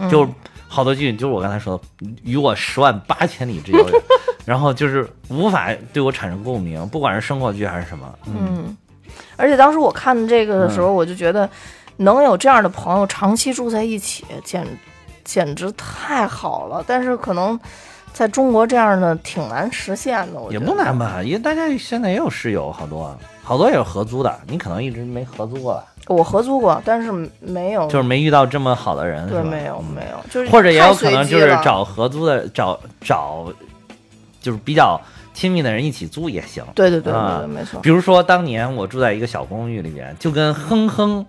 [0.00, 0.08] 嗯。
[0.08, 0.30] 就是
[0.66, 4.02] 好多剧，就是我刚才说的，与我十万八千里之遥远，
[4.46, 8.76] 然后就是无法对我产生共鸣，不管是生活剧还是什么，嗯，嗯，
[9.36, 11.46] 而且当时我看这个的时候，我就觉得
[12.02, 14.66] 能有这样的朋友长期住在一起，简
[15.24, 16.84] 简直太好了。
[16.86, 17.58] 但是可能
[18.12, 21.22] 在中国这样的挺难实现的，我觉也得不难吧？
[21.22, 33.46] 因为大家现在也有室友，好多好多也是合租的，你可能一直没合租过吧，我合租过，但是没有，就是没遇到这么好的人，对，是吧没有嗯没有，就是或者也有可能就是随机了找合租的，找找
[34.40, 35.00] 就是比较
[35.32, 36.64] 亲密的人一起租也行。
[36.74, 41.24] 对对对对没错比，如说当年我住在一个小公寓里边，就跟哼哼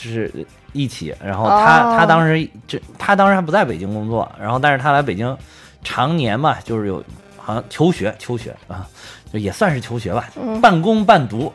[0.00, 5.36] 就是一起，然后他、哦他当时这他当时还不在北京工作，然后但是他来北京
[5.82, 7.02] 常年嘛，就是有
[7.36, 8.86] 好像求学求学啊，
[9.32, 11.52] 就也算是求学吧，嗯半工半读，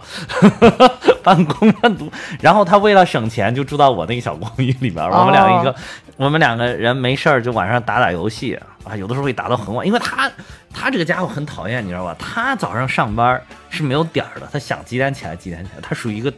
[1.24, 2.12] 半工半读。
[2.42, 5.10] 然后他为了省钱，就住到我那个小公寓里边。
[5.10, 5.76] 我们两个一个，哦
[6.18, 10.32] 我们两个人没事儿就晚上打打游戏啊，有的时候会打到很晚，因为他
[10.72, 12.16] 他这个家伙很讨厌，你知道吧？
[12.20, 16.32] 他早上上班是没有点儿的，他想几点起来几点起来，他属于一个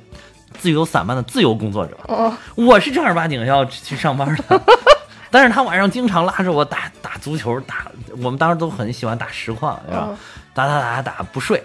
[0.65, 1.95] 自由散漫的自由工作者。
[2.07, 4.59] 哦我是正儿八经要去上班的，
[5.29, 7.85] 但是他晚上经常拉着我打打足球，打
[8.23, 10.17] 我们当时都很喜欢打实况，对吧嗯？
[10.55, 11.61] 打打打打打不睡，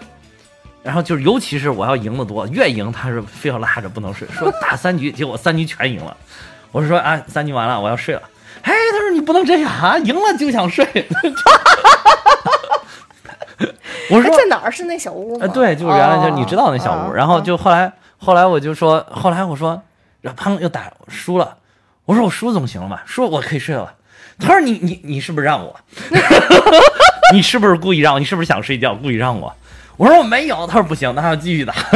[0.83, 6.15] 然后就是尤其是我要赢得多，越赢他是非要拉着不能睡，说打三局，结果三局全赢了。
[6.71, 8.21] 我是说啊，三局完了，我要睡了。
[8.61, 10.85] 哎，他说你不能这样啊，赢了就想睡。
[14.11, 15.47] 我哎，说在哪儿是那小屋吗？
[15.47, 17.91] 呃，对，就是原来就是你知道那小屋，哦然后就后来
[18.23, 19.81] 后来我就说，后来我说，
[20.21, 21.57] 然后砰又打输了，
[22.05, 23.95] 我说我输总行了嘛，输我可以睡了。
[24.39, 25.75] 他说你你你是不是让我？
[27.33, 28.19] 你是不是故意让我？
[28.19, 29.51] 你是不是想睡觉故意让我？
[29.97, 30.67] 我说我没有。
[30.67, 31.73] 他说不行，那还要继续打。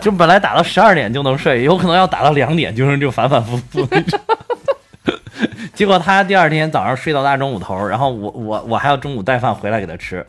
[0.00, 4.18] 就本来打到十二点就能睡，有可能要打到两点，就是就反反复复那种。
[5.74, 10.26] 结果他第二天早上睡到大中午头，然后我我我还要中午带饭回来给他吃，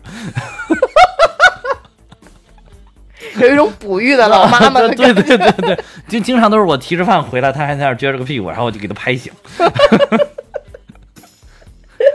[3.39, 5.21] 有一种哺育的老妈妈的 对感觉。
[5.23, 9.31] 对对对对，就经常都是我提着饭回来，他还在那儿撅着个屁股，然后我就给他拍醒。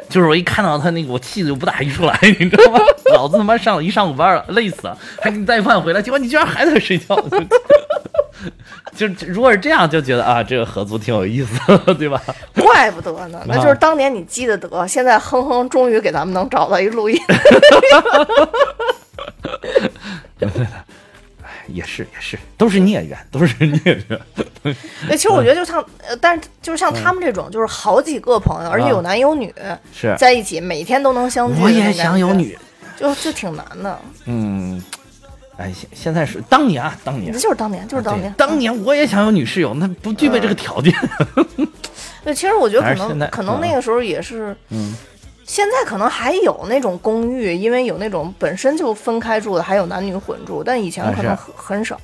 [0.09, 2.79] 就是我一看到他那个，我气就不打一处来，你知道吗？
[3.13, 7.15] 老子他妈上了一上午班了，累死了，还给你带饭回来，结果你居然还在睡觉。
[8.97, 12.19] 就 就如果是这样，就觉得啊，这个合租挺有意思的，对吧？
[12.55, 17.21] 怪不得呢，那就是当年你积的德，现在哼哼终于给咱们能找到一录音。
[21.69, 24.21] 也是也是，都是孽缘， 都是孽缘。
[24.63, 24.75] 对，
[25.11, 29.55] 其实我觉得就像，呃，但是就是像他们这种，就是好几个朋友，而且有男有女
[29.93, 31.63] 是，在一起，每天都能相聚。
[31.63, 32.59] 我也想有，女，
[32.97, 33.99] 就就挺难的。
[34.27, 34.83] 嗯，
[35.57, 37.39] 哎，现现在是当年啊，当年这。
[37.39, 40.93] 就是当年，就是当年对，当年我也想有女室友，那不具备这个条件。
[42.25, 44.95] 对，其实我觉得可能可能那个时候也是，嗯，
[45.49, 51.97] 现在可能还有那种公寓，因为有那种本身就分开住的，还有男女混住，但以前可能很很少。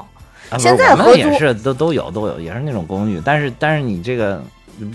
[0.49, 4.43] 啊现在合租是都都有都有，也是那种公寓，但是但是你这个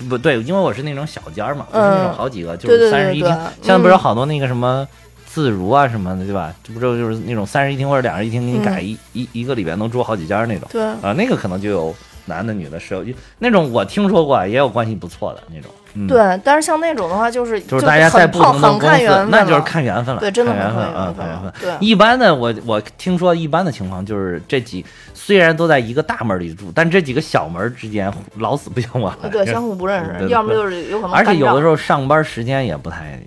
[0.09, 3.27] 不对，因为我是那种小间儿嘛，不是那种嗯好几个，就是三室一厅。
[3.61, 4.87] 现在不是好多那个什么
[5.27, 6.51] 自如啊什么的，对吧？
[6.63, 11.93] 这不就就是那种三室一厅或者两室一厅，给你改嗯一一一个里边能住好几间儿那种对，啊，那个可能就有
[12.25, 13.03] 男的女的室友，
[13.37, 15.69] 那种我听说过啊，也有关系不错的那种。
[15.93, 21.53] 嗯，对，但是像那种的话，就是就是大家在很不同的很公司那就是看缘分了，对真的看缘分啊，看缘分。
[21.59, 29.29] 对一般的，我我听说一般的情况就是这几虽然都在一个大门里住，但这几个小门之间老死不相往来。
[29.29, 33.19] 对相互不认识， 要么就是有可能而且有的时候候上班时间也不太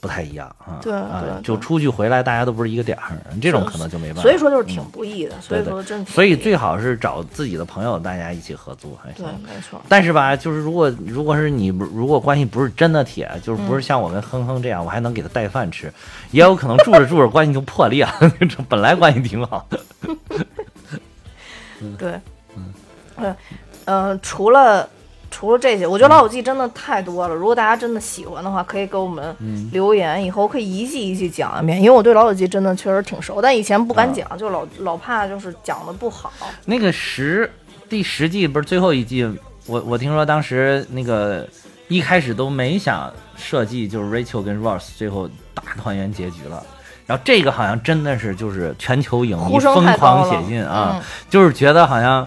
[0.00, 0.78] 不太一样啊。
[0.82, 0.92] 对
[1.42, 4.22] 就出去回来大家都不是一个点儿，这种可能就没办法。
[4.22, 9.54] 所以说就是挺不易的，所以说真挺所以最好是找自己的朋友，大家一起合租还行对。
[9.54, 15.92] 没错，但是吧，就是如果如果是你如果关系不是真的铁，就是不是嗯像我跟哼哼这样，我还能给他带饭吃，
[16.30, 19.80] 也有可能住着住着关系就破裂了，这本来关系挺好 的。
[21.96, 22.20] 对，
[22.56, 22.72] 嗯，
[23.16, 23.32] 对
[23.84, 24.88] 呃，除了
[25.38, 27.32] 除了这些，我觉得《老友记》真的太多了。
[27.32, 31.78] 如果大家真的喜欢的话，可以给我们嗯留言，以后可以一季一季讲一遍。
[31.78, 36.32] 因为我对《老友记》真的确实挺熟，但以前不敢讲，就老老怕就是讲的不好。
[36.64, 37.48] 那个十
[37.88, 39.24] 第十季不是最后一季，
[39.66, 41.48] 我我听说当时那个
[41.86, 46.60] 一开始都没想设计，就是 Rachel 跟 Ross 最后大团圆结局了。
[47.06, 52.26] 然后这个好像真的是就是全球影迷疯狂写信啊，嗯就是觉得好像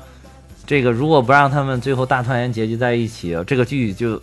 [0.65, 4.21] 这个如果不让他们最后大团圆结局在一起，这个剧就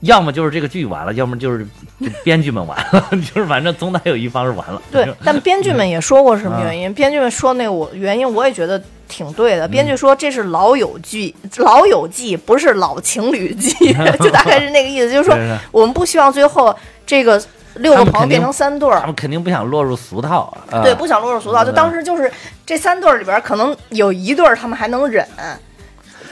[0.00, 1.64] 要么就是这个剧完了，要么就是
[2.00, 4.80] 就编剧们完了， 就是反正总得有一方是完了。
[4.90, 9.68] 对，但编剧们也说过什么原因，编剧们说那个我原因我也觉得挺对的。
[9.68, 15.36] 编剧说这是老友剧，老友记不是老情侣记， 就大概是那个意思，就是说
[15.70, 16.74] 我们不希望最后
[17.06, 17.40] 这个
[17.76, 19.06] 六个朋友变成三对儿他。
[19.06, 20.82] 们肯定不想落入俗套啊。
[20.82, 21.64] 对，不想落入俗套。
[21.64, 22.30] 就嗯当时就是
[22.66, 25.24] 这三对儿里边，可能有一对儿他们还能忍，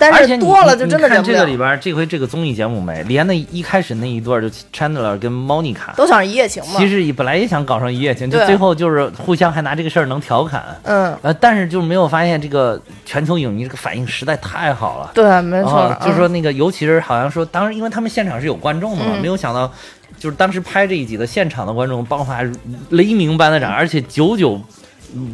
[0.01, 1.37] 但是而且你多了就真的你看忍不了。
[1.37, 6.89] 这个里边，这回这个综艺节目没，连那一开始那一段就 Chandler 跟 Monica，都想一夜情嘛其。
[6.89, 15.11] 实也本来也想搞上一夜情，就最后就是互相还拿这个事儿能调侃，嗯，呃，但是就是没有发现这个全球影迷这个反应实在太好了。
[15.13, 19.71] 对，没错啊，，就是说嗯那个，尤其是好像说，当时因为他们现场是有观众的嘛，嗯没有想到，
[20.19, 22.43] 就是当时拍这一集的现场的观众爆发
[22.89, 24.59] 雷鸣般的掌，而且久久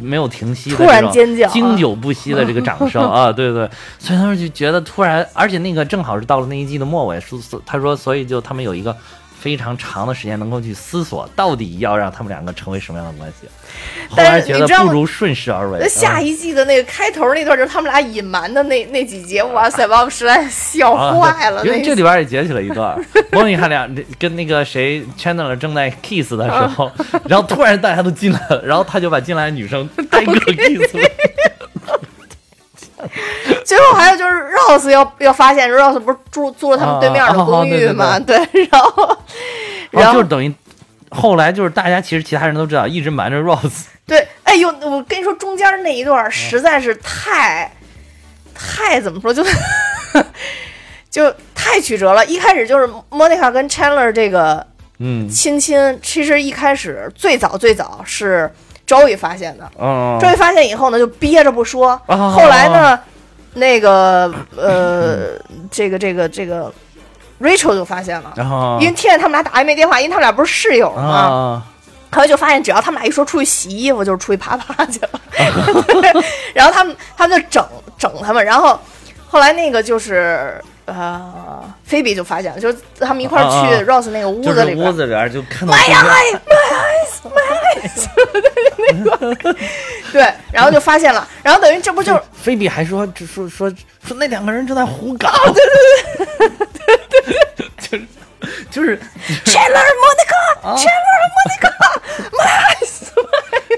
[0.01, 3.69] 没有停息的突然尖叫啊经久不息的这个掌声 啊，对对，
[3.99, 8.95] 所以他们就觉得突然，而且那个正好是到了那一季的末尾，说他说，所以就他们有一个。
[9.39, 13.47] 非常长的时间能够去思索，到底要让他们两个成为什么样的关系。
[14.09, 15.77] 后但来觉得不如顺势而为。
[15.79, 21.63] 那下嗯一季的那个开头那段，就是他们俩隐瞒的那那几节，哇塞，把我实在笑啊坏了。
[21.65, 22.99] 因为那这里边也截取了一段，
[23.31, 26.91] 莫妮卡俩跟那个谁 Chandler 正在 kiss 的时候，
[27.29, 31.01] 然后突然大家都进来了，然后他就把进来的女生挨个 kiss 了。
[33.63, 38.19] 最后还有就是 Rose 要要发现，Rose 不是住住了他们对面的啊公寓嘛？
[38.19, 38.37] 对，
[38.71, 39.17] 然后
[39.91, 40.53] 然后就是等于
[41.11, 43.85] 后来就是大家其实其他人都知道，一直瞒着 Rose。
[44.05, 47.71] 对，哎呦，我跟你说，中间那一段实在是太
[48.55, 49.43] 太怎么说，就
[51.11, 52.25] 就太曲折了。
[52.25, 54.65] 一开始就是 Monica 跟 Chandler 这个
[54.99, 58.51] 嗯亲亲，其实一开始最早最早是
[58.87, 59.69] Joey 发现的。
[59.79, 62.01] 嗯，Joey 发现以后呢，就憋着不说。
[62.07, 62.99] 哦后来呢，
[63.53, 65.37] 那个呃，
[65.69, 66.71] 这个这个这个
[67.41, 68.33] Rachel 就发现了，
[68.79, 71.01] 因为听见他们俩打暧昧电话，因为他们俩不是室友嘛。
[71.01, 71.63] 啊，
[72.11, 75.19] 后来就发现，只要他们俩一说出去洗衣服，就是出去啪啪去了。
[76.55, 77.65] 然后他们他们就整
[77.97, 78.79] 整他们，然后
[79.27, 84.87] 后来那个就是呃，菲比就发现了，就是他们一块儿去啊啊 Rose 那个屋子里边。
[84.87, 87.43] 屋子里边就看到 My eyes, my eyes, my
[87.83, 88.07] eyes，
[89.05, 89.55] 那个。
[90.13, 93.69] 对，然后就发现了，然后等于这不就是菲比还说就说说
[94.05, 95.61] 说那两个人正在胡搞，哦对
[96.37, 96.67] 对对
[97.55, 98.05] 对对， 就是
[98.71, 98.99] 就是。
[99.43, 101.71] Chandler Monica, Chandler Monica,
[102.31, 103.11] my eyes，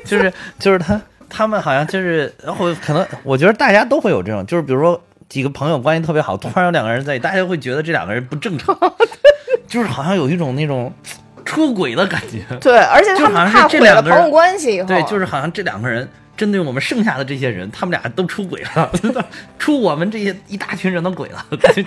[0.06, 8.76] 就是就是他他们好像就是，然后可能我觉得大家都会有这种，就是比如说几个朋友关系特别好， 突然有两个人在一起，大家会觉得这两个人不正常，
[9.68, 10.92] 就是好像有一种那种
[11.46, 12.44] 出轨的感觉。
[12.60, 16.08] 对，而且他就好像是们怕毁这两个人了朋友关系以后，对，就是好像这两个人
[16.40, 18.90] 针对我们剩下的这些人，他们俩都出轨了，
[19.60, 21.46] 出我们这些一大群人的轨了。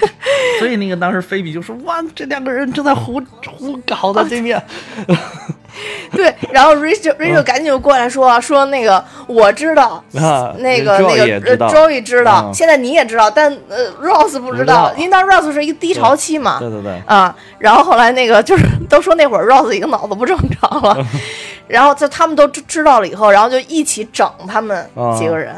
[0.60, 4.62] 所以那个当时菲比就说：“哇，这两个人正在胡胡搞的对面。
[6.12, 14.92] 对，然后 Rachel Rachel 赶紧就过来说说那个我知道，啊那个那个 Joey 知道，嗯现在你也知道，但呃 Rose 不知不知道。
[14.98, 17.00] 因为当时 Rose 是一个低潮期嘛，对对对。
[17.06, 21.06] 啊，然后后来那个就是都说那会儿 Rose 已经脑子不正常了，
[21.68, 25.54] 然后就他们都知知道了以后，然后就一起整他们啊几个人。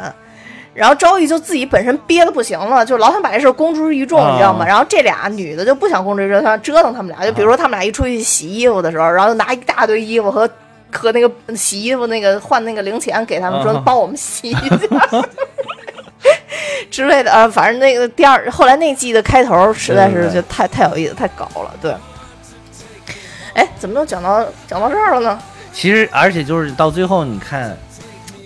[0.73, 4.67] 然后周易就自己本身憋的不行了，就老想把这事儿公之于众，啊你知道吗？
[4.67, 7.25] 然后这俩女的就不想公之于众，想折腾他们俩。
[7.25, 10.51] 就比如说他们俩一出去洗衣服的时候，然后就拿一大堆衣服和
[10.93, 14.69] 和那个洗衣服那个换那个零钱给他们，说啊帮我们洗一下。
[16.91, 21.95] 之类的 啊，反正那个第二后来那季的开头实在是就太太有意思，太搞了，对。
[23.55, 25.41] 哎，怎么又讲到讲到这儿了呢？
[25.75, 27.77] 其实，而且就是到最后，你看，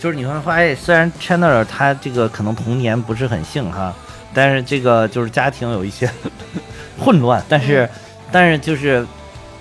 [0.00, 3.94] 就是你会发现，虽然 Chandler 他这个可能童年不是很幸哈，
[4.32, 6.10] 但是这个就是家庭有一些
[6.98, 7.88] 混乱，但是，
[8.32, 9.06] 但是就是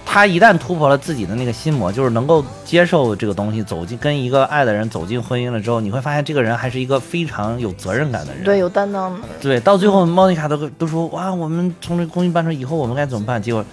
[0.06, 8.46] 他一旦突破了自己的那个心魔，就是能够接受这个东西，走进跟一个爱的人走进婚姻了之后，你会发现这个人还是一个非常有责任感的人。
[8.46, 9.28] 对，有担当的。
[9.42, 13.42] 对，到最后莫妮卡都都说哇，我们从这公寓搬出以后，我们该怎么办？
[13.42, 13.64] 结果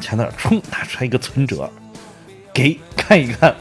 [0.00, 1.68] 钱那儿冲拿出来一个存折，
[2.52, 3.54] 给看一看，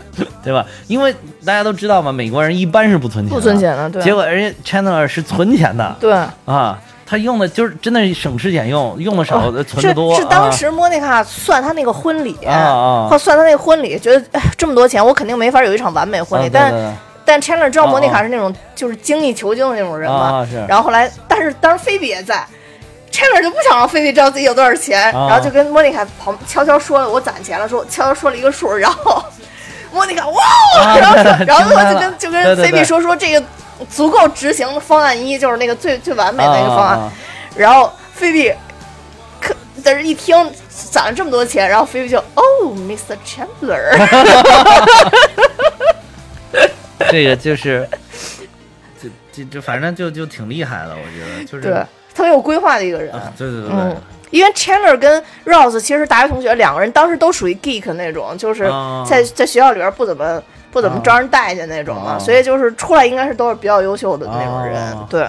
[0.43, 0.65] 对吧？
[0.87, 1.13] 因为
[1.45, 3.57] 大家都知道嘛，美国人一般是不存钱，不存。
[3.57, 6.13] 钱的，对，结果人家 Chandler 是存钱的对，
[6.45, 10.11] 啊，他用的就是真的是省吃俭用，用的少，呃存的多。
[10.11, 16.49] 哦是是当啊时莫妮卡算他那个婚礼，啊啊或算他那个婚礼，觉得哎这么多钱，我肯定没法有一场完美婚礼。
[16.51, 16.93] 但啊对对对
[17.25, 22.43] 但 Chandler 知道啊莫妮卡啊是那种就是精益求精的那种人嘛，然后后来，但是当时菲比也在。
[23.19, 29.21] Chandler 就不想让菲比知道自己有多少钱，啊然后就跟莫妮卡旁悄悄说了我攒钱了，说悄悄说了一个数，然后
[29.91, 30.41] 莫妮卡哇，
[30.79, 33.43] 啊然后说然后就 跟就跟菲比说说这个
[33.89, 37.11] 足够执行的方案一，就是那个最最完美的一个方案，
[37.55, 38.53] 然后菲比
[39.41, 39.53] 可
[39.83, 40.35] 但是一听
[40.69, 43.17] 攒了这么多钱，然后菲比就哦，Mr.
[43.25, 43.91] Chandler，
[47.11, 47.87] 这个就是，
[49.01, 51.85] 这这这反正就就挺厉害的，我觉得就是对，
[52.19, 53.13] 特别有规划的一个人。
[53.13, 53.95] 啊对对对嗯，，
[54.29, 65.25] 因为 Chandler 跟 Rose 其实是大学同学，两个人当时都属于 geek 那种，就是啊在在学校里边不怎么不怎么啊招人待见那种嘛，啊所以就是出来应该是都是比较优秀的那种人，啊对。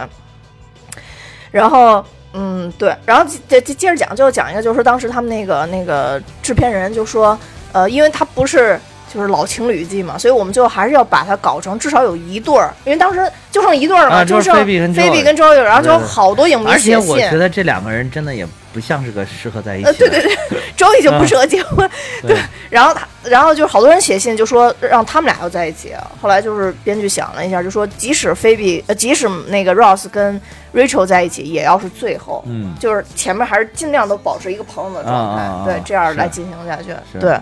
[1.52, 7.38] 然后，嗯，对，然后接接接着讲，就讲一个，就是当时他们那个那个制片人就说，
[7.72, 8.80] 呃，因为他不是。
[9.12, 14.92] 就是老情侣季嘛，所以我们最后还是要把它搞成至少有一对儿，因为当时就剩一对儿了嘛，啊就剩菲比跟
[15.24, 19.90] 跟 Joey，然后就好多影迷而且写信，我觉得这两个人真的也不像是个适合在一起的。
[19.90, 21.90] 呃，对对对， 周易就不适合结婚，
[22.22, 22.36] 对。
[22.70, 25.92] 然后他，然后就好多人写信就说让他们俩要在一起。
[26.22, 30.40] 后来就是编剧想了一下，就说即使菲比，呃，即使那个 Ross 跟
[30.72, 32.72] Rachel 在一起，也要是最后，嗯。
[32.78, 36.94] 就是前面还是尽量都保持一个朋友的状态，对，这样来进行下去。
[37.18, 37.36] 对，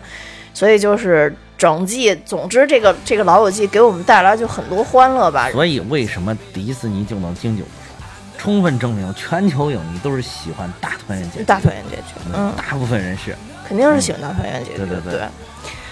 [0.54, 5.50] 所以就是整季，总之这个这个老友记给我们带来就很多欢乐吧。
[5.50, 7.98] 所以为什么迪士尼就能经久不衰？
[8.38, 13.36] 充分证明全球影迷都是喜欢大团圆结局，大团圆结局，嗯，大部分人是，
[13.66, 15.22] 肯定是喜欢大团圆结局，对对对对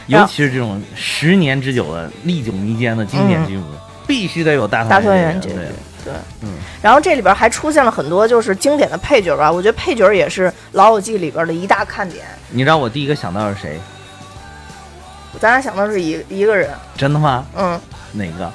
[0.06, 3.64] 尤其是这种十年之久的历久弥坚的经典剧目，
[4.06, 5.72] 必须得有大团团圆结局结局。，
[6.04, 6.50] 对，嗯，
[6.80, 12.24] 然后这里边还出现了很多就是经典的配角吧，我觉得配角也是《老友记》里边的一大看点。
[12.50, 13.80] 你知道我第一个想到是谁？
[15.38, 17.44] 咱俩想到是一一个人，真的吗？
[17.56, 17.80] 嗯，
[18.12, 18.50] 哪个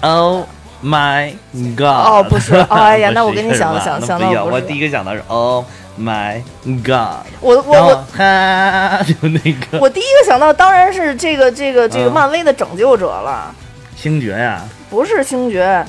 [0.00, 0.44] ？Oh
[0.82, 1.32] my
[1.76, 1.82] god！
[1.86, 5.64] 哦不是哎呀 那我跟你想吧想想到不是我第一个想到是 Oh
[5.98, 6.42] my
[6.84, 7.26] god！
[7.40, 13.54] 我我我哈，就那个我第一个想到当然是这个这个这个嗯漫威的拯救者了，
[13.96, 15.84] 星爵呀不是星爵，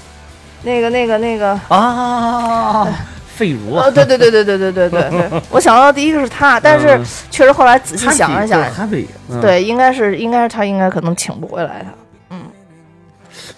[0.63, 1.59] 那个那个那个。
[1.67, 2.87] 啊，
[3.35, 3.83] 费如啊。
[3.85, 7.05] 呃，，对对对对对对对对对， 我想到的第一个是他，但是嗯。
[7.29, 8.61] 确实后来仔细想了想，
[9.41, 11.93] 对，应该是应该是他应该可能请不回来他。
[12.29, 12.41] 嗯。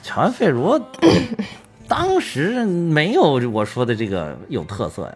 [0.02, 0.80] 乔安费如
[1.88, 5.14] 当时没有我说的这个有特色呀。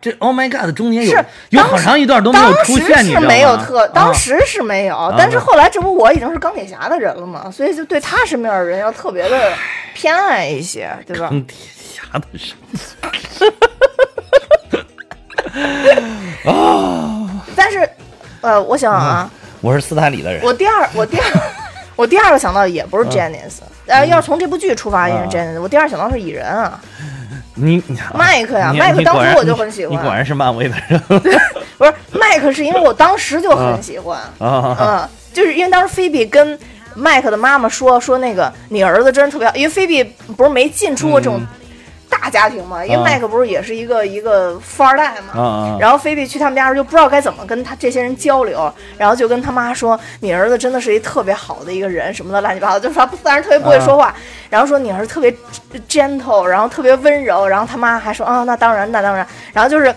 [0.00, 3.26] 这 Oh my God 中间有是有当时好长一段都没有当时出现，你知是道吗？
[3.28, 9.52] 没有特，当啊时是没有，但是后来这不我已经是钢铁侠的人了嘛，所以就对他身边的人要特别的
[9.92, 11.28] 偏爱一些，对吧？
[11.28, 12.26] 钢铁侠的
[13.40, 13.52] 身
[17.56, 17.88] 但是，
[18.40, 19.30] 呃，我想想啊，
[19.60, 21.24] 我是斯坦李的人，我第二，我第二，
[21.96, 26.80] 我第二个想到的也不是 Janice，呃，要是从这部剧出发也是啊 Janice，我第二想到是蚁人啊，
[27.54, 29.92] 你你麦克呀你麦克当初我就很喜欢。
[29.94, 31.00] 你果然是漫威的人。
[31.76, 36.58] 不是麦克，是因为我当时就很喜欢，啊，嗯，就是因为当时菲比跟
[36.94, 40.04] 麦克的妈妈说说那个你儿子真是特别好，因为菲比
[40.36, 41.46] 不是没进出过这种嗯
[42.10, 45.78] 大家庭嘛，因为啊麦克不是也是一个一个富二代嘛。
[45.80, 54.14] 然后菲比去他们家时候就不知道该怎么跟他这些人交流，然后就跟他妈说：“你儿子真的是一特别好的一个人，什么的乱七八糟，就是他当然特别不会说话，
[54.50, 55.34] 然后说你儿子特别
[55.88, 59.94] gentle，然后特别温柔，然后他妈还说啊，那当然，那当然，然后就是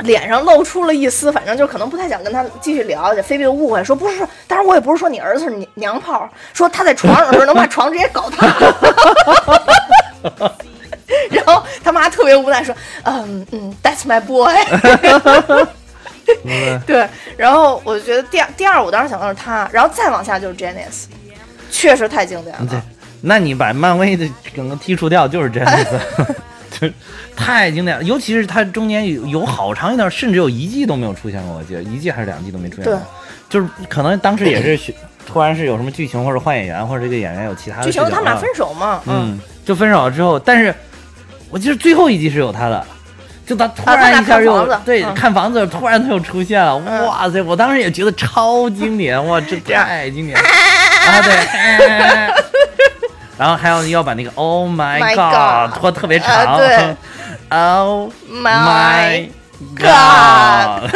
[0.00, 3.14] 脸上露出了一丝，反正就可能不太想跟他继续聊。
[3.24, 8.46] 菲比就误会说不是，当然我也不是说你儿子是娘娘炮，说他在床上的时候能把床直接搞塌。
[11.30, 12.74] 然后他妈特别无奈说，
[13.04, 14.54] 嗯嗯，That's my boy。
[16.84, 21.04] 对，然后我觉得第二第二我当时想到是他，然后再往下就是 Janice，
[21.70, 22.84] 确实太经典了对了。，
[23.20, 26.34] 那你把漫威的整个剔除掉，就是这样子，
[26.80, 26.88] 就
[27.36, 28.02] 太经典了。
[28.02, 33.00] 尤其是他中间有有好长一段，甚至有一季都没有出现过，我记得一季还是两季都没出现过对。
[33.48, 34.92] 就是可能当时也是选
[35.24, 37.92] 突然是有什么剧情或者换演员，或者这个演员有其他的剧。
[37.92, 40.74] 情他们俩分手嘛，嗯，就分手了之后，但是
[41.50, 42.86] 我记得最后一集是有他的，
[43.44, 45.12] 就他突然一下又、对、嗯。
[45.14, 47.06] 看房子，突然他又出现了，嗯。
[47.06, 47.42] 哇塞！
[47.42, 50.48] 我当时也觉得超经典，哇，这太经典了。
[51.06, 51.22] 啊！
[51.22, 51.34] 对，
[53.38, 56.58] 然后还要要把那个 Oh my God 拖特别长
[57.50, 59.28] ，，Oh My
[59.76, 60.90] God，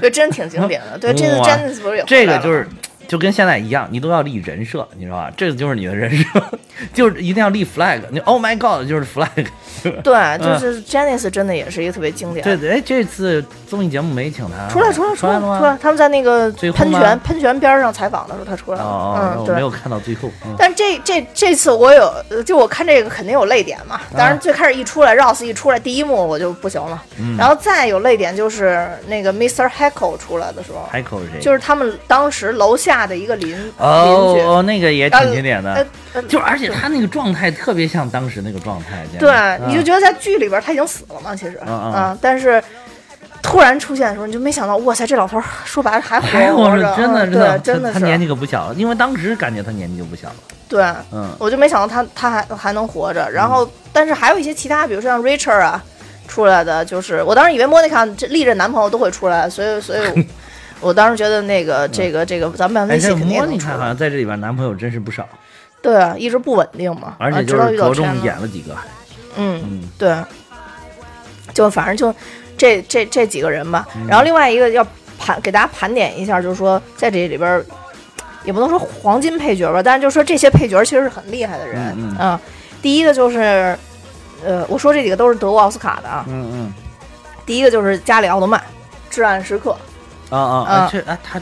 [0.00, 0.96] 这，真挺经典的。
[0.98, 2.66] 对，这次哇 Janice 不是也回来了吗这个就是
[3.10, 5.32] 就跟现在一样，你都要立人设，你知道吧？
[5.36, 6.24] 这个就是你的人设，
[6.94, 8.00] 就是一定要立 flag。
[8.10, 9.46] 你 Oh my God，就是 flag。
[10.04, 12.44] 对，就是 Janice 真的也是一个特别经典。
[12.44, 15.58] 对对，哎，这次综艺节目没请他出来，出来，来出来吗？
[15.58, 19.34] 出来，他们在那个喷泉喷泉边上采访的时候，他出来了。
[19.38, 19.60] 嗯，对我没。
[19.60, 20.28] 有看到最后。
[20.44, 24.00] 嗯但这这这次我有，呃就我看这个肯定有泪点嘛。
[24.16, 29.68] 当然最开始一出来，Rose 一出来第一幕我就不行了，嗯然后再有泪点就是那个 Mr.
[29.68, 31.40] Heckle 出来的时候，，Heckle 是谁？
[31.40, 33.72] 就是他们当时楼下的一个邻邻居。
[33.78, 39.04] 哦哦，那个也挺经典呃的，呃就而且他那个状态特别像当时那个状态。
[39.18, 39.68] 对，嗯。
[39.68, 42.18] 你就觉得在剧里边他已经死了嘛，其实，嗯嗯。
[42.20, 42.62] 但是
[43.42, 50.34] 突然出现的时候，你就没想到，哇塞，这老头儿说白了还还活着，真的嗯真的，真的是，他他年纪可不小了，因为当时感觉他年纪就不小了。
[50.68, 53.28] 对，嗯，我就没想到他他还还能活着。
[53.30, 55.82] 然后，但是还有一些其他，比如说像 Richard 啊
[56.28, 60.00] 出来的，就是我当时以为 Monica 这历任男朋友都会出来，所以所以
[60.80, 63.84] 我我当时觉得那个这个这个咱们哎，这微信肯定也莫妮卡好。
[63.84, 65.28] 像在这里边男朋友真是不少，
[65.82, 68.76] 对啊，一直不稳定嘛，而且就啊直到遇到是着重演了几个。
[69.36, 70.16] 嗯，嗯对，
[71.54, 72.14] 就反正就
[72.56, 73.86] 这这这几个人吧。
[73.96, 74.86] 嗯然后另外一个要
[75.18, 77.64] 盘给大家盘点一下，就是说在这里边儿
[78.44, 81.94] 也不能说黄金配角吧，但是就是说这些配角其实是很厉害的人。
[81.96, 82.40] 嗯啊
[82.82, 83.76] 第一个就是，
[84.42, 86.24] 呃，我说这几个都是得过奥斯卡的啊。
[86.26, 86.74] 嗯嗯
[87.44, 88.58] 第一个就是加里奥德曼，
[89.10, 89.76] 《至暗时刻
[90.30, 90.88] 啊啊啊啊！
[90.90, 91.40] 这啊他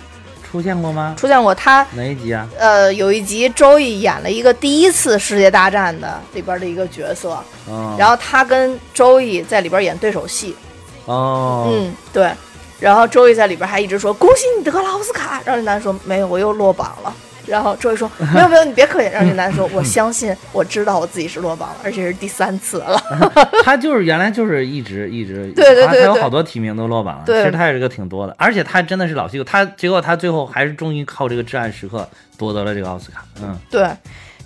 [0.50, 1.14] 出现过吗》？
[1.20, 1.86] 出现过他。
[1.92, 2.48] 哪一集啊？
[2.58, 10.56] 呃，有一集周易演了一个第一次世界大战的里边的一个角色，哦，然后他跟周易在里边演对手戏，
[11.04, 12.30] 哦，嗯，对。
[12.80, 17.12] 然后周易在里边还一直说恭喜你得了奥斯卡，然后那男的说没有，我又落榜了。
[17.48, 19.08] 然后周易说没有没有，你别客气。
[19.08, 23.00] 然后那男的说我相信，我知道我自己是落榜了，而且是第三次了。
[23.64, 27.22] 他就是原来就是一直一直，对对对他他有好多提名都落榜了。
[27.24, 29.44] 对其实他也是个挺多的，而且他真的是老戏骨。
[29.44, 33.24] 他结果他最后还是终于靠这个《至暗时刻》夺得了这个奥斯卡。
[33.42, 33.88] 嗯，对，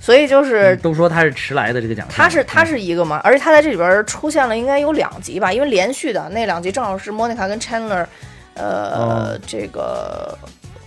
[0.01, 2.17] 所以就是都说他是迟来的这个奖项。
[2.17, 8.07] 他是他嗯是一个嘛，而且他在这里边出现了应该有两集吧，因为连续的那两集正好是莫妮卡跟 Chandler，
[8.55, 10.37] 呃，哦这个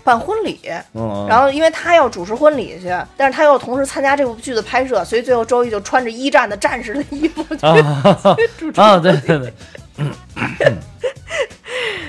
[0.05, 0.59] 办婚礼，
[0.93, 2.87] 嗯，然后因为他要主持婚礼去，
[3.17, 8.79] 但是他又同时参加这部剧的拍摄，所以最后周一就穿着一战的战士的衣服去啊主持。
[8.79, 9.53] 啊，对对对，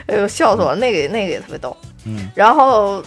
[0.07, 0.77] 哎呦，笑死我了！
[0.77, 1.75] 那个那个也特别逗。
[2.05, 3.03] 嗯然后，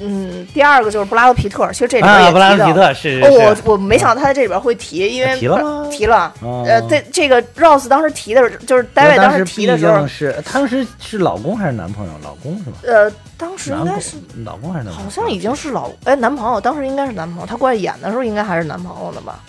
[0.00, 6.32] 嗯，第二个就是布拉德皮特，其实这里边也啊，布拉德皮特是是哦，是我我没想到他在这里边会提，因为提了吗提了。
[6.40, 12.12] 哦呃，对这个 Rose 当时提的时候，就是 David 当时提的时候是当时是老公还是男朋友？
[12.22, 12.78] 老公是吧？
[12.82, 15.04] 呃，当时应该是老公还是男朋友？
[15.04, 19.40] 好像已经是老哎男朋友，当时应该是男朋友，他过来演的时候应该还是男朋友的吧？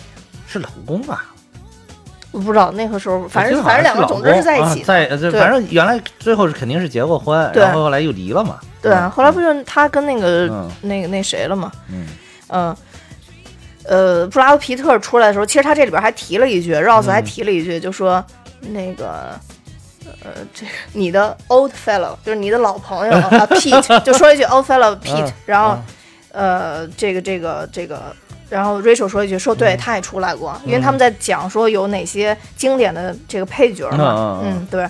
[0.46, 1.31] 是老公吧？
[2.32, 8.58] 我不知道那个时候，反正反正两个总之是在一起在反正原来最后是肯定是结过婚，对然后后来又离了嘛。
[8.80, 11.70] 对，嗯后来不就他跟那个、嗯那个那谁了嘛？
[11.90, 12.06] 嗯
[12.48, 12.76] 嗯，
[13.84, 18.24] 呃，布拉德皮特出来的时候，其实他这里边还提了一句，Rose 嗯还提了一句，就说
[18.60, 19.38] 那个。
[20.24, 25.76] 呃，这个你的 old fellow 就是你的老朋友啊， Pete 就说一句 old fellow Pete，、嗯然后
[26.32, 28.14] 嗯呃，这个这个这个，
[28.52, 34.86] 然后 Rachel 说一句说对，他也出来过，因为他们在讲说有哪些经典的这个配角嘛，嗯对。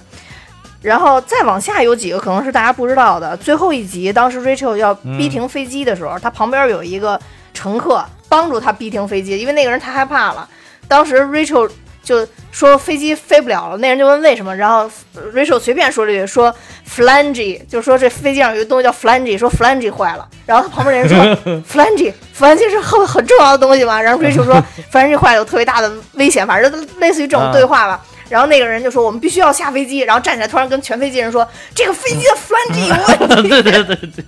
[0.81, 7.21] 然后再往下有几个可能是大家不知道的，最后一集当时 Rachel 要逼停飞机的时候，他旁边有一个
[7.55, 10.49] 乘客帮助他逼停飞机，因为那个人太害怕了。
[10.89, 11.71] 当时 Rachel
[12.03, 14.91] 就说飞机飞不了了，那人就问为什么，然后
[15.35, 16.55] Rachel 随便说了一句说
[16.89, 21.17] flange，就说这飞机上有一个东西叫 flange，说 flange 坏了，然后他旁边人说
[21.71, 28.03] flange flange 是很很重要的东西嘛，然后 Rachel 说 flange 坏了有特别大的危险，反正类似于这种对话吧。
[28.29, 34.25] 然后那个人就说：“我们必须要下飞机。”然后站起来，突然跟全飞机人说：“这个飞机的 flange 有问题。”对对对对，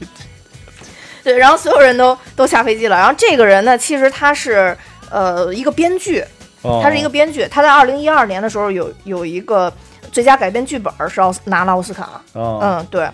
[1.22, 2.96] 对，然后所有人都都下飞机了。
[2.98, 4.76] 然后这个人呢，其实他是
[5.10, 6.22] 呃一个编剧，
[6.64, 7.46] 哦他是一个编剧。
[7.48, 9.72] 他在二零一二年的时候有有一个
[10.10, 12.20] 最佳改编剧本是奥斯拿了奥斯卡。
[12.32, 13.08] 哦嗯，对。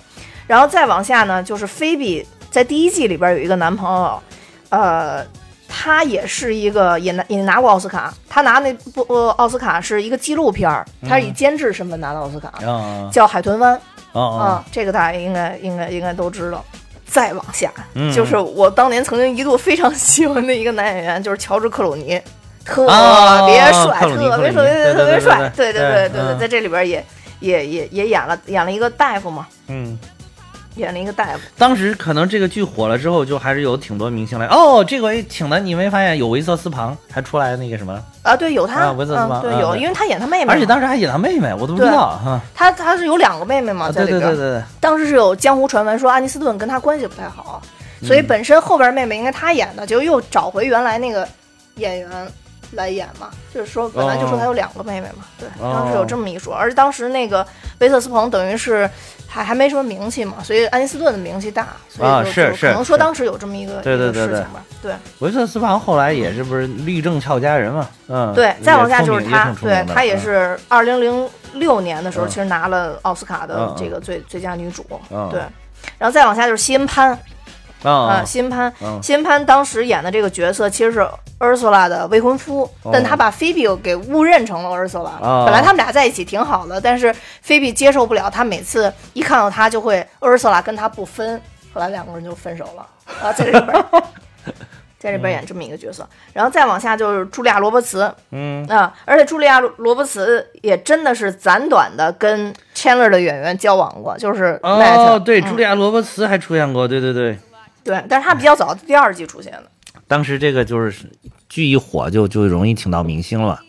[0.47, 4.20] 然后再往下呢，就是菲比在第一季里边有一个男朋友，
[4.70, 5.24] 呃，
[5.69, 8.12] 他也是一个也拿也拿过奥斯卡。
[8.29, 13.77] 他拿那部呃奥斯卡是一个纪录片儿，他是以监制身份拿的奥斯卡，啊叫《海豚湾》。
[14.12, 16.65] 哦啊，这个大家应该应该应该都知道。
[17.07, 22.20] 再往下，嗯就是我当年曾经一度非常喜欢的一个男演员，就是乔治克鲁尼，
[22.71, 27.05] 特哦别帅，特别帅，克鲁尼对对特别帅，对对对对对嗯在这里边也
[27.41, 29.99] 也也也演了演了一个大夫嘛，嗯。
[30.77, 31.41] 演了一个大夫。
[31.59, 34.47] 当时可能这个剧火了之后，就还是有挺多明星来。
[34.47, 38.01] 哦，这回请的你没发现有维瑟斯庞还出来那个什么？
[38.23, 42.41] 啊，对，有他，啊文森斯嗯，对，有，因为他演他妹妹，而且当时还演他妹妹，我都不知道哈。
[42.55, 44.21] 他他是有两个妹妹嘛，啊，在里边。
[44.21, 47.61] 对对对对对，当时是有江湖传闻说安妮斯顿跟他关系不太好，
[48.05, 51.27] 所以本身后边妹妹应该他演的，就又找回原来那个
[51.75, 52.09] 演员
[52.73, 55.73] 来演嘛，就是说本来就说他有两个妹妹嘛，对，哦。
[55.75, 57.47] 当时有这么一说，而且当时那个
[57.79, 58.89] 维特斯彭等于是
[59.27, 64.93] 还还没什么名气嘛，所以安妮斯顿的名气大，所以啊就是就可能说当时有这么一个对对事情吧，对。
[65.19, 67.89] 维特斯彭后来也是不是律政俏佳人嘛？
[68.09, 70.21] 嗯，对，再往下就是他也挺，出对名的他也嗯。
[70.21, 72.29] 是二零零六年的时候，嗯。
[72.29, 75.29] 其实拿了奥斯卡的这个最最佳女主，嗯。
[75.31, 75.41] 对，
[75.99, 77.19] 然后再往下就是西恩潘，
[77.82, 81.07] 啊啊，西恩潘，嗯西恩潘当时演的这个角色其实是
[81.39, 85.11] Ursula 的未婚夫，哦但他把菲比给误认成了 Ursula。
[85.20, 91.40] 哦本来他们俩在一起挺好的，但是菲比接受不了，他每次一看到他就会 Ursula 跟他不分，
[91.73, 92.86] 后来两个人就分手了。
[93.23, 93.85] 啊，在这边儿，
[95.01, 107.39] 在这边演这么一个角色，然后再往下就是茱莉亚·罗伯茨，嗯啊，而且茱莉亚·罗伯茨也真的是暂短的跟 Chandler 的演员交往过，就是 Matt，、哦，对，嗯茱莉亚·罗伯茨还出现过，对对对，
[107.82, 109.65] 对，但是他比较早，第二季出现的。
[110.07, 111.11] 当时这个就是
[111.48, 113.61] 剧一火就就容易请到明星了。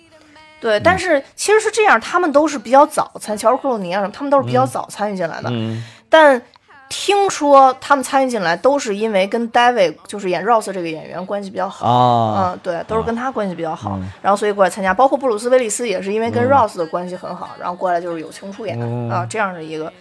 [0.60, 5.50] 对，但是其实是这样，他们都是比较早参，乔治克鲁尼啊什么，他们都是比较早参与进来的。
[5.52, 6.42] 嗯但
[6.90, 11.88] 听说他们参与进来都是因为跟 David 就是演 Rose 这个演员关系比较好。
[11.88, 19.92] 啊，嗯，对，都是跟他关系比较好，嗯然后所以过来参加，包括布鲁斯威利斯也是因为跟嗯 Ross 的关系很好，然后过来就是友情出演、哦啊，这样的一个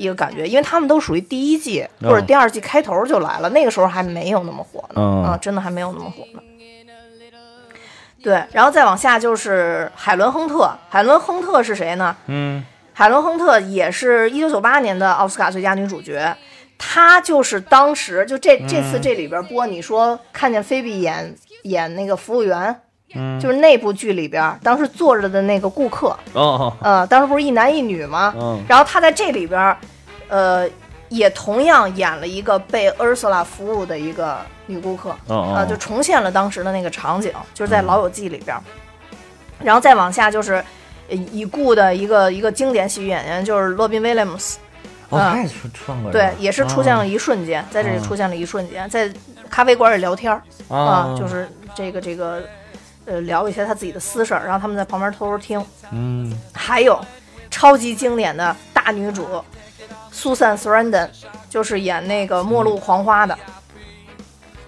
[0.00, 6.40] 一个感觉，因为他们都属于第一季哦或者第二季开头就来了，那个时候还没有那么火呢，嗯啊，真的还没有那么火呢。
[8.22, 12.16] 对，然后再往下就是海伦·亨特，海伦·亨特是谁呢？
[12.26, 16.36] 嗯海伦·亨特也是一九九八年的奥斯卡最佳女主角，
[16.76, 22.82] 她就是当时就这这次这里边播，你说看见菲比演演那个服务员，
[23.14, 28.32] 嗯，就是那部剧里边当时坐着的那个顾客，哦哦，呃，当时不是一男一女吗？
[28.36, 28.62] 嗯。
[28.68, 29.76] 然后他在这里边，
[30.28, 30.68] 呃，
[31.08, 38.62] 也同样演了一个被 Ursula 服务的一个女顾客，哦啊，就重现了当时的那个场景，就是在《老友记》里边儿。
[39.62, 40.54] 然后再往下就是
[41.08, 44.58] 呃已故的一个一个经典喜剧演员，就是罗宾威廉姆斯，
[45.08, 48.02] 哦，啊他也出出现过，对，也是出现了一一瞬间，在这里嗯。
[48.02, 49.12] 出现了一瞬间，在
[49.50, 50.32] 咖啡馆里聊天
[50.68, 52.42] 啊，，就是这个这个
[53.10, 55.62] 呃聊一些他自己的私事儿，然后他们在旁边偷偷听。
[55.90, 56.98] 嗯还有
[57.50, 59.26] 超级经典的大女主
[60.12, 61.10] 苏珊·斯兰登，
[61.48, 63.34] 就是演那个《末路狂花》的。《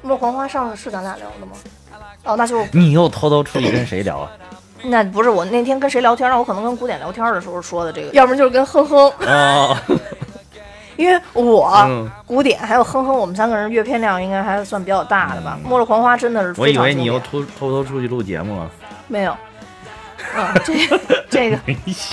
[0.02, 1.52] 末路狂花》上次是咱俩聊的吗？
[2.24, 4.30] 哦，那就你又偷偷出去跟谁聊啊？
[4.84, 9.76] 那不是我那天跟谁聊天，让我可能跟古典聊天的时候说的这个，要不然就是跟哼哼，哦，
[11.02, 15.58] 因为我、嗯古典还有哼哼，我们三个人阅片量应该还算比较大的吧。
[15.64, 18.70] 末日狂花》真的是我以为你又偷偷偷出去录节目了。
[19.08, 19.36] 没有。
[20.36, 20.72] 嗯， 这
[21.28, 21.58] 这个，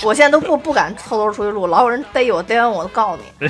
[0.02, 3.48] 我现在都不不敢偷偷出去录，老有人逮我，逮完我就告你。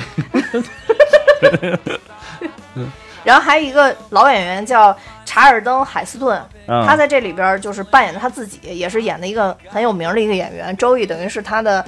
[3.23, 4.95] 然后还有一个老演员叫
[5.25, 10.75] 查尔登·海斯顿，嗯他在这里边就是扮演他自己，也是演的一个很有名的一个演员。
[10.77, 11.83] 周易等于是他的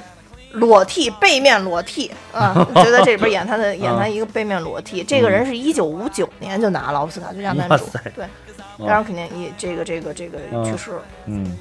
[0.53, 5.03] 裸替，背面裸替啊， 觉得这里边演他的演他一个背面裸替。
[5.03, 7.85] 这个人是一九五九年就拿了奥斯卡最佳男主，
[8.15, 8.25] 对，
[8.80, 11.01] 当然肯定也这个这个这个去世了。
[11.25, 11.57] 嗯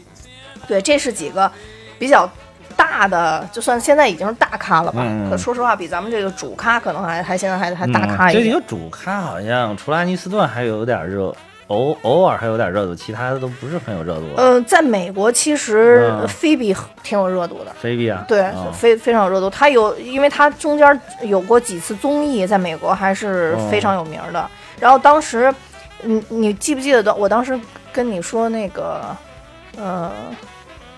[0.69, 1.51] 对，这是几个
[1.99, 2.29] 比较
[2.77, 5.05] 大的，就算现在已经是大咖了吧。
[5.29, 8.45] 可说实话，比咱们这个主咖可能还还现在还还大嗯咖一点。
[8.45, 11.35] 这几个主咖好像除了安妮斯顿还有点热，
[11.69, 14.27] 偶偶尔还有点热度，其他的都不是很有热度。
[14.37, 17.73] 嗯、在美国其实嗯菲比挺有热度的。
[17.81, 19.49] 菲比啊，对，啊非非常有热度。
[19.49, 24.51] 他有，因为他中间有过几次综艺，在美国还是非常有名的。
[24.79, 25.55] 然后当时，
[26.03, 27.59] 你你记不记得我当时
[27.93, 29.17] 跟你说那个，
[29.79, 30.11] 呃，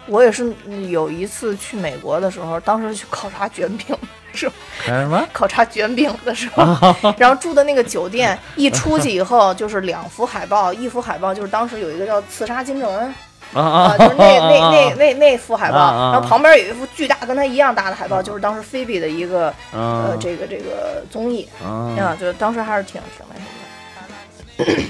[0.07, 0.53] 我也是
[0.89, 3.97] 有一次去美国的时候，当时去考察卷饼，
[4.35, 4.51] 是
[4.85, 5.27] 什么？
[5.33, 13.09] 考察卷饼的时候， 然后住的那个酒店，一出去以后就是两幅海报，一幅海报就是当时有一个叫《刺杀金正恩》。
[13.53, 15.77] 啊啊，啊，就是那那那那那幅海报，
[16.13, 24.83] 然后旁边有一幅巨大跟他一样大的海报，就是当时菲比的一个呃呃这个这个综艺啊啊，就是当时还是挺挺那什么的。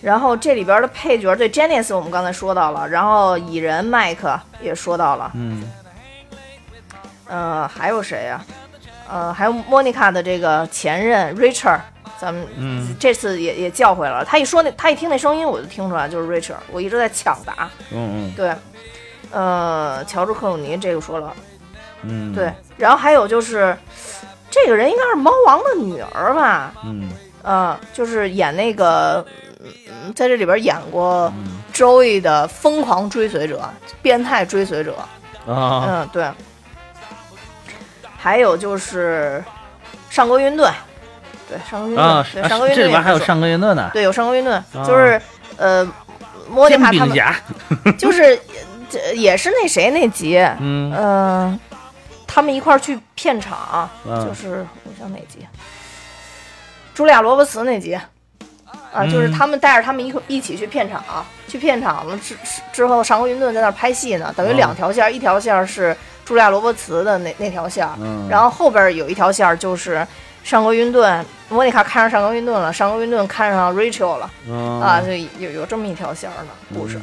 [0.00, 5.62] 然后这里边的配角，对 Janice 我们刚才说到了，然后蚁人麦克也说到了，嗯
[7.28, 8.44] 呃，还有谁呀、
[9.08, 11.80] 呃，还有莫妮卡的这个前任 Richard，
[12.18, 14.24] 咱们嗯这次也也叫回来了。
[14.24, 17.70] 他一说那，他一听那声音，我就听出来就是 Richard，我一直在抢答。
[17.90, 18.52] 嗯嗯对，
[19.30, 21.34] 呃，乔治克鲁尼这个说了，
[22.02, 23.76] 嗯，对，然后还有就是，
[24.50, 26.72] 这个人应该是猫王的女儿吧？
[26.84, 27.10] 嗯
[27.42, 29.24] 呃、就是演那个，
[29.60, 33.68] 嗯，在这里边演过嗯 Joey 的疯狂追随者、
[34.02, 34.96] 变态追随者。
[35.46, 36.26] 啊嗯，对。
[38.20, 39.42] 还有就是
[40.10, 40.70] 上格云顿，
[41.48, 44.84] 对，上格云顿，啊，对，啊上格云顿这里边还有上格云顿呢，对，有上格云顿，啊。
[44.84, 45.20] 就是
[45.56, 45.88] 呃，
[46.50, 47.16] 莫妮煎卡他们，
[47.96, 48.38] 就是
[48.90, 50.92] 这也是那谁那集，嗯。
[50.96, 51.60] 嗯，
[52.26, 55.46] 他们一块儿去片场，嗯就是我想哪集，
[56.96, 57.94] 茱莉亚·罗伯茨那集，
[58.92, 61.02] 啊，就是嗯他们带着他们一块一起去片场，
[61.46, 65.96] 去片场了之之之后，上格云顿在那儿拍戏呢，等于哦两条线儿，一条线儿是
[66.28, 70.06] 茱莉亚·罗伯茨的那那条线儿，嗯然后后边有一条线儿就是
[70.44, 74.30] 上格云顿，莫妮卡看上上格云顿了，上格云顿看上 Rachel 了。
[74.46, 76.98] 嗯啊，就有有这么一条线儿的，故事。
[76.98, 77.02] 嗯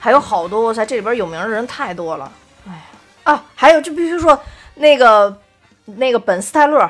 [0.00, 2.32] 还有好多，哇塞，这里边有名的人太多了。
[2.66, 2.82] 哎呀，
[3.22, 4.36] 啊，还有就必须说
[4.74, 5.38] 那个
[5.84, 6.80] 那个本斯泰勒，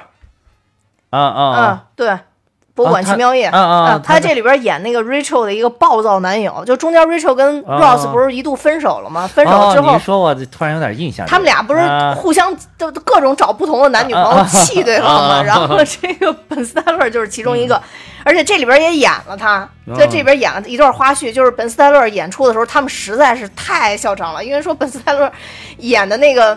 [1.11, 2.19] 啊啊嗯啊，，对。
[2.75, 9.27] 博物馆奇妙夜啊他他这里边演那个 Rachel 的一个暴躁男友，就中间 Rachel 跟啊 Ross 不是一度分手了吗？
[9.27, 15.43] 分手哦之后你，说我突然有点印象，他们俩不是啊互相都都各种找不同的男女朋友啊气对方吗？
[15.43, 17.79] 然后这个本斯泰勒就是其中一个，
[18.25, 19.69] 而且这里边也演了他，
[19.99, 25.31] 在这边演了一段花絮，就是本斯泰勒演出的时候，他们实在是太嚣张了，因为说本斯泰勒
[25.79, 26.57] 演的那个。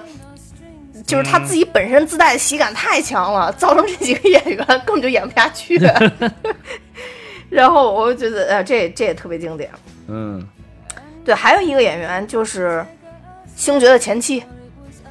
[1.06, 5.80] 就是他自己本身自带的喜感太强了，造成这几个演员 根本就演不下去。
[7.49, 9.69] 然后我就觉得，呃，这这也特别经典。
[10.07, 10.45] 嗯
[11.23, 12.86] 对，还有一个演员就是
[13.56, 14.44] 星爵的前妻，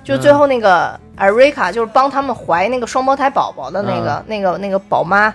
[0.02, 5.26] 就最后那个艾瑞卡，就是帮他们怀那个双胞胎宝宝的那个、那个那个宝妈，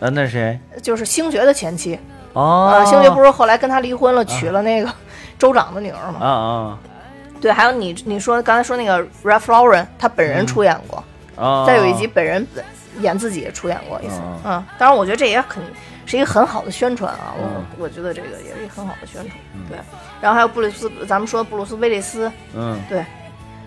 [0.00, 0.58] 啊，那谁？
[0.82, 1.98] 就是星爵的前妻。
[2.32, 4.92] 哦啊，星爵不是后来跟他离婚了，娶了那个
[5.38, 6.18] 州长的女儿嘛？
[6.20, 6.78] 啊啊
[7.40, 11.02] 对，还有你你说刚才说那个 Ralph Lauren，他本人出演过，
[11.36, 11.64] 啊！
[11.66, 12.46] 再有一集本人
[13.00, 14.16] 演自己也出演过一次。
[14.16, 15.62] 哦嗯，当然我觉得这也肯
[16.06, 19.32] 是一个很好的宣传啊，我、嗯我觉得这个也是一个很好的宣传。
[19.68, 19.78] 对，
[20.20, 23.04] 然后还有布鲁斯，咱们说布鲁斯威利斯，嗯对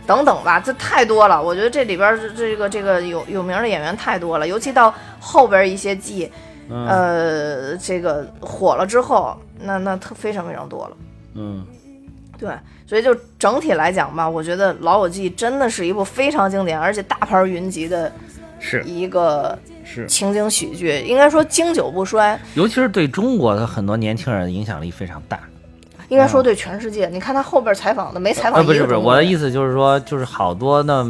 [0.07, 1.41] 等等吧，这太多了。
[1.41, 6.31] 我觉得这里边这这个这个有有名的演员太多了，尤其到后边一些季，
[6.69, 10.97] 嗯呃，这个火了之后，那那特非常非常多了。
[11.35, 11.65] 嗯
[12.39, 12.49] 对，
[12.87, 18.11] 所以就整体来讲吧，我觉得《老友记》真的是一部非常经典而且大牌云集的
[18.59, 25.39] 是一个是，情景喜剧，应该说经久不衰，尤其是对中国的很多年轻人的影响力非常大。
[26.07, 27.07] 应该说对全世界。
[27.07, 31.05] 你看他后边采访的，没采访呃，不是不是，我的意思就是说，就是好多的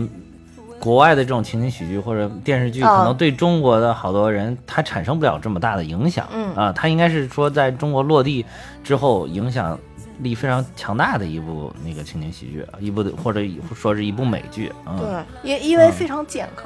[0.78, 6.28] 国外的这种情景喜剧或者电视剧，啊可能对中国的好多人他产生不了这么大的影响。
[6.34, 8.46] 嗯啊，他应该是说在中国落地
[8.84, 9.80] 之后影响
[10.20, 13.42] 力非常强大的一部那个情景喜剧，一部的或者
[13.76, 14.72] 说是一部美剧。
[14.86, 15.00] 啊
[15.44, 16.66] 对，因因为非常健康，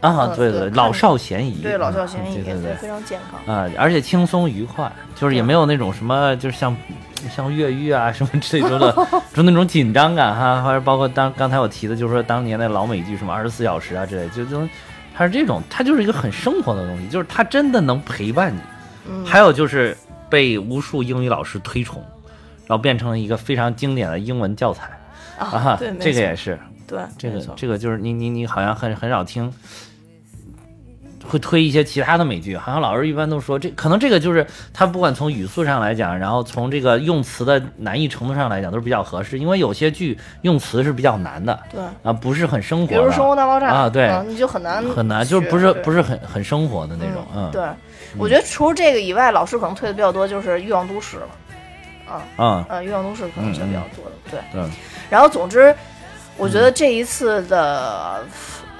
[0.00, 1.60] 啊，嗯对对，对老少咸宜。
[1.62, 2.74] 对老少啊咸宜，对对对。
[2.74, 3.54] 非常健康。
[3.54, 6.76] 啊，而且轻松愉快，就是也没有那种什么，就是像
[7.34, 14.68] 像越狱啊什么之类的， 就那种紧张感哈，或者包括当刚才我提的，就是说当年的老美剧什么二十四小时啊之类，就就
[15.16, 18.60] 它是这种，它就是一个很生活的东西，就是它真的能陪伴你。
[19.06, 19.94] 嗯还有就是
[20.30, 22.02] 被无数英语老师推崇，
[22.66, 24.90] 然后变成了一个非常经典的英文教材。
[25.38, 29.52] 啊，对，这个也是，对，这个这个就是你你你好像很很少听，
[31.28, 41.58] 会推一些其他的美剧，好像老师一般都说这可能这个就是他不管从语速上来讲，然后从这个用词的难易程度上来讲都是比较合适，因为有些剧用词是比较难的。
[41.72, 41.82] 对。
[42.04, 44.06] 啊，不是很生活的，比如《生活大爆炸》啊对。
[44.06, 47.62] 嗯你就很难很难，就是不是不是是很很生活的那种，嗯，对，
[48.16, 51.26] 我觉得除了这个以外，老师可能推的比较多就是《欲望都市》了，
[52.14, 54.40] 啊，嗯呃，《欲望都市》可能是比较多的，对。
[54.52, 54.70] 对，
[55.10, 55.74] 然后总之，
[56.36, 58.24] 我觉得这一次的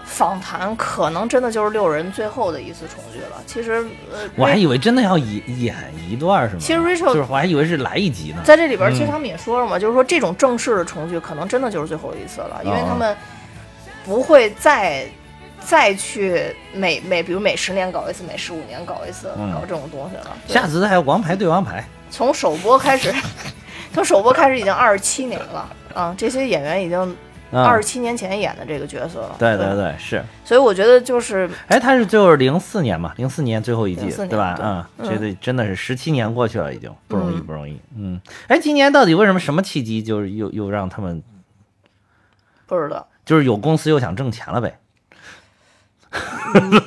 [0.04, 3.42] 访谈可能真的就是六人最后的一次重聚了。
[3.46, 5.74] 其实，呃，我还以为真的要演演
[6.08, 6.60] 一段是吗？
[6.60, 12.86] 其实 Rachel- 就是我还以为是来一集呢，在这里边，其实嗯他们也说了嘛，就是说这种正式的重聚可能真的就是最后一次了，因为哦。
[12.88, 13.16] 他们
[14.04, 15.06] 不会再
[15.60, 19.52] 再去每每比如每十年搞一次，每十五年搞一次，嗯。
[19.52, 20.36] 搞这种东西了。
[20.46, 20.52] 对。
[20.52, 21.82] 下次还有王牌对王牌，
[22.14, 23.12] 从首播开始，
[23.92, 26.14] 从首播开始已经二十七年了啊！
[26.16, 27.16] 这些演员已经
[27.50, 29.34] 嗯二十七年前演的这个角色了。
[29.36, 30.22] 对对对是。
[30.44, 34.54] 所以我觉得就是哎，他是就是零四年嘛，零四年最后一季，对吧？
[34.54, 37.80] 对嗯，嗯这个真的是十七年过去了，已经不容易，嗯不容易。
[37.96, 41.20] 嗯，哎，今年到底为什么什么契机，就是又又让他们
[42.66, 44.78] 不知道，就是有公司又想挣钱了呗？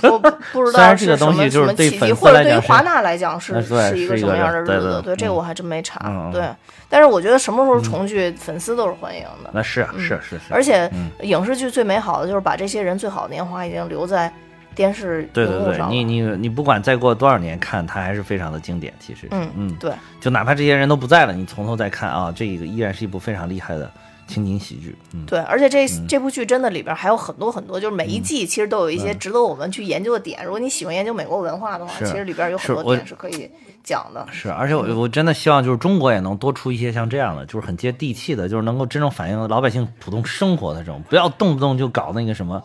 [0.10, 0.30] 我不
[0.66, 5.02] 知虽然道是什这个东西么就是对什么契机，或者对于华纳来讲是是一个什么样的日子？
[5.04, 6.30] 对对，这个嗯我还真没查。
[6.32, 6.48] 对，
[6.90, 9.50] 但是我觉得什么时候重聚，粉丝都是欢迎的。
[9.52, 14.32] 那是啊是是是，而且嗯影视剧最美好的就是把这些人最好的年华已经留在
[14.74, 15.86] 电视对对对。
[15.90, 18.94] 你你你不管再过多少年看，它还是非常的经典。
[19.00, 19.92] 其实，嗯嗯，对，
[20.22, 23.92] 就哪怕这些人都不在了，你从头再看啊，这个依然是一部非常厉害的
[24.28, 24.96] 情景喜剧。
[25.14, 30.44] 嗯，对，而且这这部剧真的里边还有很多很多，就是每嗯一季其实都有一些值得我们去研究的点。
[30.44, 33.50] 如果你喜欢研究美国文化的话，其实里边有很多点是可以
[33.84, 34.28] 讲的。
[34.32, 42.62] 是，而且我我真的希望就是中国也能多出一些像这样的，就是很接地气的，就是能够真正反映老百姓普通生活的这种，不要动不动就搞那个什么。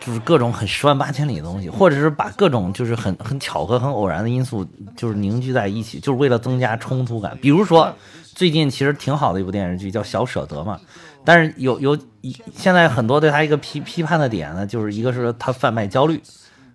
[0.00, 7.38] 就是各种很十万八千里的东西，或者是把各种就是很很巧合、很偶然的因素，就是凝聚在一起，就是为了增加冲突感。
[7.40, 7.94] 比如说，
[8.42, 10.76] 最近其实挺好的一部电视剧叫《小舍得》嘛，
[11.24, 16.20] 但是有有一现在很多对他一个批批判的点呢，就是一个是他贩卖焦虑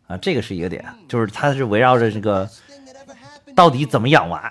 [0.08, 2.50] 啊，这个是一个点，就是他是围绕着这个
[3.54, 4.42] 到底怎么养娃，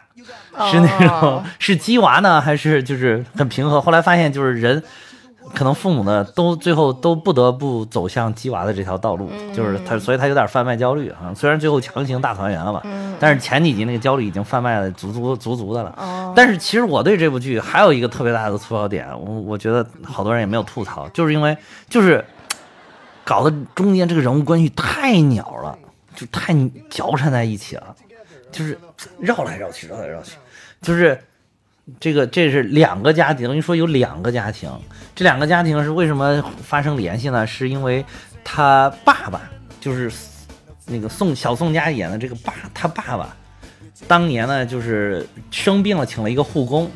[0.70, 3.80] 是那种、哦是鸡娃呢，还是就是很平和？
[3.80, 4.82] 后来发现就是人。
[5.54, 11.32] 可能父母呢，都最后都不得不走向鸡娃的这条道路，就是他，所以他有点贩卖焦虑啊。
[11.34, 12.82] 虽然最后强行大团圆了吧，
[13.18, 15.94] 但是前几集那个焦虑已经贩卖的足足足足的了。
[15.96, 21.56] 哦但是其实我对这部剧还有一个特别大的吐槽点，我我觉得好多人也没有吐槽，就是因为
[21.88, 22.22] 就是
[23.24, 25.78] 搞得中间这个人物关系太鸟了，
[26.14, 26.54] 就太
[26.90, 27.96] 矫缠在一起了，
[28.52, 28.78] 就是
[29.18, 30.36] 绕来绕去，绕来绕去，
[30.82, 31.18] 就是
[32.00, 34.70] 这个这是两个家庭，等于说有两个家庭，
[35.14, 37.46] 这两个家庭是为什么发生联系呢？
[37.46, 38.04] 是因为
[38.42, 39.42] 他爸爸
[39.80, 40.10] 就是
[40.86, 43.36] 那个宋小宋佳演的这个爸，他爸爸
[44.08, 46.90] 当年呢就是生病了，请了一个护工。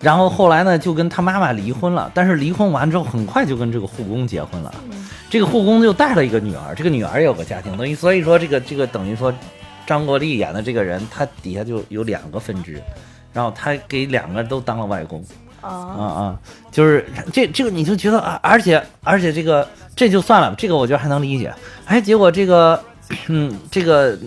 [0.00, 4.74] 然后后来呢，就跟他妈妈离婚了，但是离婚完之后，很快就跟这个护工结婚了。
[5.30, 9.32] 这个护工就带了一个女儿，这个女儿也有个家庭，等于所以说这个这个等于说，
[9.86, 12.82] 张国立演的这个人，他底下就有两个分支，
[13.32, 15.24] 然后他给两个都当了外公。
[15.60, 16.38] 啊啊，啊，
[16.72, 21.54] 就是这这个你就觉得啊，而且而且这个这就算了，这个我觉得还能理解。
[21.86, 22.82] 哎，结果这个，
[23.28, 24.18] 嗯，这个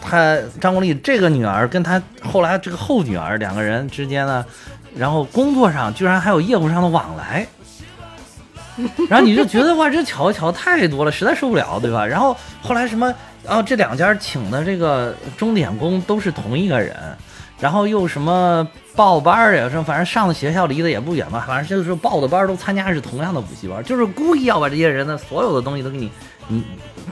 [0.00, 4.46] 他张国立这个女儿跟他后来这个后女儿两个人之间呢，
[4.94, 7.46] 然后工作上居然还有业务上的往来。
[9.08, 12.06] 然后你就觉得哇，这巧巧太多了，实在受不了，对吧？
[12.06, 13.12] 然后后来什么，
[13.46, 16.94] 啊，这两家请的这个钟点工都是同一个人，
[17.58, 26.10] 然后又什么报班儿呀，什么反正上的学校离得也不远嘛，反正就是报的班儿都参加是同样的补习班，就是故意要把这些人的所有的东西都给你
[26.48, 26.62] 你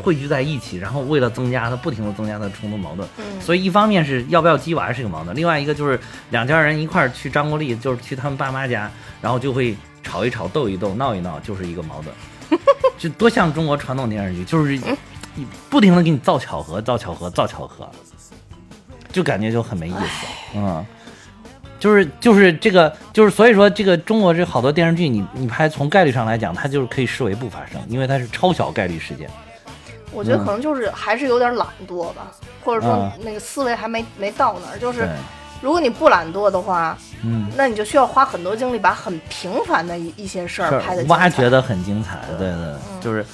[0.03, 3.09] 汇聚在一起，然后为了增加他不停的增加他的冲突矛盾。
[3.19, 5.99] 嗯所以一方面是要不要鸡娃是一个矛盾，另外一个就是
[6.31, 8.91] 两家人一块儿去张国立，就是去他们爸妈家，
[9.21, 12.61] 然后就会吵一吵、斗一斗、闹一闹，就是一个矛盾。
[12.97, 14.79] 就多像中国传统电视剧，就是
[15.35, 17.89] 你不停的给你造巧合、造巧合、造巧合，
[19.15, 20.27] 就感觉就很没意思。
[20.57, 20.85] 嗯，
[21.78, 29.31] 就是就是这个就是所以说这个中国这好多电视剧你，你拍从概率上来讲，它就是可以视为不发生，因为它是超小概率事件。
[30.11, 32.32] 我觉得可能就是还是有点懒惰吧，
[32.65, 34.78] 或者说嗯那个思维还没没到那儿。
[34.78, 35.09] 就是，
[35.62, 43.24] 如果你不懒惰的话，嗯，那你就需要花很多精力把很平凡的一一些事儿拍的挖掘的很精彩，对对，就是。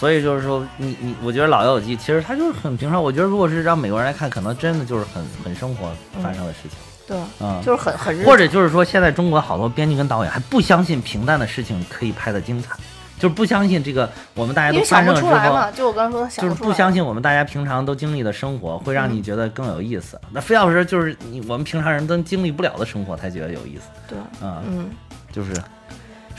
[0.00, 3.02] 所以就是说，你你，我觉得《老友记》其实它就是很平常。
[3.02, 6.70] 我觉得如果是让美国人来看，可能真的就是很很生活发生的事情。
[7.06, 12.74] 对，嗯，就是很很日或者就是说，现在中国好多编剧跟导演还不相信平淡的事情可以拍的精彩，
[13.18, 20.18] 就是不相信这个我们大家都发生了之后，就我刚才说的想就是不相信我们大家平常都经历的生活会让你觉得更有意思。
[20.32, 24.90] 那非要说就是你我们平常人都经历不了的生活才觉得有意思对，嗯、嗯，
[25.30, 25.52] 就是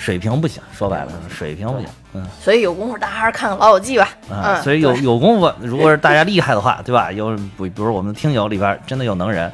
[0.01, 4.09] 水平不行，说白了水平不行，嗯所以有功夫大家还是看看《老友记》吧。
[4.29, 7.11] 啊，嗯，所以有有功夫，如果是大家厉害的话，对吧？
[7.11, 9.51] 有比比如我们的听友里边真的有能人。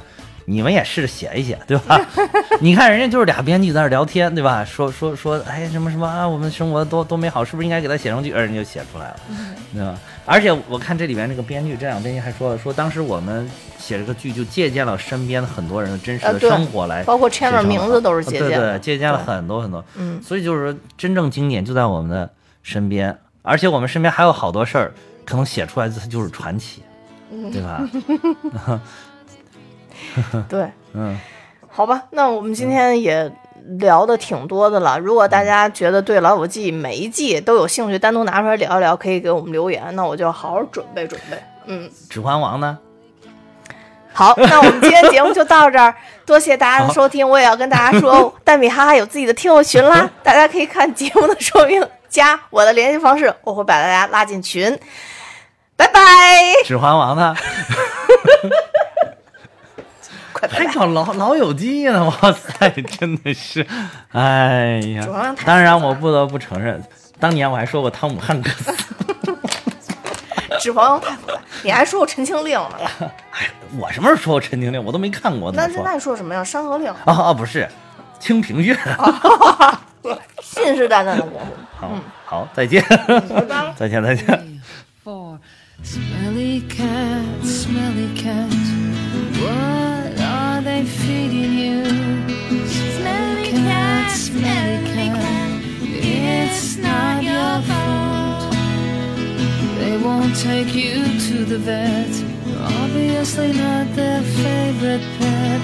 [0.50, 2.00] 你们也试着写一写，对吧？
[2.62, 4.64] 你看人家就是俩编剧在那聊天，对吧？
[4.64, 8.30] 说说说，哎，什么什么啊，我们生活多多美好，是不是应该给他写成剧？
[8.30, 9.20] 人家就写出来了，
[9.74, 9.94] 对吧？
[10.30, 13.50] 而且我看这里面这个编剧，这两个编剧还说了，说当时我们
[13.80, 19.84] 写这个剧就借鉴了身边的很多人的真实的生活来包括 Chandler 名字都是借鉴的对对，借鉴了很多很多。
[19.96, 22.30] 嗯，所以就是说，真正经典就在我们的
[22.62, 24.92] 身边，而且我们身边还有好多事儿，
[25.26, 26.84] 可能写出来它就是传奇，
[27.52, 27.90] 对吧？
[30.50, 31.18] 对， 嗯，
[31.70, 33.32] 好吧，那我们今天也
[33.80, 34.98] 聊的挺多的了。
[34.98, 41.38] 如果大家觉得对《老友记》每一季都有兴趣，单独拿出来聊一聊，可以给我们留言，那我就好好准备准备。
[41.66, 42.78] 嗯，指环王呢？
[44.14, 45.94] 好，那我们今天节目就到这儿，
[46.26, 47.28] 多谢大家的收听。
[47.30, 54.80] 我也要跟大家说， 蛋米哈哈有自己的听友群啦， 大家可以看节目的说明，加我的联系方式，我会把大家拉进群。
[55.76, 56.02] 拜拜，
[56.66, 57.36] 指环王呢？
[60.50, 62.04] 还搞老老友记呢？
[62.06, 62.70] 哇塞，
[63.00, 63.66] 真的是，
[64.12, 66.84] 哎呀当然，我不得不承认，
[67.20, 68.76] 当年我还说过汤姆汉克斯。
[70.60, 72.78] 指环王太复杂，你还说过陈情令呢？
[73.32, 74.84] 哎，我什么时候说过陈情令？
[74.84, 75.52] 我都没看过。
[75.52, 76.44] 那那你说什么呀？
[76.44, 76.90] 山河令。
[77.06, 77.68] 哦哦，不是，
[78.20, 78.76] 清平乐。
[80.42, 81.42] 信誓旦旦的我。
[81.80, 81.92] 好，
[82.26, 82.84] 好，再见，
[83.78, 84.47] 再见，再见。
[100.38, 102.14] Take you to the vet,
[102.46, 105.62] you're obviously not their favorite pet.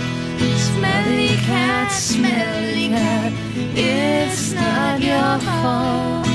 [0.58, 3.32] Smelly cat, smelly cat,
[3.76, 6.26] it's not your fault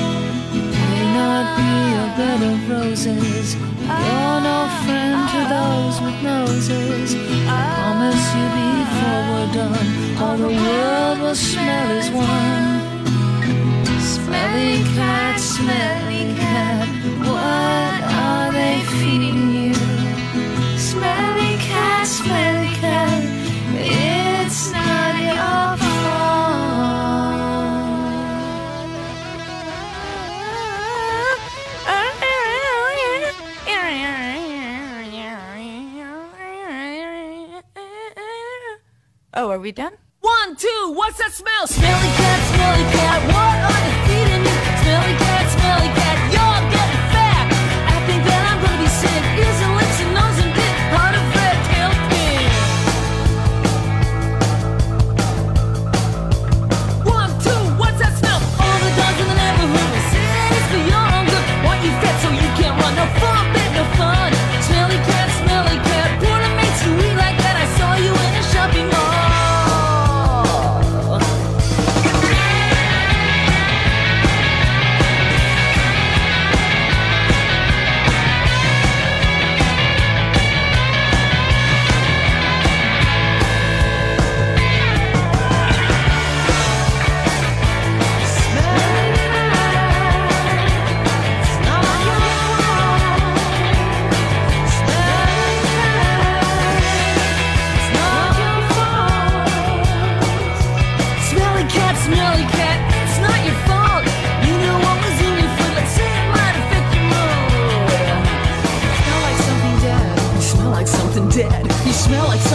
[0.70, 3.56] may not be a bed of roses.
[3.56, 7.15] You're no friend to those with noses.
[7.48, 9.89] I promise you before we're done,
[10.23, 12.78] all the world will smell as one.
[14.39, 16.89] Smelly cat, smelly cat,
[17.27, 19.74] what are they feeding you?
[20.78, 23.24] Smelly cat, smelly cat,
[23.74, 25.98] it's not your fault.
[39.35, 39.94] Oh, are we done?
[40.20, 41.66] One, two, what's that smell?
[41.66, 43.78] Smelly cat, smelly cat, what
[63.16, 63.57] fuck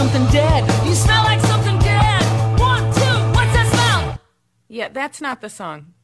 [0.04, 0.86] something dead.
[0.86, 2.22] You smell like something dead.
[2.60, 4.20] One, two, what's that smell?
[4.68, 5.94] Yeah, that's not the song.